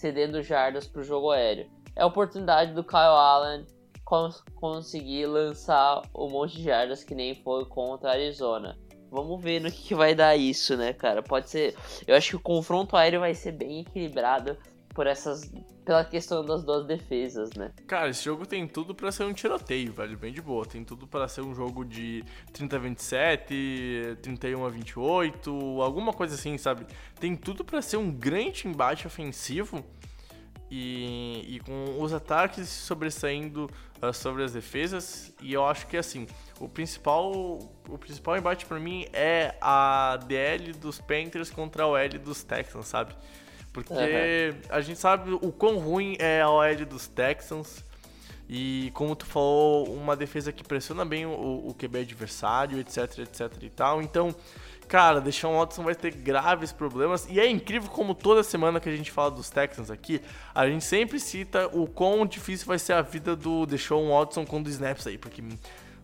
cedendo 0.00 0.42
jardas 0.42 0.86
para 0.86 1.02
o 1.02 1.04
jogo 1.04 1.30
aéreo. 1.30 1.70
É 1.94 2.02
a 2.02 2.06
oportunidade 2.06 2.72
do 2.72 2.82
Kyle 2.82 2.96
Allen 3.00 3.66
cons 4.02 4.42
conseguir 4.56 5.26
lançar 5.26 6.02
um 6.14 6.30
monte 6.30 6.56
de 6.56 6.64
jardas 6.64 7.04
que 7.04 7.14
nem 7.14 7.34
foi 7.34 7.66
contra 7.66 8.08
a 8.08 8.12
Arizona. 8.14 8.76
Vamos 9.10 9.42
ver 9.42 9.60
no 9.60 9.70
que, 9.70 9.82
que 9.88 9.94
vai 9.94 10.14
dar 10.14 10.34
isso, 10.36 10.76
né, 10.76 10.92
cara? 10.92 11.22
Pode 11.22 11.50
ser. 11.50 11.76
Eu 12.06 12.16
acho 12.16 12.30
que 12.30 12.36
o 12.36 12.40
confronto 12.40 12.96
aéreo 12.96 13.20
vai 13.20 13.34
ser 13.34 13.52
bem 13.52 13.80
equilibrado 13.80 14.56
por 15.00 15.06
essas 15.06 15.50
pela 15.82 16.04
questão 16.04 16.44
das 16.44 16.62
duas 16.62 16.86
defesas, 16.86 17.48
né? 17.54 17.72
Cara, 17.86 18.10
esse 18.10 18.22
jogo 18.22 18.44
tem 18.44 18.68
tudo 18.68 18.94
para 18.94 19.10
ser 19.10 19.24
um 19.24 19.32
tiroteio, 19.32 19.94
velho, 19.94 20.18
bem 20.18 20.30
de 20.30 20.42
boa. 20.42 20.66
Tem 20.66 20.84
tudo 20.84 21.06
para 21.06 21.26
ser 21.26 21.40
um 21.40 21.54
jogo 21.54 21.86
de 21.86 22.22
30 22.52 22.76
a 22.76 22.78
27, 22.78 24.18
31 24.20 24.62
a 24.62 24.68
28, 24.68 25.80
alguma 25.80 26.12
coisa 26.12 26.34
assim, 26.34 26.58
sabe? 26.58 26.84
Tem 27.18 27.34
tudo 27.34 27.64
para 27.64 27.80
ser 27.80 27.96
um 27.96 28.12
grande 28.12 28.68
embate 28.68 29.06
ofensivo. 29.06 29.82
E, 30.70 31.56
e, 31.56 31.60
com 31.60 32.00
os 32.00 32.12
ataques 32.12 32.68
sobressaindo 32.68 33.68
uh, 34.00 34.12
sobre 34.12 34.44
as 34.44 34.52
defesas. 34.52 35.34
E 35.40 35.52
eu 35.52 35.66
acho 35.66 35.86
que 35.86 35.96
assim, 35.96 36.28
o 36.60 36.68
principal, 36.68 37.58
o 37.88 37.98
principal 37.98 38.36
embate 38.36 38.66
para 38.66 38.78
mim 38.78 39.06
é 39.12 39.56
a 39.60 40.16
DL 40.28 40.72
dos 40.74 41.00
Panthers 41.00 41.50
contra 41.50 41.84
a 41.84 41.86
OL 41.88 42.08
dos 42.22 42.44
Texans, 42.44 42.86
sabe? 42.86 43.16
Porque 43.72 43.92
uhum. 43.92 44.60
a 44.68 44.80
gente 44.80 44.98
sabe 44.98 45.32
o 45.32 45.52
quão 45.52 45.78
ruim 45.78 46.16
é 46.18 46.40
a 46.40 46.50
OL 46.50 46.84
dos 46.86 47.06
Texans. 47.06 47.84
E 48.52 48.90
como 48.94 49.14
tu 49.14 49.26
falou, 49.26 49.94
uma 49.94 50.16
defesa 50.16 50.50
que 50.50 50.64
pressiona 50.64 51.04
bem 51.04 51.24
o, 51.24 51.68
o 51.68 51.74
QB 51.78 52.00
adversário, 52.00 52.80
etc, 52.80 53.20
etc 53.20 53.48
e 53.62 53.70
tal. 53.70 54.02
Então, 54.02 54.34
cara, 54.88 55.20
Deshaun 55.20 55.56
Watson 55.56 55.84
vai 55.84 55.94
ter 55.94 56.10
graves 56.10 56.72
problemas. 56.72 57.28
E 57.30 57.38
é 57.38 57.48
incrível 57.48 57.88
como 57.88 58.12
toda 58.12 58.42
semana 58.42 58.80
que 58.80 58.88
a 58.88 58.96
gente 58.96 59.12
fala 59.12 59.30
dos 59.30 59.50
Texans 59.50 59.88
aqui, 59.88 60.20
a 60.52 60.66
gente 60.66 60.84
sempre 60.84 61.20
cita 61.20 61.68
o 61.72 61.86
quão 61.86 62.26
difícil 62.26 62.66
vai 62.66 62.78
ser 62.80 62.94
a 62.94 63.02
vida 63.02 63.36
do 63.36 63.64
Deshaun 63.66 64.10
Watson 64.10 64.44
com 64.44 64.60
os 64.60 64.68
snaps 64.68 65.06
aí. 65.06 65.16
Porque, 65.16 65.44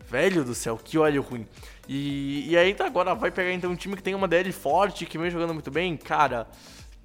velho 0.09 0.45
do 0.45 0.55
céu, 0.55 0.79
que 0.81 0.97
olho 0.97 1.21
ruim. 1.21 1.45
E, 1.85 2.49
e 2.49 2.57
aí 2.57 2.73
agora 2.79 3.13
vai 3.13 3.29
pegar 3.29 3.51
então 3.51 3.69
um 3.71 3.75
time 3.75 3.97
que 3.97 4.03
tem 4.03 4.15
uma 4.15 4.27
DL 4.27 4.53
forte, 4.53 5.05
que 5.05 5.17
vem 5.17 5.29
jogando 5.29 5.53
muito 5.53 5.69
bem. 5.69 5.97
Cara, 5.97 6.47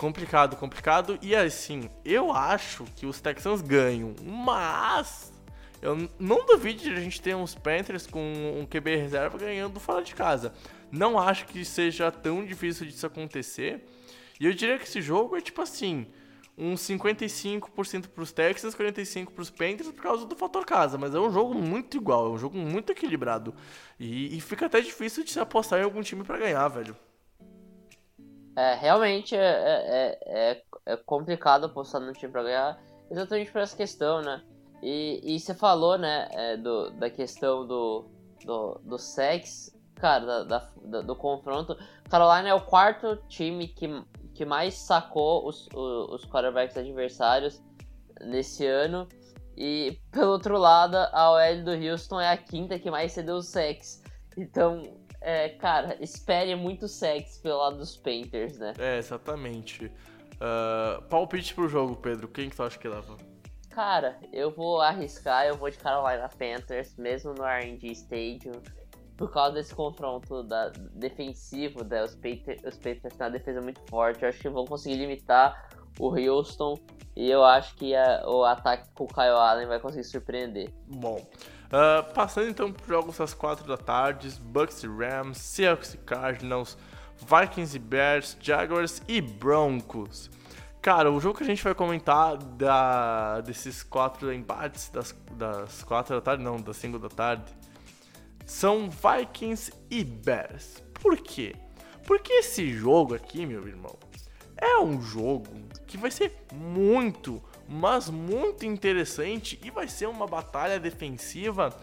Complicado, 0.03 0.57
complicado. 0.57 1.16
E 1.22 1.32
assim, 1.32 1.88
eu 2.05 2.32
acho 2.32 2.82
que 2.96 3.07
os 3.07 3.20
Texans 3.20 3.62
ganham, 3.62 4.16
mas 4.20 5.32
eu 5.80 6.09
não 6.18 6.44
duvido 6.44 6.82
de 6.82 6.90
a 6.90 6.98
gente 6.98 7.22
ter 7.22 7.36
uns 7.36 7.55
Panthers 7.55 8.09
com 8.09 8.20
um 8.61 8.66
QB 8.66 8.96
reserva 8.96 9.38
ganhando 9.38 9.78
fora 9.78 10.03
de 10.03 10.12
casa. 10.12 10.53
Não 10.90 11.16
acho 11.16 11.46
que 11.46 11.64
seja 11.64 12.11
tão 12.11 12.44
difícil 12.44 12.84
disso 12.84 13.07
acontecer. 13.07 13.86
E 14.40 14.46
eu 14.46 14.53
diria 14.53 14.76
que 14.76 14.88
esse 14.88 15.00
jogo 15.00 15.36
é 15.36 15.40
tipo 15.40 15.62
assim, 15.62 16.09
uns 16.59 16.80
55% 16.80 18.09
para 18.09 18.24
os 18.24 18.32
Texans, 18.32 18.74
45% 18.74 19.26
para 19.30 19.42
os 19.42 19.50
Panthers 19.50 19.92
por 19.92 20.03
causa 20.03 20.26
do 20.26 20.34
fator 20.34 20.66
casa. 20.66 20.98
Mas 20.98 21.14
é 21.14 21.20
um 21.20 21.32
jogo 21.32 21.55
muito 21.55 21.96
igual, 21.96 22.26
é 22.26 22.30
um 22.30 22.38
jogo 22.38 22.59
muito 22.59 22.90
equilibrado. 22.90 23.55
E, 24.00 24.36
e 24.36 24.40
fica 24.40 24.66
até 24.66 24.80
difícil 24.80 25.22
de 25.22 25.30
se 25.30 25.38
apostar 25.38 25.78
em 25.78 25.84
algum 25.84 26.03
time 26.03 26.24
para 26.24 26.38
ganhar, 26.38 26.66
velho. 26.66 26.96
É, 28.57 28.74
realmente 28.74 29.34
é, 29.34 29.40
é, 29.40 30.18
é, 30.53 30.62
é 30.86 30.96
complicado 30.96 31.64
apostar 31.66 32.00
no 32.00 32.12
time 32.12 32.30
pra 32.30 32.42
ganhar, 32.42 32.78
exatamente 33.11 33.50
por 33.50 33.61
essa 33.62 33.76
questão, 33.76 34.20
né? 34.20 34.42
E, 34.82 35.20
e 35.36 35.38
você 35.40 35.55
falou, 35.55 35.96
né, 35.96 36.28
é, 36.32 36.57
do, 36.57 36.90
da 36.90 37.09
questão 37.09 37.66
do, 37.66 38.05
do, 38.44 38.80
do 38.84 38.98
sex. 38.98 39.74
cara, 39.94 40.44
da, 40.44 40.70
da- 40.84 41.00
do 41.03 41.14
confronto. 41.16 41.76
Carolina 42.11 42.48
é 42.48 42.55
o 42.55 42.61
quarto 42.61 43.16
time 43.28 43.68
que, 43.68 43.88
que 44.34 44.44
mais 44.44 44.74
sacou 44.74 45.46
os, 45.46 45.68
o- 45.72 46.12
os 46.14 46.24
quarterbacks 46.26 46.76
adversários 46.76 47.62
nesse 48.20 48.66
ano. 48.66 49.09
E 49.57 49.98
pelo 50.11 50.32
outro 50.32 50.59
lado, 50.59 50.96
a 50.96 51.30
OL 51.30 51.62
do 51.64 51.70
Houston 51.70 52.20
é 52.20 52.30
a 52.32 52.36
quinta 52.36 52.78
que 52.78 52.90
mais 52.90 53.12
cedeu 53.12 53.40
sacks. 53.40 54.03
Então, 54.36 54.82
é, 55.23 55.49
cara, 55.51 55.97
espere 56.01 56.55
muito 56.55 56.87
sacks 56.89 57.39
pelo 57.39 57.59
lado 57.59 57.79
dos 57.79 57.97
Panthers, 57.97 58.59
né? 58.59 58.73
É, 58.79 58.99
exatamente. 58.99 59.91
Ah, 60.41 61.01
palpite 61.09 61.55
pro 61.55 61.68
jogo, 61.68 61.95
Pedro. 61.97 62.27
Quem 62.29 62.51
que 62.51 62.57
tu 62.57 62.62
acha 62.62 62.79
que 62.79 62.89
leva? 62.89 63.16
Cara, 63.70 64.18
eu 64.33 64.51
vou 64.51 64.81
arriscar, 64.81 65.47
eu 65.47 65.57
vou 65.57 65.70
de 65.70 65.79
Carolina 65.79 66.29
Panthers, 66.29 66.95
mesmo 66.97 67.33
no 67.33 67.45
R&D 67.45 67.87
Stadium, 67.93 68.61
por 69.16 69.33
causa 69.33 69.55
desse 69.55 69.75
confronto 69.75 70.43
da, 70.43 70.68
defensivo, 70.95 71.83
né? 71.85 72.03
os, 72.03 72.14
Panthers, 72.14 72.62
os 72.64 72.77
Panthers 72.77 73.14
têm 73.16 73.27
uma 73.27 73.31
defesa 73.31 73.61
muito 73.62 73.81
forte, 73.89 74.23
eu 74.25 74.29
acho 74.29 74.41
que 74.41 74.49
vão 74.49 74.66
conseguir 74.66 74.97
limitar 74.97 75.70
o 75.99 76.09
Houston, 76.09 76.79
e 77.16 77.31
eu 77.31 77.43
acho 77.45 77.75
que 77.77 77.95
a- 77.95 78.23
o 78.27 78.45
ataque 78.45 78.89
com 78.95 79.05
o 79.05 79.09
Kyle 79.09 79.29
Allen 79.29 79.66
vai 79.66 79.79
conseguir 79.81 80.05
surpreender. 80.05 80.70
Bom, 80.87 81.25
ah, 81.73 82.03
passando 82.14 82.51
então 82.51 82.70
para 82.70 82.87
jogos 82.87 83.18
às 83.18 83.33
4 83.33 83.66
da 83.66 83.79
tarde, 83.79 84.29
Bucks 84.43 84.83
e 84.83 84.87
Rams, 84.87 85.39
Seahawks 85.39 85.95
e 85.95 85.99
Cardinals, 85.99 86.77
Vikings 87.16 87.77
e 87.77 87.79
Bears, 87.79 88.37
Jaguars 88.41 89.03
e 89.09 89.23
Broncos. 89.23 90.31
Cara, 90.83 91.11
o 91.11 91.18
jogo 91.18 91.39
que 91.39 91.45
a 91.45 91.47
gente 91.47 91.62
vai 91.62 91.75
comentar 91.75 92.37
da, 92.37 93.41
desses 93.41 93.83
quatro 93.83 94.33
embates 94.33 94.91
das, 94.91 95.14
das 95.33 95.83
4 95.85 96.16
da 96.16 96.20
tarde, 96.20 96.43
não, 96.43 96.57
das 96.57 96.77
5 96.77 96.99
da 96.99 97.09
tarde, 97.09 97.45
são 98.45 98.91
Vikings 98.91 99.73
e 99.91 100.05
Bears. 100.05 100.83
Por 100.93 101.16
quê? 101.16 101.55
Porque 102.07 102.33
esse 102.33 102.70
jogo 102.73 103.14
aqui, 103.14 103.47
meu 103.47 103.66
irmão, 103.66 103.97
é 104.57 104.79
um 104.79 105.01
jogo 105.01 105.49
que 105.87 105.97
vai 105.97 106.11
ser 106.11 106.37
muito, 106.53 107.43
mas 107.69 108.09
muito 108.09 108.65
interessante 108.67 109.59
e 109.65 109.71
vai 109.71 109.89
ser 109.89 110.07
uma 110.07 110.27
batalha 110.27 110.79
defensiva 110.79 111.75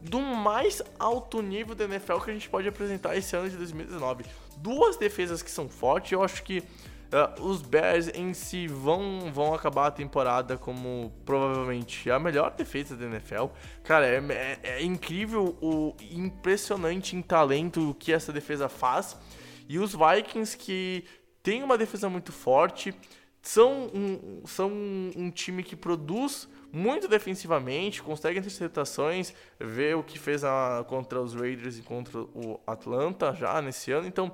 do 0.00 0.20
mais 0.20 0.82
alto 0.98 1.42
nível 1.42 1.74
da 1.74 1.84
NFL 1.84 2.18
que 2.18 2.30
a 2.30 2.34
gente 2.34 2.48
pode 2.48 2.66
apresentar 2.66 3.16
esse 3.16 3.36
ano 3.36 3.50
de 3.50 3.56
2019. 3.56 4.24
Duas 4.56 4.96
defesas 4.96 5.42
que 5.42 5.50
são 5.50 5.68
fortes, 5.68 6.12
eu 6.12 6.22
acho 6.22 6.42
que 6.42 6.62
ah, 7.12 7.34
os 7.40 7.60
Bears 7.60 8.08
em 8.14 8.32
si 8.32 8.66
vão, 8.68 9.30
vão 9.32 9.52
acabar 9.52 9.88
a 9.88 9.90
temporada 9.90 10.56
como 10.56 11.12
provavelmente 11.24 12.08
a 12.10 12.18
melhor 12.18 12.52
defesa 12.52 12.96
da 12.96 13.04
NFL. 13.06 13.46
Cara, 13.82 14.06
é, 14.06 14.22
é- 14.30 14.58
é 14.62 14.82
incrível 14.82 15.56
o 15.60 15.94
impressionante 16.10 17.16
em 17.16 17.20
talento 17.22 17.94
que 17.98 18.12
essa 18.12 18.32
defesa 18.32 18.68
faz. 18.68 19.16
E 19.68 19.78
os 19.78 19.94
Vikings 19.94 20.56
que 20.56 21.04
tem 21.42 21.62
uma 21.62 21.76
defesa 21.76 22.08
muito 22.08 22.32
forte, 22.32 22.94
são 23.42 23.90
um, 23.94 24.42
são 24.46 24.70
um 24.70 25.30
time 25.30 25.62
que 25.62 25.74
produz 25.74 26.48
muito 26.72 27.08
defensivamente, 27.08 28.02
consegue 28.02 28.38
interceptações, 28.38 29.34
vê 29.58 29.94
o 29.94 30.02
que 30.02 30.18
fez 30.18 30.44
a- 30.44 30.84
contra 30.88 31.20
os 31.20 31.34
Raiders 31.34 31.78
e 31.78 31.82
contra 31.82 32.20
o 32.20 32.60
Atlanta 32.66 33.34
já 33.34 33.60
nesse 33.60 33.90
ano. 33.90 34.06
Então, 34.06 34.30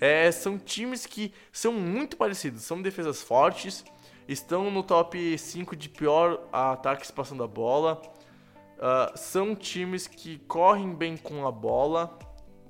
é, 0.00 0.30
são 0.30 0.58
times 0.58 1.06
que 1.06 1.32
são 1.50 1.72
muito 1.72 2.16
parecidos, 2.16 2.62
são 2.62 2.80
defesas 2.80 3.20
fortes, 3.22 3.84
estão 4.28 4.70
no 4.70 4.82
top 4.82 5.36
5 5.36 5.74
de 5.74 5.88
pior 5.88 6.46
ataques 6.52 7.10
passando 7.10 7.42
a 7.42 7.48
bola. 7.48 8.00
Ah, 8.80 9.12
são 9.16 9.54
times 9.54 10.06
que 10.06 10.38
correm 10.46 10.94
bem 10.94 11.16
com 11.16 11.46
a 11.46 11.50
bola, 11.52 12.18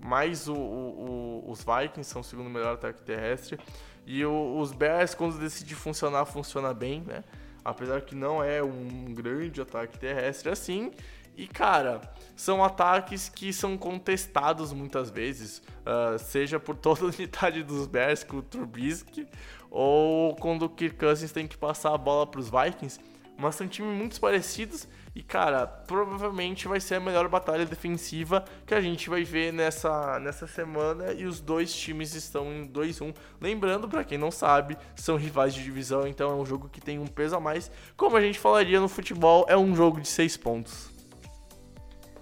mas 0.00 0.48
o- 0.48 0.54
o- 0.54 1.42
o- 1.46 1.50
os 1.50 1.64
Vikings 1.64 2.04
são 2.04 2.20
o 2.20 2.24
segundo 2.24 2.50
melhor 2.50 2.74
ataque 2.74 3.02
terrestre. 3.02 3.58
E 4.06 4.24
o- 4.24 4.58
os 4.58 4.72
Bears, 4.72 5.14
quando 5.14 5.38
decide 5.38 5.74
funcionar, 5.74 6.24
funciona 6.24 6.72
bem, 6.74 7.02
né? 7.06 7.22
Apesar 7.64 8.00
que 8.00 8.14
não 8.14 8.42
é 8.42 8.62
um 8.62 9.14
grande 9.14 9.60
ataque 9.60 9.98
terrestre 9.98 10.50
assim. 10.50 10.90
E, 11.36 11.46
cara, 11.46 12.00
são 12.36 12.62
ataques 12.62 13.28
que 13.28 13.52
são 13.52 13.78
contestados 13.78 14.72
muitas 14.72 15.08
vezes, 15.10 15.62
ah, 15.86 16.18
seja 16.18 16.58
por 16.60 16.76
toda 16.76 17.02
a 17.02 17.06
unidade 17.14 17.62
dos 17.62 17.86
Bears 17.86 18.22
com 18.24 18.38
o 18.38 18.42
Trubisky, 18.42 19.26
ou 19.70 20.34
quando 20.36 20.64
o 20.64 20.68
Kirk 20.68 20.96
Cousins 20.98 21.32
tem 21.32 21.46
que 21.46 21.56
passar 21.56 21.94
a 21.94 21.98
bola 21.98 22.26
para 22.26 22.40
os 22.40 22.50
Vikings. 22.50 23.00
Mas 23.38 23.54
são 23.54 23.66
times 23.66 23.96
muito 23.96 24.20
parecidos 24.20 24.86
e, 25.14 25.22
cara, 25.22 25.66
provavelmente 25.66 26.66
vai 26.66 26.80
ser 26.80 26.94
a 26.94 27.00
melhor 27.00 27.28
batalha 27.28 27.66
defensiva 27.66 28.44
que 28.66 28.74
a 28.74 28.80
gente 28.80 29.10
vai 29.10 29.24
ver 29.24 29.52
nessa, 29.52 30.18
nessa 30.18 30.46
semana. 30.46 31.12
E 31.12 31.26
os 31.26 31.38
dois 31.38 31.74
times 31.74 32.14
estão 32.14 32.50
em 32.50 32.66
2-1. 32.66 33.14
Lembrando, 33.38 33.88
pra 33.88 34.04
quem 34.04 34.16
não 34.16 34.30
sabe, 34.30 34.78
são 34.96 35.16
rivais 35.16 35.52
de 35.52 35.62
divisão, 35.62 36.06
então 36.06 36.30
é 36.30 36.34
um 36.34 36.46
jogo 36.46 36.68
que 36.68 36.80
tem 36.80 36.98
um 36.98 37.06
peso 37.06 37.36
a 37.36 37.40
mais. 37.40 37.70
Como 37.94 38.16
a 38.16 38.20
gente 38.22 38.38
falaria 38.38 38.80
no 38.80 38.88
futebol, 38.88 39.44
é 39.48 39.56
um 39.56 39.76
jogo 39.76 40.00
de 40.00 40.08
6 40.08 40.36
pontos. 40.38 40.90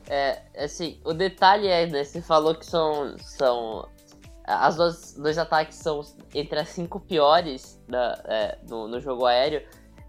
É, 0.09 0.43
assim, 0.57 1.01
o 1.05 1.15
detalhe 1.15 1.69
é, 1.69 1.87
né, 1.87 2.03
você 2.03 2.21
falou 2.21 2.57
que 2.57 2.67
são, 2.67 3.17
são 3.19 3.89
as 4.45 4.75
duas, 4.75 5.15
dois 5.15 5.39
ataques 5.39 5.77
são 5.77 6.01
entre 6.35 6.59
as 6.59 6.71
cinco 6.71 6.99
piores 6.99 7.81
da, 7.89 8.21
é, 8.25 8.59
no, 8.69 8.89
no 8.89 8.99
jogo 8.99 9.25
aéreo. 9.27 9.63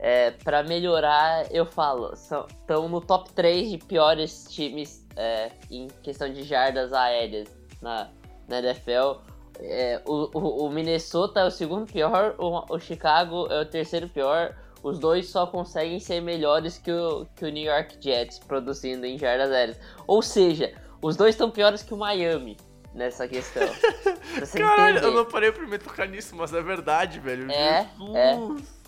É, 0.04 0.32
para 0.32 0.64
melhorar, 0.64 1.46
eu 1.52 1.64
falo, 1.64 2.12
estão 2.14 2.90
no 2.90 3.00
top 3.00 3.32
3 3.34 3.70
de 3.70 3.78
piores 3.78 4.48
times 4.50 5.06
é, 5.16 5.52
em 5.70 5.88
questão 6.02 6.34
de 6.34 6.42
jardas 6.42 6.92
aéreas 6.92 7.48
na, 7.80 8.10
na 8.48 8.60
NFL. 8.60 9.20
É, 9.60 10.02
o, 10.08 10.28
o, 10.34 10.66
o 10.66 10.72
Minnesota 10.72 11.42
é 11.42 11.46
o 11.46 11.52
segundo 11.52 11.86
pior, 11.86 12.34
o, 12.40 12.74
o 12.74 12.80
Chicago 12.80 13.46
é 13.52 13.62
o 13.62 13.66
terceiro 13.66 14.10
pior. 14.10 14.56
Os 14.82 14.98
dois 14.98 15.30
só 15.30 15.46
conseguem 15.46 16.00
ser 16.00 16.20
melhores 16.20 16.80
que 16.80 16.92
o, 16.92 17.28
que 17.36 17.46
o 17.46 17.50
New 17.50 17.72
York 17.72 17.98
Jets 18.02 18.40
produzindo 18.40 19.06
em 19.06 19.20
jardas 19.20 19.52
aéreas. 19.52 19.80
Ou 20.08 20.24
seja, 20.24 20.74
os 21.00 21.16
dois 21.16 21.36
estão 21.36 21.52
piores 21.52 21.84
que 21.84 21.94
o 21.94 21.98
Miami 21.98 22.58
nessa 22.96 23.28
questão. 23.28 23.68
Caralho, 24.58 24.98
entender. 24.98 25.06
eu 25.06 25.14
não 25.14 25.26
parei 25.26 25.52
pra 25.52 25.68
me 25.68 25.78
tocar 25.78 26.08
nisso, 26.08 26.36
mas 26.36 26.52
é 26.52 26.62
verdade, 26.64 27.20
velho. 27.20 27.52
É, 27.52 27.88
Jesus. 28.34 28.81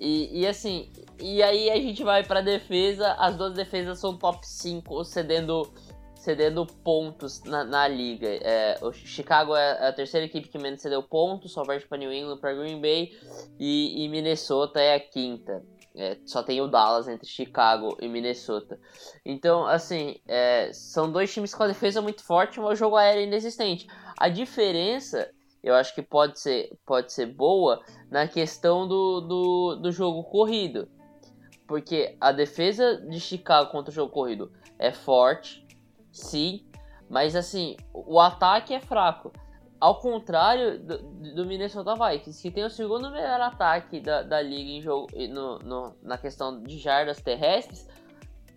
E, 0.00 0.40
e 0.40 0.46
assim, 0.46 0.90
e 1.20 1.42
aí 1.42 1.70
a 1.70 1.76
gente 1.76 2.02
vai 2.02 2.24
pra 2.24 2.40
defesa, 2.40 3.12
as 3.14 3.36
duas 3.36 3.54
defesas 3.54 3.98
são 3.98 4.16
top 4.16 4.46
5, 4.46 5.04
cedendo, 5.04 5.72
cedendo 6.14 6.66
pontos 6.66 7.42
na, 7.44 7.64
na 7.64 7.88
liga. 7.88 8.28
É, 8.28 8.78
o 8.82 8.92
Chicago 8.92 9.54
é 9.54 9.88
a 9.88 9.92
terceira 9.92 10.26
equipe 10.26 10.48
que 10.48 10.58
menos 10.58 10.80
cedeu 10.80 11.02
pontos, 11.02 11.52
só 11.52 11.62
perde 11.62 11.86
pra 11.86 11.98
New 11.98 12.12
England, 12.12 12.38
pra 12.38 12.52
Green 12.52 12.80
Bay, 12.80 13.12
e, 13.58 14.04
e 14.04 14.08
Minnesota 14.08 14.80
é 14.80 14.94
a 14.94 15.00
quinta. 15.00 15.62
É, 15.96 16.18
só 16.26 16.42
tem 16.42 16.60
o 16.60 16.66
Dallas 16.66 17.06
entre 17.06 17.28
Chicago 17.28 17.96
e 18.00 18.08
Minnesota. 18.08 18.80
Então, 19.24 19.64
assim, 19.64 20.16
é, 20.26 20.72
são 20.72 21.10
dois 21.10 21.32
times 21.32 21.54
com 21.54 21.62
a 21.62 21.68
defesa 21.68 22.02
muito 22.02 22.24
forte, 22.24 22.58
mas 22.58 22.72
o 22.72 22.74
jogo 22.74 22.96
aéreo 22.96 23.20
é 23.20 23.24
inexistente. 23.24 23.86
A 24.18 24.28
diferença, 24.28 25.30
eu 25.64 25.74
acho 25.74 25.94
que 25.94 26.02
pode 26.02 26.38
ser, 26.38 26.76
pode 26.84 27.12
ser 27.12 27.26
boa 27.26 27.82
na 28.10 28.28
questão 28.28 28.86
do, 28.86 29.20
do, 29.22 29.76
do 29.76 29.90
jogo 29.90 30.22
corrido. 30.24 30.88
Porque 31.66 32.16
a 32.20 32.30
defesa 32.30 32.98
de 33.08 33.18
Chicago 33.18 33.70
contra 33.70 33.90
o 33.90 33.94
jogo 33.94 34.12
corrido 34.12 34.52
é 34.78 34.92
forte, 34.92 35.66
sim, 36.12 36.66
mas 37.08 37.34
assim, 37.34 37.76
o 37.92 38.20
ataque 38.20 38.74
é 38.74 38.80
fraco. 38.80 39.32
Ao 39.80 39.98
contrário 40.00 40.78
do, 40.78 40.98
do 41.34 41.46
Minnesota 41.46 41.94
Vikings, 41.94 42.40
que 42.42 42.50
tem 42.50 42.64
o 42.64 42.70
segundo 42.70 43.10
melhor 43.10 43.40
ataque 43.40 44.00
da, 44.00 44.22
da 44.22 44.42
liga 44.42 44.70
em 44.70 44.82
jogo, 44.82 45.08
no, 45.30 45.58
no- 45.60 45.96
na 46.02 46.18
questão 46.18 46.62
de 46.62 46.78
jardas 46.78 47.20
terrestres, 47.22 47.88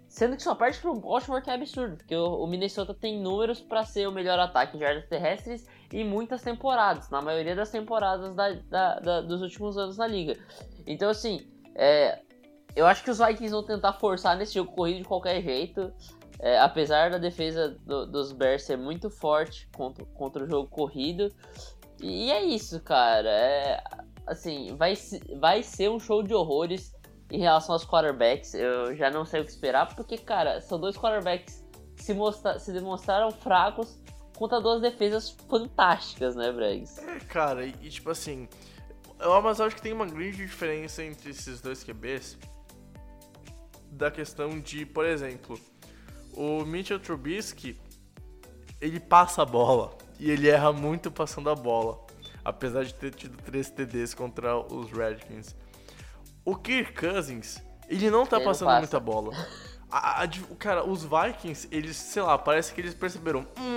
sendo 0.07 0.35
que 0.35 0.43
só 0.43 0.55
perde 0.55 0.79
para 0.79 0.91
o 0.91 0.99
Baltimore, 0.99 1.41
que 1.41 1.49
é 1.49 1.53
absurdo, 1.53 1.97
porque 1.97 2.15
o 2.15 2.45
Minnesota 2.47 2.93
tem 2.93 3.19
números 3.21 3.61
para 3.61 3.83
ser 3.83 4.07
o 4.07 4.11
melhor 4.11 4.39
ataque 4.39 4.75
em 4.75 4.79
jardas 4.79 5.07
terrestres 5.07 5.65
em 5.91 6.03
muitas 6.03 6.41
temporadas, 6.41 7.09
na 7.09 7.21
maioria 7.21 7.55
das 7.55 7.69
temporadas 7.71 8.35
da- 8.35 8.53
da- 8.69 8.99
da- 8.99 9.21
dos 9.21 9.41
últimos 9.41 9.77
anos 9.77 9.97
na 9.97 10.07
liga. 10.07 10.37
Então, 10.85 11.09
assim, 11.09 11.47
é, 11.75 12.19
eu 12.75 12.85
acho 12.85 13.03
que 13.03 13.09
os 13.11 13.17
Vikings 13.19 13.49
vão 13.51 13.63
tentar 13.63 13.93
forçar 13.93 14.35
nesse 14.37 14.53
jogo 14.55 14.71
corrido 14.73 14.97
de 14.99 15.05
qualquer 15.05 15.41
jeito. 15.41 15.91
é, 16.39 16.59
apesar 16.59 17.09
da 17.09 17.17
defesa 17.17 17.69
do- 17.83 18.05
dos 18.05 18.31
Bears 18.31 18.61
ser 18.61 18.77
muito 18.77 19.09
forte 19.09 19.67
contra, 19.75 20.05
contra 20.05 20.43
o 20.43 20.47
jogo 20.47 20.69
corrido. 20.69 21.33
E, 21.99 22.29
é 22.31 22.43
isso, 22.43 22.79
cara. 22.81 23.27
É, 23.27 23.83
assim, 24.27 24.75
vai, 24.77 24.93
vai 25.39 25.63
ser 25.63 25.89
um 25.89 25.99
show 25.99 26.21
de 26.21 26.35
horrores 26.35 26.93
em 27.31 27.39
relação 27.39 27.73
aos 27.73 27.83
quarterbacks. 27.83 28.53
Eu 28.53 28.95
já 28.95 29.09
não 29.09 29.25
sei 29.25 29.41
o 29.41 29.43
que 29.43 29.49
esperar, 29.49 29.95
porque, 29.95 30.15
cara, 30.15 30.61
são 30.61 30.79
dois 30.79 30.95
quarterbacks 30.95 31.65
que 31.95 32.03
se, 32.03 32.13
mostra, 32.13 32.59
se 32.59 32.71
demonstraram 32.71 33.31
fracos 33.31 33.99
contra 34.37 34.61
duas 34.61 34.81
defesas 34.81 35.29
fantásticas, 35.49 36.35
né, 36.35 36.51
Bregs? 36.51 36.97
É, 36.99 37.19
cara, 37.19 37.65
e, 37.65 37.73
e 37.81 37.89
tipo 37.89 38.09
assim, 38.09 38.47
eu, 39.19 39.41
mas 39.41 39.59
acho 39.59 39.75
que 39.75 39.81
tem 39.81 39.93
uma 39.93 40.05
grande 40.05 40.37
diferença 40.37 41.03
entre 41.03 41.31
esses 41.31 41.59
dois 41.61 41.83
QBs 41.83 42.37
da 43.91 44.11
questão 44.11 44.59
de, 44.59 44.85
por 44.85 45.05
exemplo, 45.05 45.59
o 46.33 46.63
Mitchell 46.65 46.99
Trubisky, 46.99 47.79
ele 48.79 48.99
passa 48.99 49.41
a 49.41 49.45
bola 49.45 49.97
e 50.19 50.29
ele 50.29 50.47
erra 50.49 50.71
muito 50.71 51.09
passando 51.11 51.49
a 51.49 51.55
bola, 51.55 51.99
apesar 52.45 52.83
de 52.85 52.93
ter 52.93 53.13
tido 53.13 53.37
3 53.43 53.69
TDs 53.71 54.13
contra 54.13 54.55
os 54.57 54.91
Redskins. 54.91 55.55
O 56.45 56.55
Kirk 56.55 56.93
Cousins, 56.93 57.61
ele 57.89 58.09
não 58.11 58.25
tá 58.25 58.37
Ele 58.37 58.45
não 58.45 58.51
passando 58.51 58.67
passa. 58.67 58.79
muita 58.81 58.99
bola. 58.99 59.33
A- 59.89 60.23
a- 60.23 60.27
cara, 60.59 60.83
os 60.85 61.03
Vikings, 61.03 61.67
eles, 61.71 61.95
sei 61.95 62.21
lá, 62.21 62.37
parece 62.37 62.73
que 62.73 62.81
eles 62.81 62.93
perceberam, 62.93 63.47
hum, 63.57 63.76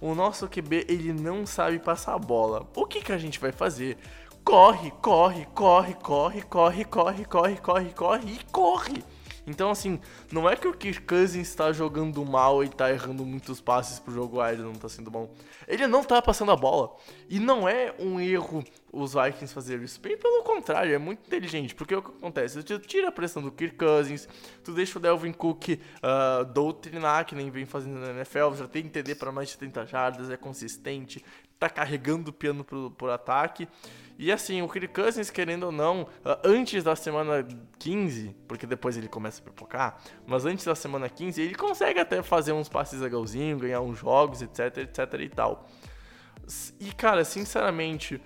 o 0.00 0.14
nosso 0.14 0.48
QB, 0.48 0.86
ele 0.88 1.12
não 1.12 1.46
sabe 1.46 1.78
passar 1.78 2.14
a 2.14 2.18
bola. 2.18 2.66
O 2.74 2.86
que 2.86 3.00
que 3.00 3.12
a 3.12 3.18
gente 3.18 3.38
vai 3.38 3.52
fazer? 3.52 3.96
Corre, 4.44 4.90
corre, 5.02 5.46
corre, 5.54 5.94
corre, 5.94 6.42
corre, 6.42 6.84
corre, 6.84 7.24
corre, 7.24 7.56
corre, 7.56 7.90
corre 7.92 8.32
e 8.32 8.44
corre. 8.50 9.04
Então, 9.50 9.70
assim, 9.70 10.00
não 10.32 10.48
é 10.48 10.56
que 10.56 10.66
o 10.66 10.72
Kirk 10.72 11.02
Cousins 11.02 11.48
está 11.48 11.72
jogando 11.72 12.24
mal 12.24 12.62
e 12.64 12.68
tá 12.68 12.90
errando 12.90 13.24
muitos 13.24 13.60
passes 13.60 13.98
pro 13.98 14.14
jogo 14.14 14.40
aéreo, 14.40 14.64
não 14.64 14.74
tá 14.74 14.88
sendo 14.88 15.10
bom. 15.10 15.30
Ele 15.66 15.86
não 15.86 16.02
tá 16.02 16.22
passando 16.22 16.52
a 16.52 16.56
bola. 16.56 16.94
E 17.28 17.38
não 17.38 17.68
é 17.68 17.94
um 17.98 18.20
erro 18.20 18.64
os 18.92 19.14
Vikings 19.14 19.52
fazerem 19.54 19.84
isso. 19.84 20.00
Bem 20.00 20.16
pelo 20.16 20.42
contrário, 20.42 20.94
é 20.94 20.98
muito 20.98 21.26
inteligente. 21.26 21.74
Porque 21.74 21.94
o 21.94 22.02
que 22.02 22.10
acontece? 22.10 22.62
Tu 22.62 22.78
tira 22.80 23.08
a 23.08 23.12
pressão 23.12 23.42
do 23.42 23.52
Kirk 23.52 23.76
Cousins, 23.76 24.28
tu 24.64 24.72
deixa 24.72 24.98
o 24.98 25.02
Delvin 25.02 25.32
Cook 25.32 25.78
ah, 26.02 26.42
doutrinar, 26.42 27.24
que 27.24 27.34
nem 27.34 27.50
vem 27.50 27.66
fazendo 27.66 27.98
na 28.00 28.10
NFL, 28.10 28.54
já 28.56 28.66
tem 28.66 28.88
TD 28.88 29.14
para 29.14 29.30
mais 29.30 29.50
de 29.50 29.58
30 29.58 29.86
jardas, 29.86 30.30
é 30.30 30.36
consistente, 30.36 31.24
tá 31.60 31.68
carregando 31.68 32.30
o 32.30 32.32
piano 32.32 32.64
pro, 32.64 32.90
pro 32.90 33.12
ataque. 33.12 33.68
E 34.18 34.32
assim, 34.32 34.60
o 34.62 34.68
Kirk 34.68 34.88
Cousins, 34.88 35.30
querendo 35.30 35.64
ou 35.64 35.72
não, 35.72 36.08
ah, 36.24 36.40
antes 36.42 36.82
da 36.82 36.96
semana 36.96 37.46
15, 37.78 38.34
porque 38.48 38.66
depois 38.66 38.96
ele 38.96 39.08
começa 39.08 39.40
a 39.40 39.44
pipocar, 39.44 39.98
mas 40.26 40.44
antes 40.44 40.64
da 40.64 40.74
semana 40.74 41.08
15, 41.08 41.40
ele 41.40 41.54
consegue 41.54 42.00
até 42.00 42.22
fazer 42.22 42.52
uns 42.52 42.68
passes 42.68 43.00
legalzinhos, 43.00 43.60
ganhar 43.60 43.80
uns 43.80 43.98
jogos, 43.98 44.42
etc, 44.42 44.78
etc 44.78 45.20
e 45.20 45.28
tal. 45.28 45.68
E 46.80 46.92
cara, 46.92 47.24
sinceramente, 47.24 48.20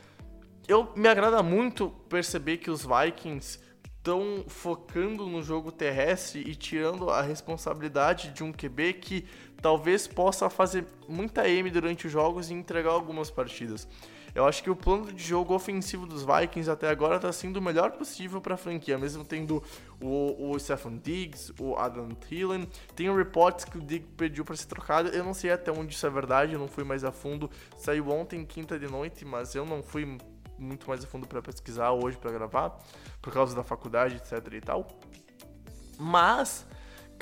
eu 0.67 0.93
me 0.97 1.09
agrada 1.09 1.43
muito 1.43 1.91
perceber 2.09 2.59
que 2.59 2.71
os 2.71 2.87
Vikings 2.87 3.61
estão 3.99 4.45
focando 4.49 5.27
no 5.27 5.43
jogo 5.43 5.73
terrestre 5.73 6.41
e 6.41 6.55
tirando 6.55 7.09
a 7.09 7.23
responsabilidade 7.23 8.33
de 8.33 8.45
um 8.45 8.53
QB 8.53 8.95
que 8.95 9.27
talvez 9.65 10.07
possa 10.07 10.51
fazer 10.51 10.85
muita 11.09 11.49
M 11.49 11.71
durante 11.71 12.07
os 12.07 12.13
jogos 12.13 12.51
e 12.51 12.53
entregar 12.53 12.91
algumas 12.91 13.31
partidas. 13.31 13.89
Eu 14.35 14.45
acho 14.45 14.63
que 14.63 14.69
o 14.69 14.77
plano 14.77 15.11
de 15.11 15.25
jogo 15.25 15.55
ofensivo 15.55 16.05
dos 16.07 16.23
Vikings 16.23 16.71
até 16.71 16.91
agora 16.91 17.17
está 17.17 17.33
sendo 17.33 17.57
o 17.57 17.63
melhor 17.63 17.93
possível 17.93 18.43
para 18.43 18.57
a 18.57 18.59
franquia, 18.59 18.99
mesmo 18.99 19.25
tendo 19.25 19.63
o, 20.03 20.51
o 20.51 20.59
Stephen 20.59 20.99
Diggs, 20.99 21.51
o 21.59 21.77
Adam 21.77 22.11
Thielen. 22.11 22.69
Tem 22.95 23.11
reportes 23.17 23.65
que 23.65 23.79
o 23.79 23.81
Diggs 23.81 24.13
pediu 24.19 24.45
para 24.45 24.55
ser 24.55 24.67
trocado. 24.67 25.09
Eu 25.09 25.25
não 25.25 25.33
sei 25.33 25.51
até 25.51 25.73
onde 25.73 25.95
isso 25.95 26.07
é 26.07 26.11
verdade, 26.11 26.53
eu 26.53 26.59
não 26.59 26.69
fui 26.69 26.85
mais 26.85 27.03
a 27.03 27.11
fundo. 27.11 27.51
Saiu 27.79 28.11
ontem, 28.11 28.45
quinta 28.45 28.79
de 28.79 28.87
noite, 28.87 29.25
mas 29.25 29.55
eu 29.55 29.65
não 29.65 29.83
fui 29.83 30.19
muito 30.59 30.87
mais 30.87 31.03
a 31.03 31.07
fundo 31.07 31.27
para 31.27 31.41
pesquisar 31.41 31.91
hoje 31.93 32.19
para 32.19 32.31
gravar, 32.31 32.79
por 33.23 33.33
causa 33.33 33.57
da 33.57 33.65
faculdade, 33.65 34.17
etc 34.17 34.47
e 34.53 34.61
tal. 34.61 34.87
Mas, 35.99 36.67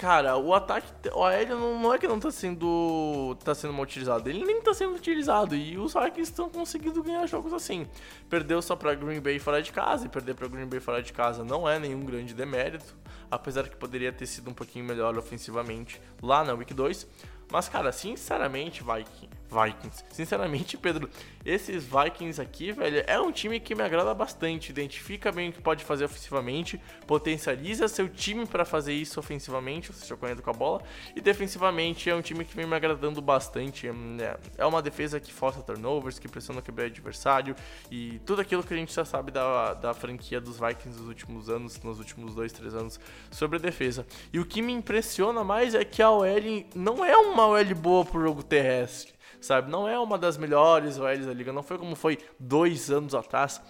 cara, 0.02 0.36
o 0.36 0.52
ataque, 0.52 0.88
o 1.14 1.22
aéreo 1.22 1.56
não, 1.56 1.78
não 1.78 1.94
é 1.94 1.96
que 1.96 2.08
não 2.08 2.18
tá 2.18 2.28
sendo 2.28 3.36
tá 3.44 3.54
sendo 3.54 3.72
mal 3.72 3.84
utilizado, 3.84 4.28
ele 4.28 4.44
nem 4.44 4.60
tá 4.60 4.74
sendo 4.74 4.96
utilizado 4.96 5.54
e 5.54 5.78
os 5.78 5.94
Vikings 5.94 6.22
estão 6.22 6.50
conseguindo 6.50 7.00
ganhar 7.04 7.24
jogos 7.26 7.52
assim. 7.52 7.86
Perdeu 8.28 8.60
só 8.60 8.74
para 8.74 8.96
Green 8.96 9.20
Bay 9.20 9.38
fora 9.38 9.62
de 9.62 9.70
casa 9.70 10.06
e 10.06 10.08
perder 10.08 10.34
para 10.34 10.48
Green 10.48 10.66
Bay 10.66 10.80
fora 10.80 11.00
de 11.00 11.12
casa 11.12 11.44
não 11.44 11.68
é 11.68 11.78
nenhum 11.78 12.04
grande 12.04 12.34
demérito, 12.34 12.96
apesar 13.30 13.68
que 13.68 13.76
poderia 13.76 14.12
ter 14.12 14.26
sido 14.26 14.50
um 14.50 14.52
pouquinho 14.52 14.84
melhor 14.84 15.16
ofensivamente 15.16 16.02
lá 16.20 16.42
na 16.42 16.52
Week 16.52 16.74
2. 16.74 17.06
Mas, 17.52 17.68
cara, 17.68 17.92
sinceramente, 17.92 18.82
Viking, 18.82 19.30
Vikings, 19.52 20.04
sinceramente, 20.10 20.76
Pedro, 20.78 21.10
esses 21.44 21.84
Vikings 21.84 22.40
aqui, 22.40 22.72
velho, 22.72 23.04
é 23.06 23.20
um 23.20 23.30
time 23.30 23.60
que 23.60 23.74
me 23.74 23.82
agrada 23.82 24.14
bastante. 24.14 24.70
Identifica 24.70 25.30
bem 25.30 25.50
o 25.50 25.52
que 25.52 25.60
pode 25.60 25.84
fazer 25.84 26.04
ofensivamente, 26.06 26.80
potencializa 27.06 27.86
seu 27.88 28.08
time 28.08 28.46
pra 28.46 28.64
fazer 28.64 28.94
isso 28.94 29.20
ofensivamente, 29.20 29.90
ou 29.90 29.96
seja, 29.96 30.16
correndo 30.16 30.40
com 30.42 30.50
a 30.50 30.52
bola, 30.54 30.82
e 31.14 31.20
defensivamente 31.20 32.08
é 32.08 32.14
um 32.14 32.22
time 32.22 32.44
que 32.44 32.56
vem 32.56 32.66
me 32.66 32.74
agradando 32.74 33.20
bastante. 33.20 33.86
É- 33.88 34.38
É 34.58 34.64
uma 34.66 34.80
defesa 34.80 35.20
que 35.20 35.32
força 35.32 35.60
turnovers, 35.62 36.18
que 36.18 36.28
pressiona 36.28 36.62
quebrar 36.62 36.86
adversário, 36.86 37.54
e 37.90 38.20
tudo 38.24 38.40
aquilo 38.40 38.62
que 38.62 38.72
a 38.72 38.76
gente 38.76 38.92
já 38.94 39.04
sabe 39.04 39.30
da, 39.30 39.74
da 39.74 39.92
franquia 39.94 40.40
dos 40.40 40.58
Vikings 40.58 40.98
nos 40.98 41.08
últimos 41.08 41.48
anos, 41.50 41.80
nos 41.82 41.98
últimos 41.98 42.34
dois, 42.34 42.52
três 42.52 42.74
anos, 42.74 42.98
sobre 43.30 43.58
a 43.58 43.60
defesa. 43.60 44.06
E 44.32 44.38
o 44.38 44.46
que 44.46 44.62
me 44.62 44.72
impressiona 44.72 45.44
mais 45.44 45.74
é 45.74 45.84
que 45.84 46.00
a 46.02 46.10
OL 46.10 46.64
não 46.74 47.04
é 47.04 47.16
uma 47.16 47.46
OL 47.46 47.74
boa 47.74 48.04
pro 48.04 48.20
jogo 48.22 48.42
terrestre, 48.42 49.12
sabe? 49.42 49.70
Não 49.70 49.86
é 49.86 49.98
uma 49.98 50.16
das 50.16 50.38
melhores 50.38 50.98
OLs 50.98 51.26
da 51.26 51.34
liga, 51.34 51.52
não 51.52 51.62
foi 51.62 51.76
como 51.76 51.94
foi 51.94 52.18
dois 52.38 52.90
anos 52.90 53.14
atrás, 53.14 53.60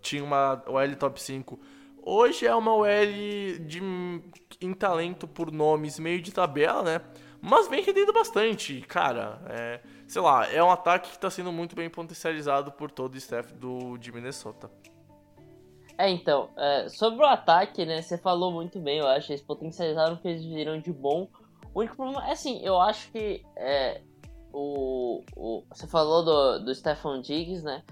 tinha 0.00 0.22
uma 0.22 0.62
OL 0.66 0.96
top 0.96 1.20
5. 1.20 1.58
Hoje 2.04 2.46
é 2.46 2.54
uma 2.54 2.74
OL 2.74 2.86
de, 3.66 3.80
em 4.60 4.74
talento 4.74 5.26
por 5.26 5.50
nomes 5.50 5.98
meio 5.98 6.20
de 6.20 6.32
tabela, 6.32 6.82
né? 6.82 7.00
Mas 7.40 7.68
vem 7.68 7.82
rendendo 7.82 8.12
bastante, 8.12 8.80
cara. 8.82 9.40
É, 9.48 9.80
sei 10.06 10.20
lá, 10.22 10.46
é 10.52 10.62
um 10.62 10.70
ataque 10.70 11.10
que 11.10 11.18
tá 11.18 11.30
sendo 11.30 11.50
muito 11.50 11.74
bem 11.74 11.88
potencializado 11.88 12.70
por 12.70 12.90
todo 12.90 13.14
o 13.14 13.16
staff 13.16 13.52
do, 13.54 13.96
de 13.98 14.12
Minnesota. 14.12 14.70
É, 15.98 16.08
então, 16.08 16.50
é, 16.56 16.88
sobre 16.88 17.24
o 17.24 17.26
ataque, 17.26 17.84
né, 17.84 18.00
você 18.00 18.16
falou 18.16 18.50
muito 18.50 18.78
bem, 18.80 18.98
eu 18.98 19.06
acho, 19.06 19.32
eles 19.32 19.42
potencializaram 19.42 20.14
o 20.14 20.18
que 20.18 20.28
eles 20.28 20.44
viram 20.44 20.80
de 20.80 20.92
bom. 20.92 21.28
O 21.74 21.80
único 21.80 21.96
problema 21.96 22.28
é 22.28 22.32
assim, 22.32 22.60
eu 22.64 22.80
acho 22.80 23.10
que 23.10 23.44
é, 23.56 24.00
o, 24.52 25.22
o. 25.36 25.64
Você 25.72 25.86
falou 25.86 26.24
do, 26.24 26.64
do 26.64 26.74
Stefan 26.74 27.20
Diggs, 27.20 27.64
né? 27.64 27.82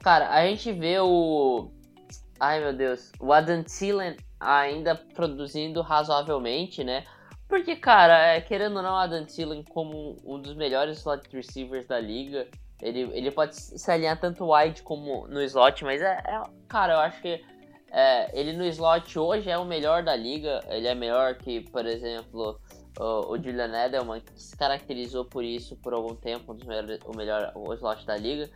Cara, 0.00 0.30
a 0.30 0.46
gente 0.46 0.72
vê 0.72 0.98
o. 1.00 1.70
Ai 2.38 2.60
meu 2.60 2.72
Deus, 2.72 3.12
o 3.20 3.32
Adam 3.32 3.62
Thielen 3.62 4.16
ainda 4.40 4.94
produzindo 4.94 5.80
razoavelmente, 5.80 6.82
né? 6.82 7.04
Porque, 7.48 7.76
cara, 7.76 8.18
é, 8.34 8.40
querendo 8.40 8.76
ou 8.76 8.82
não, 8.82 8.94
o 8.94 8.96
Adam 8.96 9.24
Thielen 9.24 9.62
como 9.62 10.16
um 10.24 10.40
dos 10.40 10.54
melhores 10.54 10.98
slot 10.98 11.28
receivers 11.32 11.86
da 11.86 12.00
liga, 12.00 12.48
ele, 12.80 13.02
ele 13.12 13.30
pode 13.30 13.54
se 13.54 13.90
alinhar 13.90 14.18
tanto 14.18 14.52
wide 14.52 14.82
como 14.82 15.28
no 15.28 15.40
slot, 15.42 15.84
mas 15.84 16.02
é, 16.02 16.14
é- 16.26 16.42
cara, 16.66 16.94
eu 16.94 16.98
acho 16.98 17.20
que 17.22 17.40
é, 17.92 18.30
ele 18.32 18.54
no 18.54 18.64
slot 18.64 19.18
hoje 19.18 19.50
é 19.50 19.58
o 19.58 19.66
melhor 19.66 20.02
da 20.02 20.16
liga. 20.16 20.60
Ele 20.68 20.88
é 20.88 20.94
melhor 20.94 21.34
que, 21.34 21.60
por 21.60 21.84
exemplo, 21.84 22.58
o, 22.98 23.36
Julian 23.36 23.72
Edelman, 23.84 24.20
que 24.20 24.40
se 24.40 24.56
caracterizou 24.56 25.24
por 25.24 25.44
isso 25.44 25.76
por 25.76 25.94
algum 25.94 26.14
tempo, 26.14 26.52
um 26.52 26.56
dos 26.56 26.66
melhores, 26.66 27.00
o 27.06 27.16
melhor 27.16 27.52
o 27.54 27.72
slot 27.74 28.04
da 28.04 28.16
liga. 28.16 28.50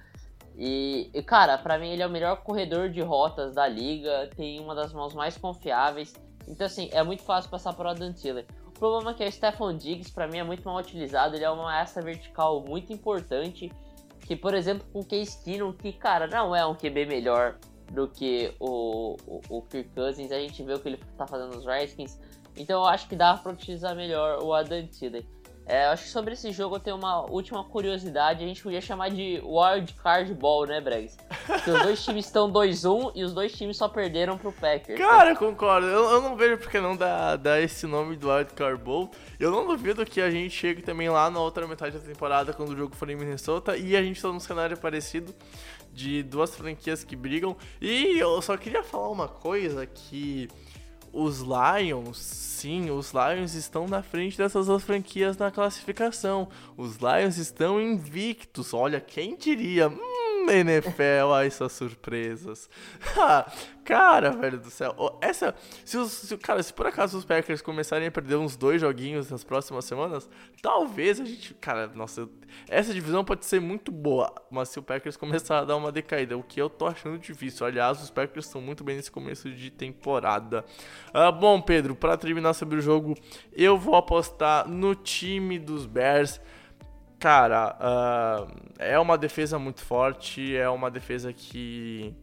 E, 0.56 1.10
e, 1.12 1.22
cara, 1.22 1.58
pra 1.58 1.78
mim 1.78 1.90
ele 1.90 2.02
é 2.02 2.06
o 2.06 2.10
melhor 2.10 2.42
corredor 2.42 2.88
de 2.88 3.02
rotas 3.02 3.54
da 3.54 3.68
liga, 3.68 4.30
tem 4.34 4.58
uma 4.60 4.74
das 4.74 4.92
mãos 4.92 5.14
mais 5.14 5.36
confiáveis. 5.36 6.14
Então, 6.48 6.66
assim, 6.66 6.88
é 6.92 7.02
muito 7.02 7.22
fácil 7.22 7.50
passar 7.50 7.72
por 7.74 7.86
Adam 7.86 8.12
Thielen. 8.12 8.46
O 8.66 8.78
problema 8.78 9.10
é 9.10 9.14
que 9.14 9.24
o 9.24 9.32
Stephon 9.32 9.76
Diggs, 9.76 10.12
pra 10.12 10.28
mim, 10.28 10.38
é 10.38 10.44
muito 10.44 10.64
mal 10.64 10.76
utilizado. 10.76 11.34
Ele 11.34 11.44
é 11.44 11.50
uma 11.50 11.78
essa 11.78 12.00
vertical 12.00 12.62
muito 12.62 12.92
importante. 12.92 13.72
Que, 14.20 14.36
por 14.36 14.54
exemplo, 14.54 14.86
com 14.92 15.00
o 15.00 15.04
Case 15.04 15.42
Keenum, 15.44 15.72
que, 15.72 15.92
cara, 15.92 16.26
não 16.26 16.54
é 16.54 16.64
um 16.66 16.74
QB 16.74 17.06
melhor 17.06 17.58
do 17.92 18.08
que 18.08 18.52
o, 18.58 19.16
o, 19.26 19.40
o 19.48 19.62
Kirk 19.62 19.90
Cousins. 19.94 20.32
A 20.32 20.38
gente 20.38 20.62
vê 20.62 20.74
o 20.74 20.80
que 20.80 20.88
ele 20.88 21.00
tá 21.16 21.26
fazendo 21.26 21.54
nos 21.54 21.64
Redskins. 21.64 22.18
Então 22.56 22.82
eu 22.82 22.88
acho 22.88 23.08
que 23.08 23.16
dá 23.16 23.34
pra 23.34 23.52
utilizar 23.52 23.94
melhor 23.94 24.42
o 24.42 24.52
Adam 24.52 24.86
Thielen. 24.86 25.26
É, 25.68 25.86
acho 25.86 26.04
que 26.04 26.10
sobre 26.10 26.34
esse 26.34 26.52
jogo 26.52 26.76
eu 26.76 26.80
tenho 26.80 26.94
uma 26.94 27.28
última 27.28 27.64
curiosidade. 27.64 28.44
A 28.44 28.46
gente 28.46 28.62
podia 28.62 28.80
chamar 28.80 29.10
de 29.10 29.42
Wild 29.44 29.94
Card 29.94 30.32
Ball, 30.32 30.64
né, 30.64 30.80
Bregs? 30.80 31.16
Que 31.64 31.70
os 31.70 31.82
dois 31.82 32.04
times 32.04 32.26
estão 32.26 32.52
2-1 32.52 33.10
e 33.16 33.24
os 33.24 33.34
dois 33.34 33.52
times 33.52 33.76
só 33.76 33.88
perderam 33.88 34.38
pro 34.38 34.52
Packers. 34.52 34.96
Cara, 34.96 35.30
eu 35.30 35.36
concordo. 35.36 35.88
Eu, 35.88 36.04
eu 36.04 36.22
não 36.22 36.36
vejo 36.36 36.58
porque 36.58 36.80
não 36.80 36.96
dá 36.96 37.60
esse 37.60 37.84
nome 37.84 38.14
do 38.14 38.30
Wild 38.30 38.54
Card 38.54 38.80
Bowl. 38.80 39.10
Eu 39.40 39.50
não 39.50 39.66
duvido 39.66 40.06
que 40.06 40.20
a 40.20 40.30
gente 40.30 40.54
chegue 40.54 40.82
também 40.82 41.08
lá 41.08 41.28
na 41.30 41.40
outra 41.40 41.66
metade 41.66 41.98
da 41.98 42.04
temporada, 42.04 42.52
quando 42.52 42.68
o 42.68 42.76
jogo 42.76 42.94
for 42.94 43.10
em 43.10 43.16
Minnesota, 43.16 43.76
e 43.76 43.96
a 43.96 44.02
gente 44.02 44.22
tá 44.22 44.28
num 44.28 44.38
cenário 44.38 44.76
parecido 44.76 45.34
de 45.92 46.22
duas 46.22 46.54
franquias 46.54 47.02
que 47.02 47.16
brigam. 47.16 47.56
E 47.80 48.16
eu 48.20 48.40
só 48.40 48.56
queria 48.56 48.84
falar 48.84 49.10
uma 49.10 49.26
coisa 49.26 49.84
que 49.84 50.48
os 51.16 51.40
Lions, 51.40 52.18
sim, 52.18 52.90
os 52.90 53.12
Lions 53.12 53.54
estão 53.54 53.88
na 53.88 54.02
frente 54.02 54.36
dessas 54.36 54.66
duas 54.66 54.82
franquias 54.82 55.38
na 55.38 55.50
classificação. 55.50 56.48
Os 56.76 56.96
Lions 56.96 57.38
estão 57.38 57.80
invictos. 57.80 58.74
Olha, 58.74 59.00
quem 59.00 59.34
diria? 59.34 59.88
Hum, 59.88 59.96
NFL, 60.52 61.32
ai, 61.34 61.46
essas 61.46 61.72
surpresas. 61.72 62.68
Ah, 63.18 63.50
cara, 63.84 64.30
velho 64.32 64.58
do 64.58 64.70
céu. 64.70 64.94
Essa, 65.22 65.54
se 65.84 65.96
os, 65.96 66.12
se- 66.12 66.36
cara, 66.36 66.62
se 66.62 66.72
por 66.72 66.86
acaso 66.86 67.16
os 67.16 67.24
Packers 67.24 67.62
começarem 67.62 68.06
a 68.08 68.10
perder 68.10 68.36
uns 68.36 68.56
dois 68.56 68.80
joguinhos 68.80 69.30
nas 69.30 69.42
próximas 69.42 69.84
semanas, 69.84 70.28
talvez 70.60 71.20
a 71.20 71.24
gente, 71.24 71.54
cara, 71.54 71.86
nossa, 71.88 72.28
essa 72.68 72.92
divisão 72.92 73.24
pode 73.24 73.46
ser 73.46 73.60
muito 73.60 73.90
boa, 73.90 74.32
mas 74.50 74.68
se 74.68 74.78
o 74.78 74.82
Packers 74.82 75.16
começar 75.16 75.60
a 75.60 75.64
dar 75.64 75.76
uma 75.76 75.90
decaída, 75.90 76.36
o 76.36 76.42
que 76.42 76.60
eu 76.60 76.68
tô 76.68 76.86
achando 76.86 77.18
difícil. 77.18 77.64
Aliás, 77.66 78.02
os 78.02 78.10
Packers 78.10 78.46
estão 78.46 78.60
muito 78.60 78.84
bem 78.84 78.96
nesse 78.96 79.10
começo 79.10 79.50
de 79.50 79.70
temporada. 79.70 80.64
Ah, 81.14 81.32
bom, 81.32 81.60
Pedro, 81.60 81.94
pra 81.94 82.16
terminar 82.16 82.52
sobre 82.54 82.78
o 82.78 82.82
jogo, 82.82 83.14
eu 83.52 83.78
vou 83.78 83.94
apostar 83.96 84.68
no 84.68 84.94
time 84.94 85.58
dos 85.58 85.86
Bears. 85.86 86.40
Cara, 87.18 87.76
uh, 87.80 88.52
é 88.78 88.98
uma 88.98 89.16
defesa 89.16 89.58
muito 89.58 89.82
forte, 89.82 90.56
é 90.56 90.68
uma 90.68 90.90
defesa 90.90 91.32
que, 91.32 92.14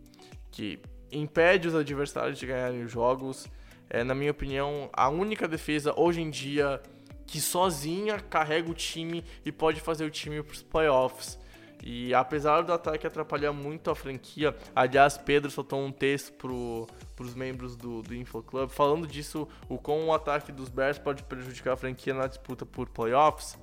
que 0.52 0.80
impede 1.12 1.68
os 1.68 1.76
adversários 1.76 2.38
de 2.38 2.46
ganharem 2.46 2.84
os 2.84 2.92
jogos. 2.92 3.48
É, 3.90 4.04
na 4.04 4.16
minha 4.16 4.32
opinião, 4.32 4.90
a 4.94 5.10
única 5.10 5.48
defesa 5.48 5.94
hoje 5.96 6.22
em 6.22 6.30
dia 6.30 6.82
que 7.26 7.40
sozinha 7.40 8.20
carrega 8.20 8.70
o 8.70 8.74
time 8.74 9.24
e 9.46 9.52
pode 9.52 9.80
fazer 9.80 10.06
o 10.06 10.12
time 10.12 10.42
para 10.42 10.54
os 10.54 10.64
playoffs. 10.64 11.40
E 11.86 12.14
apesar 12.14 12.62
do 12.62 12.72
ataque 12.72 13.06
atrapalhar 13.06 13.52
muito 13.52 13.92
a 13.92 13.96
franquia, 13.96 14.56
aliás, 14.74 15.18
Pedro 15.18 15.52
soltou 15.52 15.84
um 15.84 15.92
texto 15.92 16.32
para 16.34 17.26
os 17.26 17.36
membros 17.36 17.76
do, 17.76 18.02
do 18.02 18.16
Info 18.16 18.42
Club 18.42 18.70
falando 18.70 19.06
disso, 19.06 19.48
o 19.68 19.78
como 19.78 20.06
o 20.06 20.14
ataque 20.14 20.52
dos 20.52 20.70
Bears 20.70 20.98
pode 20.98 21.24
prejudicar 21.24 21.74
a 21.74 21.76
franquia 21.76 22.14
na 22.14 22.26
disputa 22.26 22.66
por 22.66 22.88
playoffs. 22.88 23.60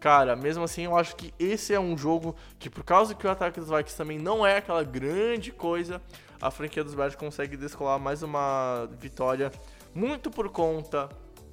Cara, 0.00 0.36
mesmo 0.36 0.62
assim, 0.62 0.82
eu 0.82 0.96
acho 0.96 1.16
que 1.16 1.32
esse 1.38 1.72
é 1.72 1.80
um 1.80 1.96
jogo 1.96 2.36
que, 2.58 2.68
por 2.68 2.84
causa 2.84 3.14
que 3.14 3.26
o 3.26 3.30
ataque 3.30 3.58
dos 3.58 3.70
Vikings 3.70 3.96
também 3.96 4.18
não 4.18 4.46
é 4.46 4.58
aquela 4.58 4.84
grande 4.84 5.50
coisa, 5.50 6.00
a 6.40 6.50
franquia 6.50 6.84
dos 6.84 6.94
Bears 6.94 7.14
consegue 7.14 7.56
descolar 7.56 7.98
mais 7.98 8.22
uma 8.22 8.88
vitória, 9.00 9.50
muito 9.94 10.30
por 10.30 10.50
conta 10.50 11.08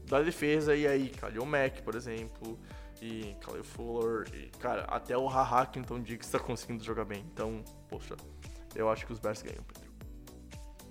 da 0.08 0.22
defesa. 0.22 0.76
E 0.76 0.86
aí, 0.86 1.10
Kalil 1.10 1.46
Mack, 1.46 1.82
por 1.82 1.96
exemplo, 1.96 2.60
e 3.02 3.36
Khalil 3.42 3.64
Fuller, 3.64 4.28
e, 4.34 4.50
cara, 4.60 4.84
até 4.84 5.18
o 5.18 5.26
Hackington 5.26 6.02
Diggs 6.02 6.26
está 6.26 6.40
conseguindo 6.40 6.84
jogar 6.84 7.06
bem. 7.06 7.24
Então, 7.34 7.64
poxa, 7.90 8.16
eu 8.76 8.90
acho 8.90 9.06
que 9.06 9.14
os 9.14 9.20
Bears 9.20 9.42
ganham, 9.42 9.64
Pedro. 9.64 9.94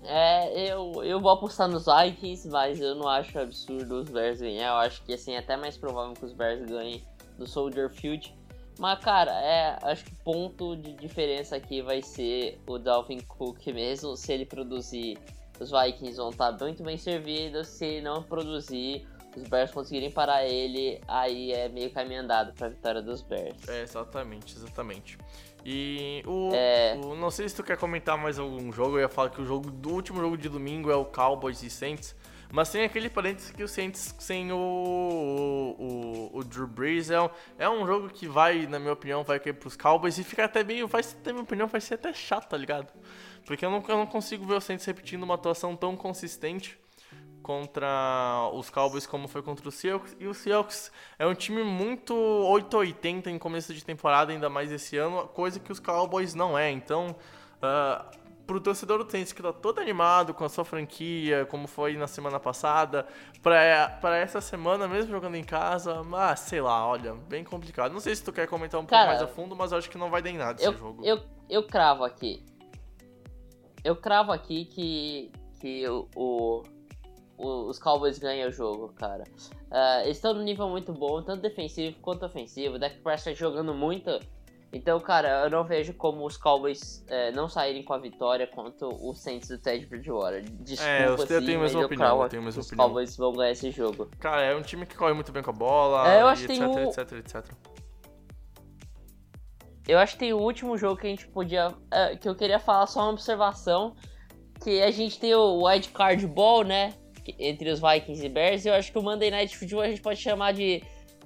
É, 0.05 0.69
eu, 0.69 1.01
eu 1.03 1.21
vou 1.21 1.31
apostar 1.31 1.69
nos 1.69 1.85
Vikings, 1.85 2.49
mas 2.49 2.79
eu 2.81 2.93
não 2.95 3.07
acho 3.07 3.39
absurdo 3.39 4.01
os 4.01 4.09
Bears 4.09 4.41
ganhar. 4.41 4.69
Eu 4.69 4.77
acho 4.77 5.01
que 5.03 5.13
assim, 5.13 5.33
é 5.33 5.37
até 5.37 5.55
mais 5.55 5.77
provável 5.77 6.13
que 6.13 6.25
os 6.25 6.33
Bears 6.33 6.65
ganhem 6.65 7.01
do 7.37 7.47
Soldier 7.47 7.89
Field. 7.89 8.33
Mas, 8.79 8.99
cara, 9.03 9.31
é, 9.41 9.77
acho 9.83 10.05
que 10.05 10.11
o 10.11 10.23
ponto 10.23 10.75
de 10.75 10.93
diferença 10.93 11.55
aqui 11.55 11.81
vai 11.81 12.01
ser 12.01 12.59
o 12.67 12.79
Dalvin 12.79 13.21
Cook 13.21 13.67
mesmo. 13.67 14.15
Se 14.17 14.33
ele 14.33 14.45
produzir, 14.45 15.17
os 15.59 15.69
Vikings 15.69 16.17
vão 16.17 16.29
estar 16.31 16.51
muito 16.59 16.81
bem 16.83 16.97
servidos. 16.97 17.67
Se 17.67 18.01
não 18.01 18.23
produzir, 18.23 19.07
os 19.37 19.43
Bears 19.47 19.69
conseguirem 19.71 20.09
parar 20.09 20.43
ele, 20.45 20.99
aí 21.07 21.51
é 21.51 21.69
meio 21.69 21.91
caminho 21.91 22.21
andado 22.21 22.51
para 22.53 22.65
a 22.67 22.69
vitória 22.71 23.01
dos 23.01 23.21
Bears. 23.21 23.67
É, 23.67 23.83
exatamente, 23.83 24.55
exatamente. 24.55 25.17
E 25.65 26.23
o, 26.25 26.49
É. 26.53 26.95
o- 27.01 27.15
Não 27.15 27.29
sei 27.31 27.47
se 27.47 27.55
tu 27.55 27.63
quer 27.63 27.77
comentar 27.77 28.17
mais 28.17 28.37
algum 28.39 28.71
jogo. 28.71 28.97
Eu 28.97 29.01
ia 29.01 29.09
falar 29.09 29.29
que 29.29 29.41
o 29.41 29.45
jogo 29.45 29.69
do 29.71 29.91
último 29.91 30.19
jogo 30.19 30.35
de 30.37 30.49
domingo 30.49 30.91
é 30.91 30.95
o 30.95 31.05
Cowboys 31.05 31.61
e 31.63 31.69
Saints. 31.69 32.15
Mas 32.53 32.69
tem 32.69 32.83
aquele 32.83 33.09
parênteses 33.09 33.49
que 33.49 33.63
o 33.63 33.67
Saints 33.67 34.13
sem 34.19 34.51
o, 34.51 34.55
o, 34.55 36.29
o 36.37 36.43
Drew 36.43 36.67
Brees 36.67 37.09
é 37.09 37.19
um, 37.19 37.29
é 37.57 37.67
um 37.67 37.83
jogo 37.87 38.09
que 38.09 38.27
vai, 38.27 38.67
na 38.67 38.77
minha 38.77 38.93
opinião, 38.93 39.23
vai 39.23 39.39
cair 39.39 39.53
pros 39.53 39.75
Cowboys 39.75 40.19
e 40.19 40.23
fica 40.23 40.45
até 40.45 40.63
bem. 40.63 40.85
Vai, 40.85 41.01
na 41.25 41.31
minha 41.31 41.43
opinião, 41.43 41.67
vai 41.67 41.81
ser 41.81 41.95
até 41.95 42.13
chato, 42.13 42.49
tá 42.49 42.55
ligado? 42.55 42.93
Porque 43.43 43.65
eu 43.65 43.71
não, 43.71 43.83
eu 43.87 43.97
não 43.97 44.05
consigo 44.05 44.45
ver 44.45 44.53
o 44.53 44.61
Saints 44.61 44.85
repetindo 44.85 45.23
uma 45.23 45.33
atuação 45.33 45.75
tão 45.75 45.97
consistente 45.97 46.79
contra 47.41 48.47
os 48.53 48.69
Cowboys 48.69 49.07
como 49.07 49.27
foi 49.27 49.41
contra 49.41 49.67
o 49.67 49.71
Seahawks. 49.71 50.15
E 50.19 50.27
o 50.27 50.33
Seahawks 50.35 50.91
é 51.17 51.25
um 51.25 51.33
time 51.33 51.63
muito 51.63 52.13
880 52.13 53.31
em 53.31 53.39
começo 53.39 53.73
de 53.73 53.83
temporada, 53.83 54.31
ainda 54.31 54.47
mais 54.47 54.71
esse 54.71 54.95
ano, 54.95 55.27
coisa 55.29 55.59
que 55.59 55.71
os 55.71 55.79
Cowboys 55.79 56.35
não 56.35 56.55
é. 56.55 56.69
Então, 56.69 57.15
ah, 57.63 58.11
pro 58.45 58.59
torcedor 58.59 59.03
do 59.03 59.09
Saints 59.09 59.31
que 59.31 59.41
tá 59.41 59.53
todo 59.53 59.79
animado 59.79 60.33
com 60.33 60.43
a 60.43 60.49
sua 60.49 60.65
franquia, 60.65 61.45
como 61.45 61.67
foi 61.67 61.95
na 61.95 62.07
semana 62.07 62.39
passada, 62.39 63.05
pra, 63.41 63.89
pra 64.01 64.17
essa 64.17 64.41
semana, 64.41 64.87
mesmo 64.87 65.11
jogando 65.11 65.35
em 65.35 65.43
casa, 65.43 66.01
ah, 66.13 66.35
sei 66.35 66.59
lá, 66.61 66.85
olha, 66.87 67.13
bem 67.13 67.43
complicado. 67.43 67.91
Não 67.93 67.99
sei 67.99 68.15
se 68.15 68.23
tu 68.23 68.33
quer 68.33 68.47
comentar 68.47 68.79
um 68.81 68.85
Cara, 68.85 69.05
pouco 69.11 69.19
mais 69.19 69.21
a 69.31 69.33
fundo, 69.33 69.55
mas 69.55 69.71
eu 69.71 69.77
acho 69.77 69.89
que 69.89 69.97
não 69.97 70.09
vai 70.09 70.21
dar 70.21 70.29
em 70.29 70.37
nada 70.37 70.59
esse 70.59 70.65
Eu, 70.65 70.77
jogo. 70.77 71.05
eu, 71.05 71.19
eu 71.49 71.63
cravo 71.65 72.03
aqui. 72.03 72.43
Eu 73.83 73.95
cravo 73.95 74.31
aqui 74.31 74.65
que, 74.65 75.31
que 75.59 75.87
o, 75.87 76.07
o- 76.15 76.63
os 77.37 77.79
Cowboys 77.79 78.17
ganham 78.19 78.47
o 78.49 78.51
jogo, 78.51 78.93
cara. 78.93 79.23
Ah, 79.71 80.01
eles 80.03 80.17
estão 80.17 80.33
num 80.33 80.43
nível 80.43 80.69
muito 80.69 80.93
bom, 80.93 81.21
tanto 81.21 81.41
defensivo 81.41 81.97
quanto 82.01 82.25
ofensivo. 82.25 82.75
O 82.75 82.79
Dak 82.79 82.97
Prescott 82.99 83.37
jogando 83.37 83.73
muito. 83.73 84.09
Então, 84.75 84.99
cara, 84.99 85.43
eu 85.43 85.51
não 85.51 85.63
vejo 85.63 85.93
como 85.93 86.25
os 86.25 86.35
Cowboys 86.35 87.05
eh, 87.07 87.31
não 87.31 87.47
saírem 87.47 87.83
com 87.83 87.93
a 87.93 87.99
vitória 87.99 88.47
contra 88.47 88.87
o 88.87 89.13
Saints 89.13 89.47
do 89.49 89.59
Ted 89.59 89.85
Bridgewater. 89.85 90.41
Desculpa, 90.61 90.91
É, 90.91 91.07
eu 91.07 91.13
assim, 91.13 91.27
tenho 91.27 91.59
a 91.59 91.61
mas 91.61 91.71
mesma 91.71 91.85
opinião, 91.85 92.23
eu 92.23 92.29
tenho 92.29 92.41
a 92.41 92.45
mesma 92.45 92.61
os 92.61 92.67
opinião. 92.67 92.87
Cowboys 92.87 93.15
vão 93.15 93.33
ganhar 93.33 93.51
esse 93.51 93.69
jogo. 93.69 94.09
Cara, 94.19 94.41
é 94.41 94.55
um 94.55 94.63
time 94.63 94.85
que 94.87 94.95
corre 94.95 95.13
muito 95.13 95.31
bem 95.31 95.43
com 95.43 95.51
a 95.51 95.53
bola, 95.53 96.11
É, 96.11 96.21
eu 96.23 96.27
acho 96.27 96.45
etc, 96.45 96.57
tem 96.57 96.67
um- 96.67 96.89
etc, 96.89 97.11
etc. 97.13 97.45
Eu 99.87 99.99
acho 99.99 100.13
que 100.13 100.19
tem 100.19 100.33
o 100.33 100.39
último 100.39 100.77
jogo 100.77 100.99
que 100.99 101.07
a 101.07 101.09
gente 101.09 101.27
podia. 101.27 101.73
é, 101.91 102.15
que 102.15 102.27
eu 102.27 102.35
queria 102.35 102.57
falar 102.59 102.87
só 102.87 103.01
uma 103.01 103.11
observação. 103.11 103.95
Que 104.63 104.81
a 104.81 104.89
gente 104.91 105.19
tem 105.19 105.35
o 105.35 105.65
Wild 105.67 105.89
Card 105.89 106.25
Ball, 106.25 106.63
né? 106.63 106.93
Entre 107.37 107.69
os 107.69 107.79
Vikings 107.81 108.25
e 108.25 108.29
Bears. 108.29 108.65
E 108.65 108.69
eu 108.69 108.73
acho 108.73 108.91
que 108.91 108.97
o 108.97 109.01
Monday 109.03 109.29
Night 109.29 109.57
Football 109.57 109.81
a 109.81 109.87
gente 109.89 110.01
pode 110.01 110.19
chamar 110.19 110.53
de 110.53 110.81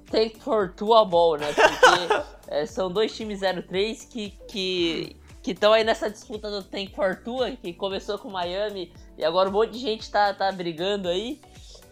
Take 0.09 0.39
for 0.39 0.73
Tua 0.73 1.05
Ball, 1.05 1.37
né? 1.37 1.53
Porque 1.53 2.27
é, 2.47 2.65
são 2.65 2.91
dois 2.91 3.15
times 3.15 3.41
0-3 3.41 4.07
que. 4.09 4.31
que 4.47 5.15
que 5.47 5.51
estão 5.51 5.71
aí 5.71 5.81
nessa 5.81 6.09
disputa 6.09 6.51
do 6.51 6.61
Tank 6.61 6.93
for 6.93 7.15
Tua, 7.15 7.51
que 7.51 7.71
começou 7.71 8.17
com 8.17 8.29
Miami 8.29 8.91
e 9.17 9.23
agora 9.23 9.47
um 9.47 9.53
monte 9.53 9.71
de 9.71 9.79
gente 9.79 10.11
tá, 10.11 10.33
tá 10.33 10.51
brigando 10.51 11.07
aí. 11.07 11.39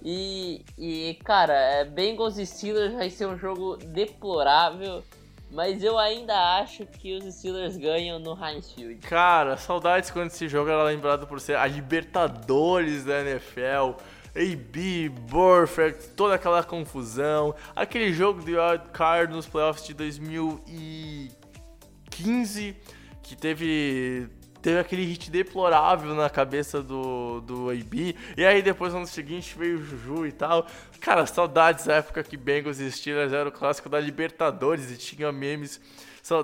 E, 0.04 0.64
e, 0.78 1.18
cara, 1.24 1.54
é, 1.54 1.86
Bengals 1.86 2.38
e 2.38 2.46
Steelers 2.46 2.94
vai 2.94 3.10
ser 3.10 3.26
um 3.28 3.38
jogo 3.38 3.78
deplorável. 3.78 5.02
Mas 5.50 5.84
eu 5.84 5.98
ainda 5.98 6.60
acho 6.60 6.86
que 6.86 7.18
os 7.18 7.34
Steelers 7.34 7.78
ganham 7.78 8.20
no 8.20 8.38
Heinz 8.38 8.72
Field. 8.74 8.96
Cara, 9.08 9.56
saudades 9.56 10.12
quando 10.12 10.28
esse 10.28 10.50
jogo 10.50 10.70
era 10.70 10.84
lembrado 10.84 11.26
por 11.26 11.40
ser 11.40 11.56
a 11.56 11.66
Libertadores 11.66 13.06
da 13.06 13.22
NFL. 13.22 13.94
AB, 14.36 15.10
Burfict, 15.30 16.10
toda 16.10 16.36
aquela 16.36 16.64
confusão. 16.64 17.56
Aquele 17.76 18.14
jogo 18.14 18.44
de 18.44 18.56
wild 18.56 18.90
card 18.92 19.34
nos 19.34 19.48
playoffs 19.48 19.88
de 19.88 19.94
2015 19.94 22.76
que 23.24 23.36
teve 23.36 24.28
teve 24.62 24.80
aquele 24.80 25.06
hit 25.06 25.30
deplorável 25.30 26.16
na 26.16 26.28
cabeça 26.28 26.82
do, 26.82 27.40
do 27.42 27.70
AB. 27.70 28.16
E 28.36 28.44
aí 28.44 28.64
depois 28.64 28.94
no 28.94 29.00
ano 29.00 29.08
seguinte 29.08 29.56
veio 29.56 29.78
o 29.78 29.84
Juju 29.84 30.26
e 30.26 30.32
tal. 30.32 30.66
Cara, 31.00 31.28
saudades 31.28 31.86
da 31.86 31.98
época 31.98 32.24
que 32.24 32.36
Bengals 32.36 32.80
e 32.80 32.92
Steelers 32.92 33.32
era 33.32 33.48
o 33.48 33.52
clássico 33.52 33.88
da 33.88 34.00
Libertadores 34.00 34.90
e 34.90 34.98
tinha 34.98 35.32
memes. 35.32 35.80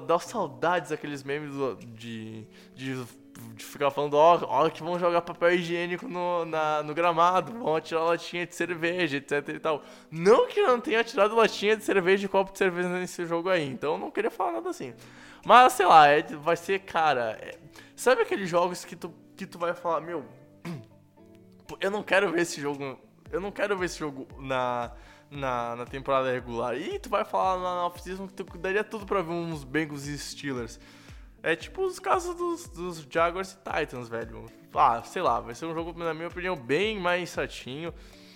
Dá 0.08 0.20
saudades 0.20 0.92
daqueles 0.92 1.24
memes 1.24 1.52
de, 1.96 2.46
de, 2.76 3.04
de 3.56 3.64
ficar 3.64 3.92
falando, 3.92 4.16
ó, 4.16 4.40
ó 4.44 4.70
que 4.70 4.84
vão 4.84 5.00
jogar 5.00 5.22
papel 5.22 5.54
higiênico 5.56 6.08
no, 6.08 6.46
na, 6.46 6.84
no 6.84 6.94
gramado, 6.94 7.52
vão 7.54 7.76
atirar 7.76 8.04
latinha 8.04 8.46
de 8.46 8.56
cerveja, 8.56 9.18
etc 9.18 9.50
e 9.50 9.60
tal. 9.60 9.84
Não 10.10 10.48
que 10.48 10.60
eu 10.60 10.68
não 10.68 10.80
tenha 10.80 11.04
tirado 11.04 11.36
latinha 11.36 11.76
de 11.76 11.84
cerveja 11.84 12.26
e 12.26 12.30
copo 12.30 12.52
de 12.52 12.58
cerveja 12.58 12.90
nesse 12.90 13.26
jogo 13.26 13.50
aí, 13.50 13.68
então 13.68 13.94
eu 13.94 13.98
não 13.98 14.12
queria 14.12 14.32
falar 14.32 14.54
nada 14.54 14.70
assim. 14.70 14.94
Mas, 15.46 15.74
sei 15.74 15.86
lá, 15.86 16.08
é- 16.08 16.22
vai 16.24 16.56
ser, 16.56 16.80
cara. 16.80 17.38
é- 17.42 17.58
sabe 17.96 18.22
aqueles 18.22 18.50
jogos 18.50 18.86
que 18.86 18.96
tu, 18.96 19.14
que 19.36 19.46
tu 19.46 19.58
vai 19.58 19.74
falar, 19.74 20.02
meu. 20.02 20.24
Eu 21.80 21.90
não 21.90 22.04
quero 22.04 22.30
ver 22.32 22.42
esse 22.42 22.60
jogo. 22.60 23.00
Eu 23.32 23.40
não 23.40 23.50
quero 23.50 23.78
ver 23.78 23.86
esse 23.86 23.98
jogo 23.98 24.28
na, 24.40 24.92
na, 25.30 25.76
na 25.78 25.86
temporada 25.86 26.30
regular. 26.32 26.76
E 26.78 27.00
tu 27.00 27.10
vai 27.10 27.24
falar 27.24 27.58
na, 27.58 27.76
na 27.76 27.86
off-season 27.86 28.28
que 28.28 28.34
tu 28.34 28.44
daria 28.58 28.84
tudo 28.84 29.06
pra 29.06 29.22
ver 29.22 29.32
uns 29.32 29.64
Bengals 29.64 30.06
e 30.06 30.18
Steelers. 30.18 30.80
É 31.44 31.56
tipo 31.56 31.84
os 31.84 32.00
casos 32.00 32.36
dos, 32.36 32.68
dos 32.68 33.08
Jaguars 33.10 33.54
e 33.54 33.58
Titans, 33.58 34.08
velho. 34.08 34.46
Ah, 34.74 35.02
sei 35.04 35.22
lá, 35.22 35.40
vai 35.40 35.56
ser 35.56 35.66
um 35.66 35.74
jogo, 35.74 35.98
na 35.98 36.14
minha 36.14 36.28
opinião, 36.28 36.56
bem 36.56 37.00
mais 37.00 37.30
chatinho. 37.30 37.94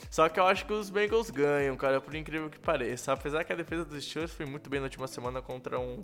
Só 0.10 0.28
que 0.30 0.39
eu 0.39 0.45
acho 0.47 0.66
que 0.66 0.74
os 0.74 0.89
Bengals 0.89 1.30
ganham, 1.30 1.76
cara, 1.76 1.99
por 1.99 2.16
incrível 2.16 2.49
que 2.49 2.60
pareça. 2.60 3.14
Apesar 3.14 3.43
que 3.43 3.53
a 3.53 3.56
defesa 3.56 3.86
dos 3.86 4.03
Steelers 4.03 4.32
foi 4.32 4.45
muito 4.45 4.70
bem 4.70 4.80
na 4.80 4.86
última 4.86 5.08
semana 5.08 5.41
contra 5.41 5.80
um, 5.80 6.01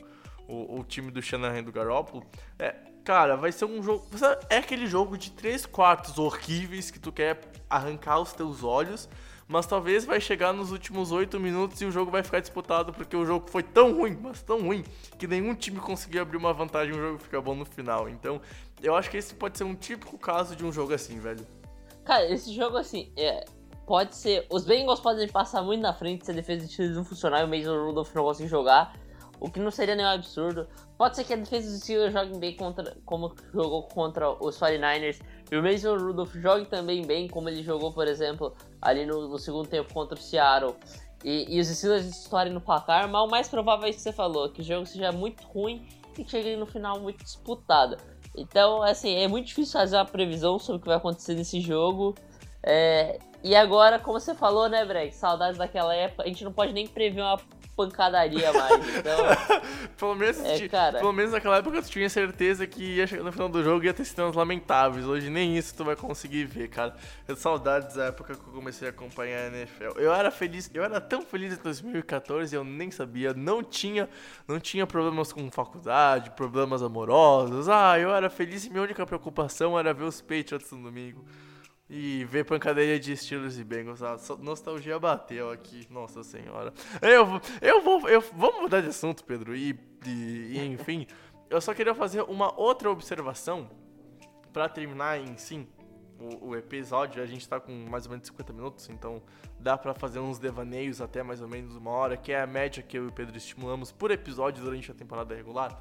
o, 0.48 0.80
o 0.80 0.84
time 0.84 1.10
do 1.10 1.22
Shanahan 1.22 1.64
do 1.64 1.72
Garoppolo. 1.72 2.26
É, 2.60 2.76
cara, 3.04 3.36
vai 3.36 3.52
ser 3.52 3.66
um 3.66 3.82
jogo. 3.82 4.06
É 4.50 4.58
aquele 4.58 4.86
jogo 4.86 5.18
de 5.18 5.32
três 5.32 5.66
quartos 5.66 6.20
horríveis 6.20 6.92
que 6.92 7.00
tu 7.00 7.12
quer 7.12 7.40
arrancar 7.70 8.20
os 8.20 8.34
teus 8.34 8.64
olhos. 8.64 9.10
Mas 9.52 9.68
talvez 9.68 10.06
vai 10.06 10.22
chegar 10.22 10.54
nos 10.54 10.72
últimos 10.72 11.12
oito 11.12 11.38
minutos 11.38 11.82
e 11.82 11.86
o 11.86 11.92
jogo 11.92 12.10
vai 12.10 12.24
ficar 12.24 12.40
disputado 12.40 12.94
porque 12.94 13.18
o 13.18 13.26
jogo 13.26 13.50
foi 13.50 13.62
tão 13.62 13.94
ruim, 13.94 14.18
mas 14.22 14.42
tão 14.42 14.62
ruim, 14.62 14.82
que 15.20 15.28
nenhum 15.28 15.54
time 15.54 15.78
conseguiu 15.78 16.22
abrir 16.22 16.38
uma 16.38 16.54
vantagem 16.54 16.96
e 16.96 16.98
o 16.98 17.02
jogo 17.02 17.20
fica 17.20 17.42
bom 17.42 17.54
no 17.54 17.66
final. 17.66 18.08
Então, 18.08 18.40
eu 18.82 18.96
acho 18.96 19.10
que 19.10 19.18
esse 19.18 19.36
pode 19.36 19.58
ser 19.58 19.66
um 19.66 19.76
típico 19.76 20.18
caso 20.18 20.56
de 20.56 20.66
um 20.66 20.72
jogo 20.72 20.94
assim, 20.94 21.20
velho. 21.20 21.46
Cara, 22.06 22.32
esse 22.32 22.56
jogo 22.56 22.78
assim, 22.78 23.12
é, 23.18 23.44
pode 23.86 24.16
ser. 24.16 24.48
Os 24.50 24.64
Bengals 24.64 25.02
podem 25.02 25.28
passar 25.28 25.62
muito 25.62 25.82
na 25.82 25.94
frente 25.94 26.24
se 26.24 26.32
a 26.32 26.34
defesa 26.34 26.66
de 26.66 26.72
Steelers 26.72 26.96
não 26.96 27.04
funcionar 27.04 27.42
e 27.42 27.44
o 27.44 27.48
Mason 27.50 27.88
Rudolph 27.88 28.16
não 28.16 28.24
conseguir 28.24 28.48
jogar. 28.48 28.96
O 29.38 29.52
que 29.52 29.60
não 29.60 29.70
seria 29.70 29.98
nenhum 29.98 30.08
absurdo. 30.08 30.66
Pode 30.98 31.18
ser 31.18 31.26
que 31.26 31.34
a 31.34 31.36
defesa 31.36 31.70
dos 31.70 31.82
Steelers 31.82 32.14
jogue 32.14 32.38
bem 32.38 32.56
contra, 32.56 32.96
como 33.04 33.36
jogou 33.54 33.84
contra 33.90 34.32
os 34.32 34.58
49ers. 34.58 35.20
E 35.52 35.58
o 35.58 35.62
Mason 35.62 35.98
Rudolph 35.98 36.34
jogue 36.36 36.66
também 36.66 37.06
bem, 37.06 37.28
como 37.28 37.50
ele 37.50 37.62
jogou, 37.62 37.92
por 37.92 38.08
exemplo, 38.08 38.56
ali 38.82 39.06
no, 39.06 39.28
no 39.28 39.38
segundo 39.38 39.68
tempo 39.68 39.94
contra 39.94 40.18
o 40.18 40.22
Seattle. 40.22 40.76
e, 41.26 41.58
e 41.58 41.60
os 41.60 41.68
Steelers 41.68 42.06
estourem 42.06 42.54
no 42.54 42.62
placar, 42.62 43.10
mas 43.10 43.22
o 43.22 43.28
mais 43.28 43.50
provável 43.50 43.86
é 43.86 43.90
isso 43.90 43.98
que 43.98 44.04
você 44.04 44.14
falou, 44.14 44.50
que 44.50 44.62
o 44.62 44.64
jogo 44.64 44.86
seja 44.86 45.12
muito 45.12 45.44
ruim 45.44 45.86
e 46.18 46.24
que 46.24 46.32
chegue 46.32 46.56
no 46.56 46.66
final 46.66 47.00
muito 47.02 47.22
disputado. 47.22 47.98
Então, 48.36 48.82
assim, 48.82 49.14
é 49.16 49.28
muito 49.28 49.48
difícil 49.48 49.74
fazer 49.74 49.98
uma 49.98 50.06
previsão 50.06 50.58
sobre 50.58 50.78
o 50.78 50.82
que 50.82 50.88
vai 50.88 50.96
acontecer 50.96 51.36
nesse 51.36 51.60
jogo. 51.60 52.16
É, 52.64 53.20
e 53.44 53.54
agora, 53.54 54.00
como 54.00 54.20
você 54.20 54.34
falou, 54.34 54.70
né, 54.70 54.86
Breck? 54.86 55.14
Saudades 55.14 55.58
daquela 55.58 55.94
época. 55.94 56.24
A 56.24 56.28
gente 56.28 56.44
não 56.46 56.54
pode 56.54 56.72
nem 56.72 56.88
prever 56.88 57.22
uma 57.22 57.38
pancadaria 57.76 58.52
mais. 58.54 58.98
Então, 58.98 59.18
pelo, 59.98 60.16
menos, 60.16 60.40
é, 60.40 60.68
cara... 60.68 61.00
pelo 61.00 61.14
menos 61.14 61.32
naquela 61.32 61.58
época 61.58 61.82
tu 61.82 61.90
tinha 61.90 62.10
certeza 62.10 62.68
que 62.68 62.98
ia 62.98 63.08
chegar 63.08 63.24
no 63.24 63.32
final 63.32 63.50
do 63.50 63.64
jogo 63.64 63.84
e 63.84 63.88
ia 63.88 63.94
ter 63.94 64.06
cenas 64.06 64.36
lamentáveis. 64.36 65.06
Hoje 65.06 65.30
nem 65.30 65.58
isso 65.58 65.76
tu 65.76 65.84
vai 65.84 65.96
conseguir 65.96 66.46
ver, 66.46 66.70
cara. 66.70 66.96
Eu 67.28 67.36
saudades 67.36 67.96
da 67.96 68.06
época 68.06 68.36
que 68.36 68.42
eu 68.42 68.54
comecei 68.54 68.88
a 68.88 68.92
acompanhar 68.92 69.46
a 69.46 69.48
NFL. 69.48 69.98
Eu 69.98 70.14
era 70.14 70.32
feliz, 70.32 70.70
eu 70.74 70.84
era 70.84 71.00
tão 71.00 71.22
feliz 71.22 71.54
em 71.54 71.62
2014, 71.62 72.56
eu 72.56 72.64
nem 72.64 72.92
sabia, 72.92 73.34
não 73.34 73.64
tinha, 73.64 74.10
não 74.48 74.60
tinha 74.60 74.86
problemas 74.86 75.32
com 75.32 75.50
faculdade, 75.50 76.32
problemas 76.32 76.82
amorosos. 76.82 77.70
Ah, 77.70 77.98
eu 77.98 78.14
era 78.14 78.30
feliz 78.30 78.66
e 78.66 78.70
minha 78.70 78.84
única 78.84 79.06
preocupação 79.06 79.78
era 79.78 79.94
ver 79.94 80.04
os 80.04 80.22
Patriots 80.22 80.72
no 80.72 80.84
domingo. 80.84 81.24
E 81.94 82.24
ver 82.24 82.46
pancadaria 82.46 82.98
de 82.98 83.12
estilos 83.12 83.60
e 83.60 83.66
Bengals. 83.66 84.02
A 84.02 84.18
nostalgia 84.40 84.98
bateu 84.98 85.52
aqui, 85.52 85.86
nossa 85.90 86.24
senhora. 86.24 86.74
Eu, 87.02 87.42
eu 87.62 87.82
vou. 87.82 88.08
Eu, 88.08 88.22
vamos 88.22 88.62
mudar 88.62 88.80
de 88.80 88.88
assunto, 88.88 89.26
Pedro. 89.26 89.54
E, 89.54 89.78
e, 90.08 90.10
e 90.54 90.66
enfim, 90.68 91.06
eu 91.50 91.60
só 91.60 91.74
queria 91.74 91.94
fazer 91.94 92.22
uma 92.22 92.58
outra 92.58 92.90
observação 92.90 93.70
para 94.54 94.70
terminar 94.70 95.20
em 95.20 95.38
sim 95.38 95.68
o, 96.18 96.52
o, 96.52 96.56
episódio. 96.56 97.22
A 97.22 97.26
gente 97.26 97.46
tá 97.46 97.60
com 97.60 97.74
mais 97.90 98.06
ou 98.06 98.12
menos 98.12 98.26
50 98.26 98.54
minutos, 98.54 98.90
então 98.90 99.22
dá 99.60 99.78
para 99.78 99.94
fazer 99.94 100.20
uns 100.20 100.40
devaneios 100.40 101.02
até 101.02 101.22
mais 101.22 101.42
ou 101.42 101.48
menos 101.50 101.76
uma 101.76 101.92
hora, 101.92 102.16
que 102.16 102.32
é 102.32 102.42
a 102.42 102.48
média 102.48 102.82
que 102.82 102.98
eu 102.98 103.04
e 103.04 103.08
o 103.08 103.12
Pedro 103.12 103.36
estimulamos 103.36 103.92
por 103.92 104.12
episódio 104.12 104.64
durante 104.64 104.90
a 104.90 104.94
temporada 104.94 105.36
regular. 105.36 105.78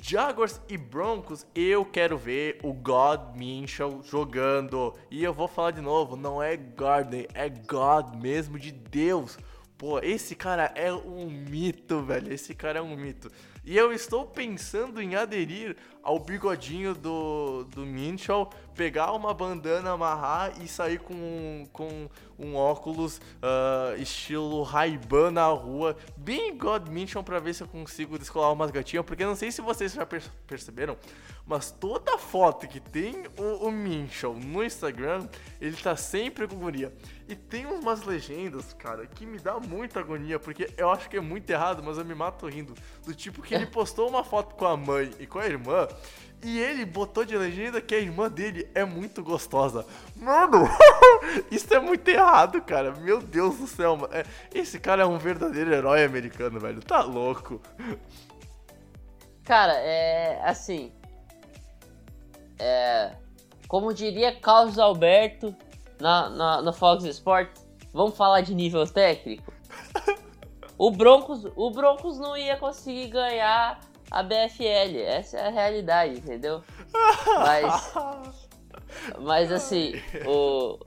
Jaguars 0.00 0.60
e 0.68 0.76
Broncos, 0.76 1.46
eu 1.54 1.84
quero 1.84 2.18
ver 2.18 2.58
o 2.62 2.72
God 2.72 3.36
Minchel 3.36 4.02
jogando. 4.02 4.94
E 5.10 5.22
eu 5.22 5.32
vou 5.32 5.48
falar 5.48 5.70
de 5.70 5.80
novo, 5.80 6.16
não 6.16 6.42
é 6.42 6.56
Garden, 6.56 7.26
é 7.34 7.48
God 7.48 8.14
mesmo 8.16 8.58
de 8.58 8.72
Deus. 8.72 9.38
Pô, 9.78 9.98
esse 9.98 10.34
cara 10.34 10.72
é 10.74 10.92
um 10.92 11.28
mito, 11.28 12.02
velho. 12.02 12.32
Esse 12.32 12.54
cara 12.54 12.78
é 12.78 12.82
um 12.82 12.96
mito. 12.96 13.30
E 13.64 13.76
eu 13.76 13.92
estou 13.92 14.24
pensando 14.24 15.02
em 15.02 15.16
aderir 15.16 15.76
ao 16.02 16.20
bigodinho 16.20 16.94
do, 16.94 17.64
do 17.64 17.84
Minchel, 17.84 18.48
pegar 18.74 19.12
uma 19.12 19.34
bandana, 19.34 19.90
amarrar 19.90 20.52
e 20.62 20.68
sair 20.68 21.00
com, 21.00 21.66
com 21.72 22.08
um 22.38 22.54
óculos 22.56 23.18
uh, 23.18 24.00
estilo 24.00 24.62
Ray-Ban 24.62 25.30
na 25.30 25.46
rua, 25.46 25.96
bem 26.16 26.56
God 26.56 26.88
Minchel, 26.88 27.22
pra 27.22 27.38
ver 27.38 27.54
se 27.54 27.62
eu 27.62 27.68
consigo 27.68 28.18
descolar 28.18 28.52
umas 28.52 28.70
gatinhas, 28.70 29.04
porque 29.04 29.24
não 29.24 29.36
sei 29.36 29.50
se 29.50 29.60
vocês 29.60 29.92
já 29.92 30.06
perceberam, 30.46 30.96
mas 31.46 31.70
toda 31.70 32.18
foto 32.18 32.66
que 32.66 32.80
tem 32.80 33.24
o, 33.38 33.66
o 33.66 33.70
Minchel 33.70 34.34
no 34.34 34.64
Instagram, 34.64 35.28
ele 35.60 35.76
tá 35.76 35.96
sempre 35.96 36.46
com 36.48 36.56
guria. 36.56 36.92
E 37.28 37.34
tem 37.34 37.66
umas 37.66 38.04
legendas, 38.04 38.72
cara, 38.72 39.06
que 39.06 39.24
me 39.24 39.38
dá 39.38 39.58
muita 39.58 40.00
agonia, 40.00 40.38
porque 40.38 40.68
eu 40.76 40.90
acho 40.90 41.08
que 41.08 41.16
é 41.16 41.20
muito 41.20 41.48
errado, 41.50 41.82
mas 41.82 41.98
eu 41.98 42.04
me 42.04 42.14
mato 42.14 42.46
rindo. 42.46 42.74
Do 43.04 43.14
tipo 43.14 43.42
que 43.42 43.54
ele 43.54 43.66
postou 43.66 44.08
uma 44.08 44.24
foto 44.24 44.54
com 44.54 44.64
a 44.64 44.76
mãe 44.76 45.10
e 45.18 45.26
com 45.26 45.38
a 45.38 45.46
irmã, 45.46 45.88
e 46.42 46.60
ele 46.60 46.84
botou 46.84 47.24
de 47.24 47.36
legenda 47.36 47.80
que 47.80 47.94
a 47.94 47.98
irmã 47.98 48.28
dele 48.28 48.68
é 48.74 48.84
muito 48.84 49.22
gostosa. 49.22 49.86
Mano, 50.16 50.68
isso 51.50 51.72
é 51.74 51.80
muito 51.80 52.06
errado, 52.08 52.60
cara. 52.62 52.92
Meu 52.92 53.20
Deus 53.20 53.58
do 53.58 53.66
céu, 53.66 53.96
mano. 53.96 54.12
É, 54.12 54.24
esse 54.54 54.78
cara 54.78 55.02
é 55.02 55.06
um 55.06 55.18
verdadeiro 55.18 55.72
herói 55.72 56.04
americano, 56.04 56.60
velho. 56.60 56.80
Tá 56.82 57.02
louco. 57.02 57.60
Cara, 59.44 59.74
é. 59.74 60.40
Assim. 60.44 60.92
É. 62.58 63.12
Como 63.66 63.92
diria 63.92 64.38
Carlos 64.38 64.78
Alberto 64.78 65.54
na, 66.00 66.28
na, 66.28 66.62
na 66.62 66.72
Fox 66.72 67.04
Sports, 67.04 67.66
vamos 67.92 68.16
falar 68.16 68.42
de 68.42 68.54
nível 68.54 68.86
técnico? 68.86 69.52
O 70.78 70.90
Broncos, 70.90 71.46
o 71.56 71.70
Broncos 71.70 72.18
não 72.18 72.36
ia 72.36 72.54
conseguir 72.56 73.08
ganhar 73.08 73.80
a 74.10 74.22
BFL. 74.22 74.98
Essa 75.04 75.38
é 75.38 75.46
a 75.46 75.50
realidade, 75.50 76.18
entendeu? 76.18 76.62
Mas. 77.38 77.94
Mas 79.20 79.52
assim, 79.52 79.92
o. 80.26 80.78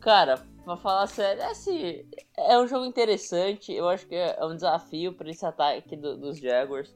Cara, 0.00 0.42
pra 0.64 0.76
falar 0.76 1.06
sério, 1.06 1.42
é 1.42 1.46
assim. 1.46 2.04
É 2.36 2.58
um 2.58 2.66
jogo 2.66 2.84
interessante. 2.84 3.72
Eu 3.72 3.88
acho 3.88 4.06
que 4.06 4.14
é 4.14 4.44
um 4.44 4.54
desafio 4.54 5.12
para 5.12 5.30
esse 5.30 5.44
ataque 5.44 5.96
do, 5.96 6.16
dos 6.16 6.38
Jaguars. 6.38 6.94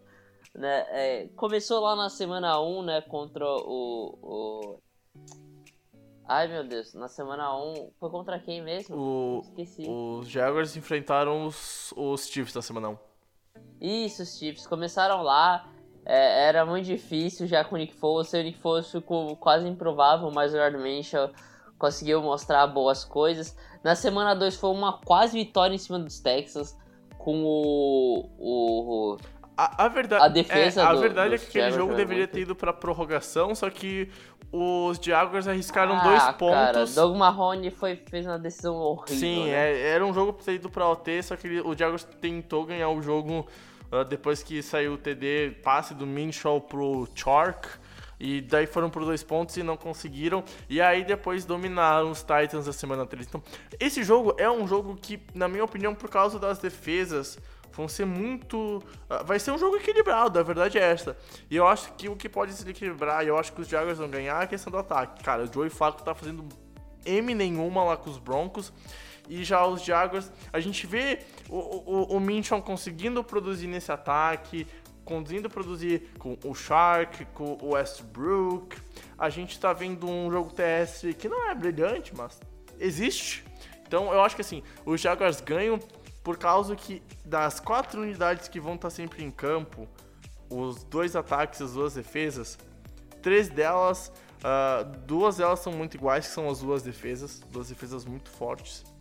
Né? 0.54 0.86
É, 0.90 1.28
começou 1.34 1.80
lá 1.80 1.96
na 1.96 2.10
semana 2.10 2.60
1, 2.60 2.82
né? 2.82 3.00
Contra 3.02 3.44
o, 3.46 4.18
o. 4.22 4.78
Ai 6.28 6.46
meu 6.46 6.64
Deus, 6.64 6.94
na 6.94 7.08
semana 7.08 7.54
1 7.54 7.90
foi 7.98 8.08
contra 8.08 8.38
quem 8.38 8.62
mesmo? 8.62 8.96
O, 8.96 9.40
Esqueci. 9.42 9.84
Os 9.88 10.28
Jaguars 10.28 10.76
enfrentaram 10.76 11.46
os, 11.46 11.92
os 11.96 12.26
Chiefs 12.28 12.54
na 12.54 12.62
semana 12.62 12.90
1. 12.90 12.98
Isso, 13.80 14.22
os 14.22 14.38
Chiefs 14.38 14.66
começaram 14.66 15.22
lá. 15.22 15.71
É, 16.04 16.48
era 16.48 16.66
muito 16.66 16.86
difícil 16.86 17.46
já 17.46 17.64
com 17.64 17.74
o 17.74 17.78
Nick 17.78 17.94
Foles. 17.94 18.32
O 18.32 18.36
Nick 18.38 18.58
Foles 18.58 18.90
ficou 18.90 19.36
quase 19.36 19.66
improvável, 19.68 20.30
mas 20.30 20.52
o 20.52 20.56
Lord 20.56 20.78
Minshew 20.78 21.30
conseguiu 21.78 22.22
mostrar 22.22 22.66
boas 22.66 23.04
coisas. 23.04 23.56
Na 23.82 23.94
semana 23.94 24.34
2 24.34 24.56
foi 24.56 24.70
uma 24.70 24.98
quase 24.98 25.38
vitória 25.38 25.74
em 25.74 25.78
cima 25.78 25.98
dos 25.98 26.20
Texans 26.20 26.76
com 27.18 27.42
o, 27.44 28.28
o, 28.38 29.16
a, 29.56 29.84
a, 29.84 29.88
verdade, 29.88 30.24
a 30.24 30.28
defesa 30.28 30.80
é, 30.80 30.84
a 30.84 30.92
do, 30.92 31.00
verdade 31.00 31.34
é 31.34 31.38
que 31.38 31.46
aquele 31.46 31.70
jogo 31.72 31.94
deveria 31.94 32.26
ter 32.26 32.40
ido 32.40 32.54
pra 32.54 32.72
prorrogação, 32.72 33.54
só 33.54 33.70
que 33.70 34.08
os 34.50 34.98
Jaguars 35.00 35.46
arriscaram 35.46 35.94
ah, 35.96 36.02
dois 36.02 36.24
pontos. 36.36 36.54
Cara, 36.54 36.86
Doug 36.86 37.16
Marrone 37.16 37.70
foi, 37.70 37.96
fez 37.96 38.26
uma 38.26 38.38
decisão 38.38 38.74
horrível. 38.74 39.18
Sim, 39.18 39.44
né? 39.44 39.72
é, 39.72 39.88
era 39.90 40.04
um 40.04 40.12
jogo 40.12 40.32
pra 40.32 40.44
ter 40.44 40.54
ido 40.54 40.68
pra 40.68 40.88
OT, 40.88 41.22
só 41.22 41.36
que 41.36 41.60
o 41.60 41.76
Jaguars 41.76 42.04
tentou 42.20 42.64
ganhar 42.64 42.88
o 42.88 43.00
jogo 43.00 43.46
uh, 43.92 44.04
depois 44.04 44.42
que 44.42 44.62
saiu 44.62 44.94
o 44.94 44.98
TD, 44.98 45.58
passe 45.62 45.94
do 45.94 46.06
Minshaw 46.06 46.60
pro 46.60 47.06
Chark. 47.14 47.68
E 48.18 48.40
daí 48.40 48.66
foram 48.66 48.88
por 48.88 49.04
dois 49.04 49.22
pontos 49.24 49.56
e 49.56 49.64
não 49.64 49.76
conseguiram. 49.76 50.44
E 50.68 50.80
aí 50.80 51.04
depois 51.04 51.44
dominaram 51.44 52.10
os 52.10 52.20
Titans 52.20 52.66
na 52.66 52.72
semana 52.72 53.04
3. 53.04 53.26
Então, 53.26 53.42
esse 53.80 54.04
jogo 54.04 54.34
é 54.38 54.48
um 54.48 54.66
jogo 54.66 54.94
que, 54.94 55.20
na 55.34 55.48
minha 55.48 55.64
opinião, 55.64 55.92
por 55.92 56.08
causa 56.08 56.38
das 56.38 56.58
defesas, 56.58 57.36
vão 57.72 57.88
ser 57.88 58.04
muito. 58.04 58.78
Uh, 59.10 59.24
vai 59.24 59.40
ser 59.40 59.50
um 59.50 59.58
jogo 59.58 59.76
equilibrado, 59.76 60.38
a 60.38 60.42
verdade 60.42 60.78
é 60.78 60.82
essa. 60.82 61.16
E 61.50 61.56
eu 61.56 61.66
acho 61.66 61.92
que 61.94 62.08
o 62.08 62.14
que 62.14 62.28
pode 62.28 62.52
se 62.52 62.68
equilibrar, 62.68 63.24
e 63.24 63.28
eu 63.28 63.36
acho 63.36 63.52
que 63.52 63.60
os 63.60 63.68
Jaguars 63.68 63.98
vão 63.98 64.08
ganhar, 64.08 64.40
é 64.40 64.44
a 64.44 64.46
questão 64.46 64.70
do 64.70 64.78
ataque. 64.78 65.22
Cara, 65.24 65.42
o 65.42 65.52
Joey 65.52 65.70
Flacco 65.70 66.02
tá 66.02 66.14
fazendo 66.14 66.46
M 67.04 67.34
nenhuma 67.34 67.82
lá 67.82 67.96
com 67.96 68.08
os 68.08 68.18
Broncos. 68.18 68.72
E 69.32 69.44
já 69.44 69.66
os 69.66 69.82
Jaguars, 69.82 70.30
a 70.52 70.60
gente 70.60 70.86
vê 70.86 71.20
o, 71.48 71.56
o, 71.56 72.16
o 72.16 72.20
Minchon 72.20 72.60
conseguindo 72.60 73.24
produzir 73.24 73.66
nesse 73.66 73.90
ataque, 73.90 74.66
conseguindo 75.06 75.48
produzir 75.48 76.10
com 76.18 76.36
o 76.44 76.54
Shark, 76.54 77.24
com 77.32 77.56
o 77.62 77.70
Westbrook. 77.70 78.76
A 79.16 79.30
gente 79.30 79.58
tá 79.58 79.72
vendo 79.72 80.06
um 80.06 80.30
jogo 80.30 80.52
terrestre 80.52 81.14
que 81.14 81.30
não 81.30 81.48
é 81.48 81.54
brilhante, 81.54 82.14
mas 82.14 82.38
existe. 82.78 83.42
Então 83.86 84.12
eu 84.12 84.20
acho 84.20 84.36
que 84.36 84.42
assim, 84.42 84.62
os 84.84 85.00
Jaguars 85.00 85.40
ganham 85.40 85.78
por 86.22 86.36
causa 86.36 86.76
que 86.76 87.02
das 87.24 87.58
quatro 87.58 88.02
unidades 88.02 88.48
que 88.48 88.60
vão 88.60 88.74
estar 88.74 88.88
tá 88.88 88.94
sempre 88.94 89.24
em 89.24 89.30
campo, 89.30 89.88
os 90.50 90.84
dois 90.84 91.16
ataques 91.16 91.62
as 91.62 91.72
duas 91.72 91.94
defesas, 91.94 92.58
três 93.22 93.48
delas, 93.48 94.12
uh, 94.44 94.84
duas 95.06 95.38
delas 95.38 95.60
são 95.60 95.72
muito 95.72 95.94
iguais, 95.94 96.26
que 96.28 96.34
são 96.34 96.50
as 96.50 96.58
duas 96.58 96.82
defesas, 96.82 97.40
duas 97.50 97.70
defesas 97.70 98.04
muito 98.04 98.28
fortes. 98.28 98.91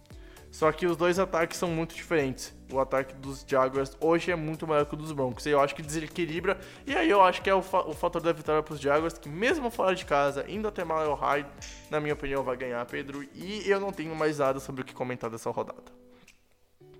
Só 0.51 0.69
que 0.71 0.85
os 0.85 0.97
dois 0.97 1.17
ataques 1.17 1.57
são 1.57 1.69
muito 1.69 1.95
diferentes. 1.95 2.53
O 2.71 2.79
ataque 2.79 3.15
dos 3.15 3.45
Jaguars 3.47 3.97
hoje 4.01 4.31
é 4.31 4.35
muito 4.35 4.67
maior 4.67 4.85
que 4.85 4.93
o 4.93 4.97
dos 4.97 5.13
Broncos. 5.13 5.45
E 5.45 5.49
eu 5.49 5.61
acho 5.61 5.73
que 5.73 5.81
desequilibra. 5.81 6.59
E 6.85 6.93
aí 6.93 7.09
eu 7.09 7.21
acho 7.21 7.41
que 7.41 7.49
é 7.49 7.55
o, 7.55 7.61
fa 7.61 7.87
o 7.87 7.93
fator 7.93 8.21
da 8.21 8.33
vitória 8.33 8.61
para 8.61 8.73
os 8.73 8.79
Jaguars, 8.79 9.17
que 9.17 9.29
mesmo 9.29 9.71
fora 9.71 9.95
de 9.95 10.05
casa, 10.05 10.45
indo 10.49 10.67
até 10.67 10.83
Mile 10.83 11.15
High, 11.17 11.45
na 11.89 12.01
minha 12.01 12.13
opinião, 12.13 12.43
vai 12.43 12.57
ganhar, 12.57 12.85
Pedro. 12.85 13.23
E 13.33 13.63
eu 13.65 13.79
não 13.79 13.93
tenho 13.93 14.13
mais 14.13 14.39
nada 14.39 14.59
sobre 14.59 14.81
o 14.81 14.85
que 14.85 14.93
comentar 14.93 15.29
dessa 15.29 15.49
rodada. 15.49 15.91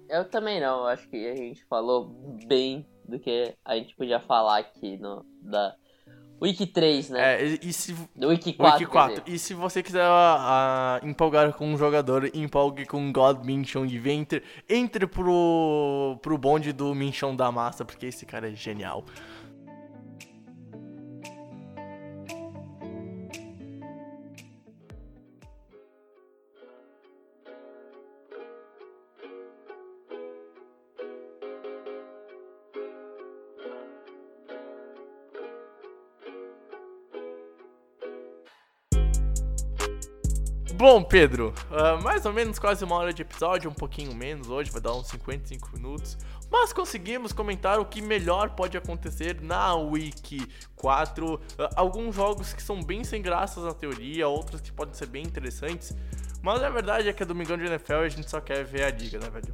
Eu 0.08 0.24
também 0.30 0.62
não. 0.62 0.80
Eu 0.80 0.88
acho 0.88 1.10
que 1.10 1.30
a 1.30 1.36
gente 1.36 1.64
falou 1.66 2.08
bem 2.48 2.86
do 3.06 3.20
que 3.20 3.54
a 3.66 3.76
gente 3.76 3.96
podia 3.96 4.20
falar 4.22 4.60
aqui 4.60 4.98
no, 4.98 5.26
da, 5.42 5.76
Week 6.42 6.66
3, 6.66 7.10
né? 7.12 7.44
É, 7.44 7.60
e 7.62 7.72
se. 7.72 7.96
Week 8.18 8.54
4. 8.54 8.80
Week 8.80 8.92
4. 8.92 9.24
E 9.28 9.38
se 9.38 9.54
você 9.54 9.84
quiser 9.84 10.08
uh, 10.08 11.06
empolgar 11.06 11.54
com 11.54 11.72
um 11.72 11.78
jogador, 11.78 12.30
empolgue 12.34 12.86
com 12.86 13.12
God 13.12 13.46
Minchon 13.46 13.86
e 13.86 14.00
Venter, 14.00 14.42
entre 14.68 15.06
pro, 15.06 16.18
pro 16.22 16.38
bonde 16.40 16.74
do 16.74 16.96
Minchon 16.96 17.36
da 17.36 17.52
massa, 17.52 17.86
porque 17.86 18.08
esse 18.08 18.26
cara 18.26 18.50
é 18.50 18.56
genial. 18.56 19.06
Bom, 40.82 41.04
Pedro, 41.04 41.54
uh, 41.70 42.02
mais 42.02 42.26
ou 42.26 42.34
menos 42.34 42.58
quase 42.58 42.84
uma 42.84 42.96
hora 42.96 43.14
de 43.14 43.22
episódio, 43.22 43.70
um 43.70 43.74
pouquinho 43.74 44.16
menos 44.16 44.50
hoje, 44.50 44.72
vai 44.72 44.82
dar 44.82 44.96
uns 44.96 45.10
55 45.10 45.70
minutos. 45.76 46.18
Mas 46.50 46.74
conseguimos 46.74 47.32
comentar 47.32 47.80
o 47.80 47.86
que 47.86 48.02
melhor 48.02 48.50
pode 48.56 48.76
acontecer 48.76 49.40
na 49.44 49.76
Week 49.76 50.44
4. 50.76 51.36
Uh, 51.36 51.40
alguns 51.76 52.16
jogos 52.16 52.52
que 52.52 52.64
são 52.64 52.82
bem 52.82 53.04
sem 53.04 53.22
graças 53.22 53.64
na 53.64 53.76
teoria, 53.76 54.28
outros 54.28 54.60
que 54.60 54.72
podem 54.72 54.96
ser 54.96 55.06
bem 55.06 55.22
interessantes. 55.22 55.94
Mas 56.42 56.64
a 56.64 56.70
verdade 56.72 57.08
é 57.08 57.14
que 57.14 57.22
é 57.22 57.28
domingão 57.28 57.58
de 57.58 57.66
NFL 57.68 57.94
e 57.94 58.06
a 58.06 58.10
gente 58.10 58.28
só 58.28 58.42
quer 58.42 58.66
ver 58.66 58.86
a 58.86 58.90
liga, 58.90 59.20
né, 59.20 59.30
velho? 59.30 59.54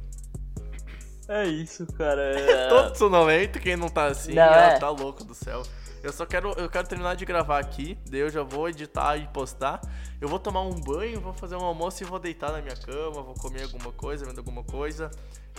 É 1.28 1.46
isso, 1.46 1.86
cara. 1.92 2.40
É... 2.40 2.68
Todo 2.68 2.96
sonolento, 2.96 3.60
quem 3.60 3.76
não 3.76 3.90
tá 3.90 4.06
assim, 4.06 4.32
Não, 4.32 4.44
é. 4.44 4.78
tá 4.78 4.88
louco 4.88 5.22
do 5.24 5.34
céu. 5.34 5.62
Eu 6.02 6.12
só 6.12 6.24
quero, 6.24 6.52
eu 6.52 6.68
quero 6.68 6.86
terminar 6.86 7.16
de 7.16 7.24
gravar 7.24 7.58
aqui, 7.58 7.98
daí 8.08 8.20
eu 8.20 8.30
já 8.30 8.42
vou 8.42 8.68
editar 8.68 9.16
e 9.16 9.26
postar. 9.28 9.80
Eu 10.20 10.28
vou 10.28 10.38
tomar 10.38 10.62
um 10.62 10.74
banho, 10.74 11.20
vou 11.20 11.32
fazer 11.32 11.56
um 11.56 11.64
almoço 11.64 12.02
e 12.02 12.06
vou 12.06 12.18
deitar 12.18 12.52
na 12.52 12.62
minha 12.62 12.76
cama, 12.76 13.22
vou 13.22 13.34
comer 13.34 13.64
alguma 13.64 13.92
coisa, 13.92 14.24
vendo 14.24 14.38
alguma 14.38 14.62
coisa. 14.62 15.10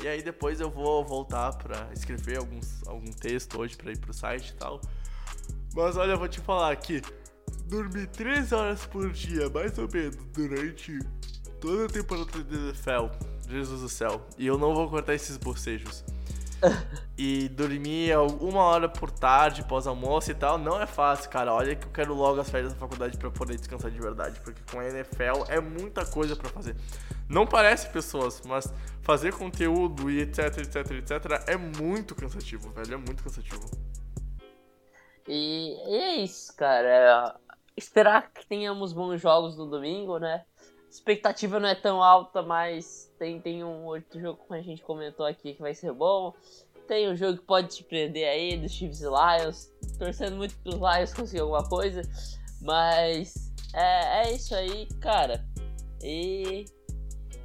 E 0.02 0.08
aí 0.08 0.22
depois 0.22 0.62
eu 0.62 0.70
vou 0.70 1.04
voltar 1.04 1.56
pra 1.58 1.90
escrever 1.94 2.38
alguns, 2.38 2.88
algum 2.88 3.12
texto 3.12 3.60
hoje 3.60 3.76
pra 3.76 3.92
ir 3.92 3.98
pro 3.98 4.14
site 4.14 4.50
e 4.50 4.54
tal. 4.54 4.80
Mas 5.76 5.98
olha, 5.98 6.14
eu 6.14 6.18
vou 6.18 6.28
te 6.28 6.40
falar 6.40 6.72
aqui. 6.72 7.02
Dormir 7.66 8.08
3 8.08 8.52
horas 8.52 8.86
por 8.86 9.12
dia, 9.12 9.50
mais 9.50 9.78
ou 9.78 9.88
menos, 9.92 10.16
durante 10.34 10.98
toda 11.60 11.86
a 11.86 11.90
temporada 11.90 12.44
de 12.44 12.56
NFL. 12.56 13.08
Jesus 13.50 13.82
do 13.82 13.90
céu. 13.90 14.22
E 14.38 14.48
eu 14.48 14.58
não 14.58 14.74
vou 14.74 14.90
cortar 14.90 15.16
esses 15.16 15.38
bocejos. 15.38 16.04
E 17.18 17.50
dormir 17.50 18.16
uma 18.40 18.64
hora 18.64 18.88
por 18.88 19.12
tarde, 19.12 19.64
pós-almoço 19.64 20.32
e 20.32 20.34
tal, 20.34 20.58
não 20.58 20.82
é 20.82 20.86
fácil, 20.86 21.30
cara. 21.30 21.54
Olha 21.54 21.76
que 21.76 21.86
eu 21.86 21.92
quero 21.92 22.14
logo 22.14 22.40
as 22.40 22.50
férias 22.50 22.74
da 22.74 22.80
faculdade 22.80 23.18
pra 23.18 23.30
poder 23.30 23.58
descansar 23.58 23.92
de 23.92 24.00
verdade. 24.00 24.40
Porque 24.42 24.62
com 24.72 24.80
a 24.80 24.86
NFL 24.86 25.44
é 25.48 25.60
muita 25.60 26.06
coisa 26.06 26.36
pra 26.36 26.50
fazer. 26.50 26.76
Não 27.28 27.46
parece 27.46 27.90
pessoas, 27.90 28.42
mas 28.46 28.72
fazer 29.02 29.34
conteúdo 29.34 30.10
e 30.10 30.22
etc, 30.22 30.58
etc, 30.58 30.92
etc 30.92 31.44
é 31.48 31.58
muito 31.58 32.16
cansativo, 32.16 32.70
velho. 32.72 32.94
É 32.94 32.98
muito 32.98 33.24
cansativo. 33.24 33.70
E, 35.28 35.76
e 35.88 35.96
é 35.96 36.16
isso, 36.18 36.56
cara. 36.56 36.88
É, 36.88 37.34
esperar 37.78 38.32
que 38.32 38.46
tenhamos 38.48 38.94
bons 38.94 39.22
jogos 39.22 39.58
no 39.58 39.66
domingo, 39.66 40.18
né? 40.18 40.44
Expectativa 40.90 41.60
não 41.60 41.70
é 41.70 41.76
tão 41.76 42.02
alta, 42.04 42.42
mas 42.42 43.12
tem, 43.18 43.40
tem 43.40 43.64
um 43.64 43.86
outro 43.86 44.20
jogo 44.20 44.40
que 44.48 44.54
a 44.54 44.62
gente 44.62 44.82
comentou 44.82 45.26
aqui 45.26 45.54
que 45.54 45.62
vai 45.62 45.74
ser 45.74 45.94
bom. 45.94 46.34
Tem 46.88 47.08
um 47.08 47.16
jogo 47.16 47.38
que 47.38 47.46
pode 47.46 47.68
te 47.68 47.84
prender 47.84 48.28
aí, 48.28 48.58
dos 48.58 48.72
Chiefs 48.72 49.02
e 49.02 49.06
Lions. 49.06 49.72
Torcendo 50.00 50.38
muito 50.38 50.58
pros 50.58 50.76
Lions 50.76 51.14
conseguir 51.14 51.42
alguma 51.42 51.68
coisa. 51.68 52.02
Mas 52.62 53.54
é, 53.74 54.24
é 54.24 54.34
isso 54.34 54.56
aí, 54.56 54.88
cara. 55.00 55.46
E, 56.04 56.66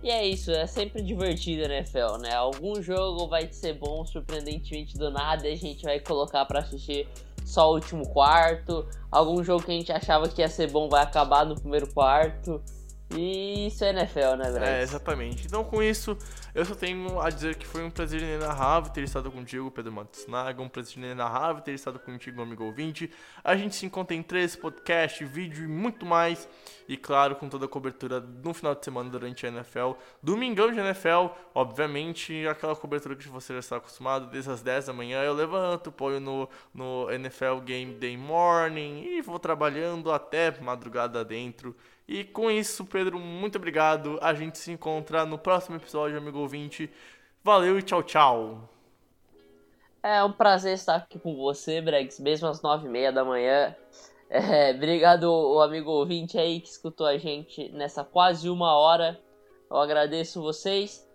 e 0.02 0.10
é 0.10 0.26
isso, 0.26 0.50
é 0.50 0.66
sempre 0.66 1.02
divertido 1.02 1.64
a 1.64 1.66
NFL, 1.66 2.18
né? 2.20 2.34
Algum 2.34 2.80
jogo 2.80 3.28
vai 3.28 3.52
ser 3.52 3.74
bom, 3.74 4.06
surpreendentemente 4.06 4.96
do 4.96 5.10
nada, 5.10 5.46
e 5.48 5.52
a 5.52 5.56
gente 5.56 5.82
vai 5.82 6.00
colocar 6.00 6.44
para 6.46 6.60
assistir 6.60 7.08
só 7.44 7.70
o 7.70 7.74
último 7.74 8.08
quarto. 8.08 8.88
Algum 9.10 9.44
jogo 9.44 9.64
que 9.64 9.70
a 9.70 9.74
gente 9.74 9.92
achava 9.92 10.28
que 10.28 10.40
ia 10.40 10.48
ser 10.48 10.70
bom 10.70 10.88
vai 10.88 11.02
acabar 11.02 11.44
no 11.44 11.54
primeiro 11.54 11.92
quarto. 11.92 12.62
E 13.10 13.66
isso 13.68 13.84
é 13.84 13.90
NFL, 13.90 14.36
né, 14.36 14.50
Greg? 14.50 14.64
É, 14.64 14.82
exatamente. 14.82 15.46
Então, 15.46 15.62
com 15.62 15.82
isso, 15.82 16.16
eu 16.54 16.64
só 16.64 16.74
tenho 16.74 17.20
a 17.20 17.28
dizer 17.30 17.54
que 17.56 17.66
foi 17.66 17.84
um 17.84 17.90
prazer 17.90 18.22
inenarrável 18.22 18.90
ter 18.90 19.02
estado 19.02 19.30
contigo, 19.30 19.70
Pedro 19.70 19.92
Matsunaga. 19.92 20.62
Um 20.62 20.68
prazer 20.68 20.96
inenarrável 20.96 21.62
ter 21.62 21.72
estado 21.72 21.98
contigo, 21.98 22.42
amigo 22.42 22.64
ouvinte. 22.64 23.10
A 23.42 23.56
gente 23.56 23.76
se 23.76 23.86
encontra 23.86 24.16
em 24.16 24.22
três 24.22 24.56
podcasts, 24.56 25.28
vídeo 25.28 25.64
e 25.64 25.68
muito 25.68 26.06
mais. 26.06 26.48
E, 26.88 26.96
claro, 26.96 27.36
com 27.36 27.48
toda 27.48 27.66
a 27.66 27.68
cobertura 27.68 28.20
no 28.20 28.52
final 28.52 28.74
de 28.74 28.84
semana 28.84 29.08
durante 29.10 29.46
a 29.46 29.48
NFL. 29.48 29.92
Domingão 30.22 30.72
de 30.72 30.80
NFL, 30.80 31.28
obviamente, 31.54 32.46
aquela 32.48 32.74
cobertura 32.74 33.14
que 33.14 33.28
você 33.28 33.52
já 33.52 33.60
está 33.60 33.76
acostumado. 33.76 34.30
Desde 34.30 34.50
as 34.50 34.62
10 34.62 34.86
da 34.86 34.92
manhã 34.92 35.22
eu 35.22 35.34
levanto, 35.34 35.92
ponho 35.92 36.20
no, 36.20 36.48
no 36.72 37.10
NFL 37.10 37.60
Game 37.64 37.94
Day 37.94 38.16
Morning 38.16 39.04
e 39.04 39.20
vou 39.20 39.38
trabalhando 39.38 40.10
até 40.10 40.50
madrugada 40.60 41.24
dentro. 41.24 41.76
E 42.06 42.22
com 42.22 42.50
isso, 42.50 42.84
Pedro, 42.84 43.18
muito 43.18 43.56
obrigado. 43.56 44.18
A 44.20 44.34
gente 44.34 44.58
se 44.58 44.70
encontra 44.70 45.24
no 45.24 45.38
próximo 45.38 45.76
episódio, 45.76 46.18
amigo 46.18 46.38
ouvinte. 46.38 46.90
Valeu 47.42 47.78
e 47.78 47.82
tchau, 47.82 48.02
tchau. 48.02 48.68
É 50.02 50.22
um 50.22 50.32
prazer 50.32 50.74
estar 50.74 50.96
aqui 50.96 51.18
com 51.18 51.34
você, 51.34 51.80
Bregs, 51.80 52.20
mesmo 52.20 52.46
às 52.46 52.60
nove 52.60 52.86
e 52.86 52.90
meia 52.90 53.10
da 53.10 53.24
manhã. 53.24 53.74
É, 54.28 54.72
obrigado, 54.76 55.24
o 55.24 55.62
amigo 55.62 55.90
ouvinte 55.90 56.38
aí 56.38 56.60
que 56.60 56.68
escutou 56.68 57.06
a 57.06 57.16
gente 57.16 57.70
nessa 57.70 58.04
quase 58.04 58.50
uma 58.50 58.76
hora. 58.76 59.18
Eu 59.70 59.78
agradeço 59.78 60.42
vocês. 60.42 61.08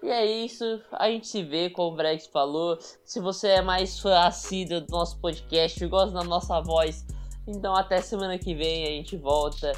E 0.00 0.08
é 0.08 0.24
isso, 0.24 0.80
a 0.92 1.10
gente 1.10 1.26
se 1.26 1.42
vê, 1.42 1.68
como 1.68 1.92
o 1.92 1.96
Bregs 1.96 2.28
falou. 2.28 2.78
Se 3.04 3.18
você 3.18 3.48
é 3.48 3.62
mais 3.62 3.98
fã 3.98 4.20
assíduo 4.20 4.80
do 4.82 4.92
nosso 4.92 5.20
podcast, 5.20 5.84
gosta 5.88 6.14
da 6.14 6.22
nossa 6.22 6.60
voz, 6.60 7.04
então 7.48 7.74
até 7.74 8.00
semana 8.00 8.38
que 8.38 8.54
vem 8.54 8.84
a 8.84 8.90
gente 8.90 9.16
volta 9.16 9.72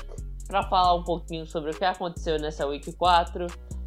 para 0.50 0.64
falar 0.64 0.94
um 0.94 1.04
pouquinho 1.04 1.46
sobre 1.46 1.70
o 1.70 1.74
que 1.74 1.84
aconteceu 1.84 2.38
nessa 2.38 2.66
Week 2.66 2.92
4. 2.92 3.46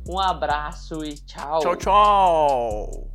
Um 0.09 0.17
abraço 0.19 1.03
e 1.03 1.13
tchau. 1.13 1.59
Tchau, 1.59 1.75
tchau. 1.75 3.11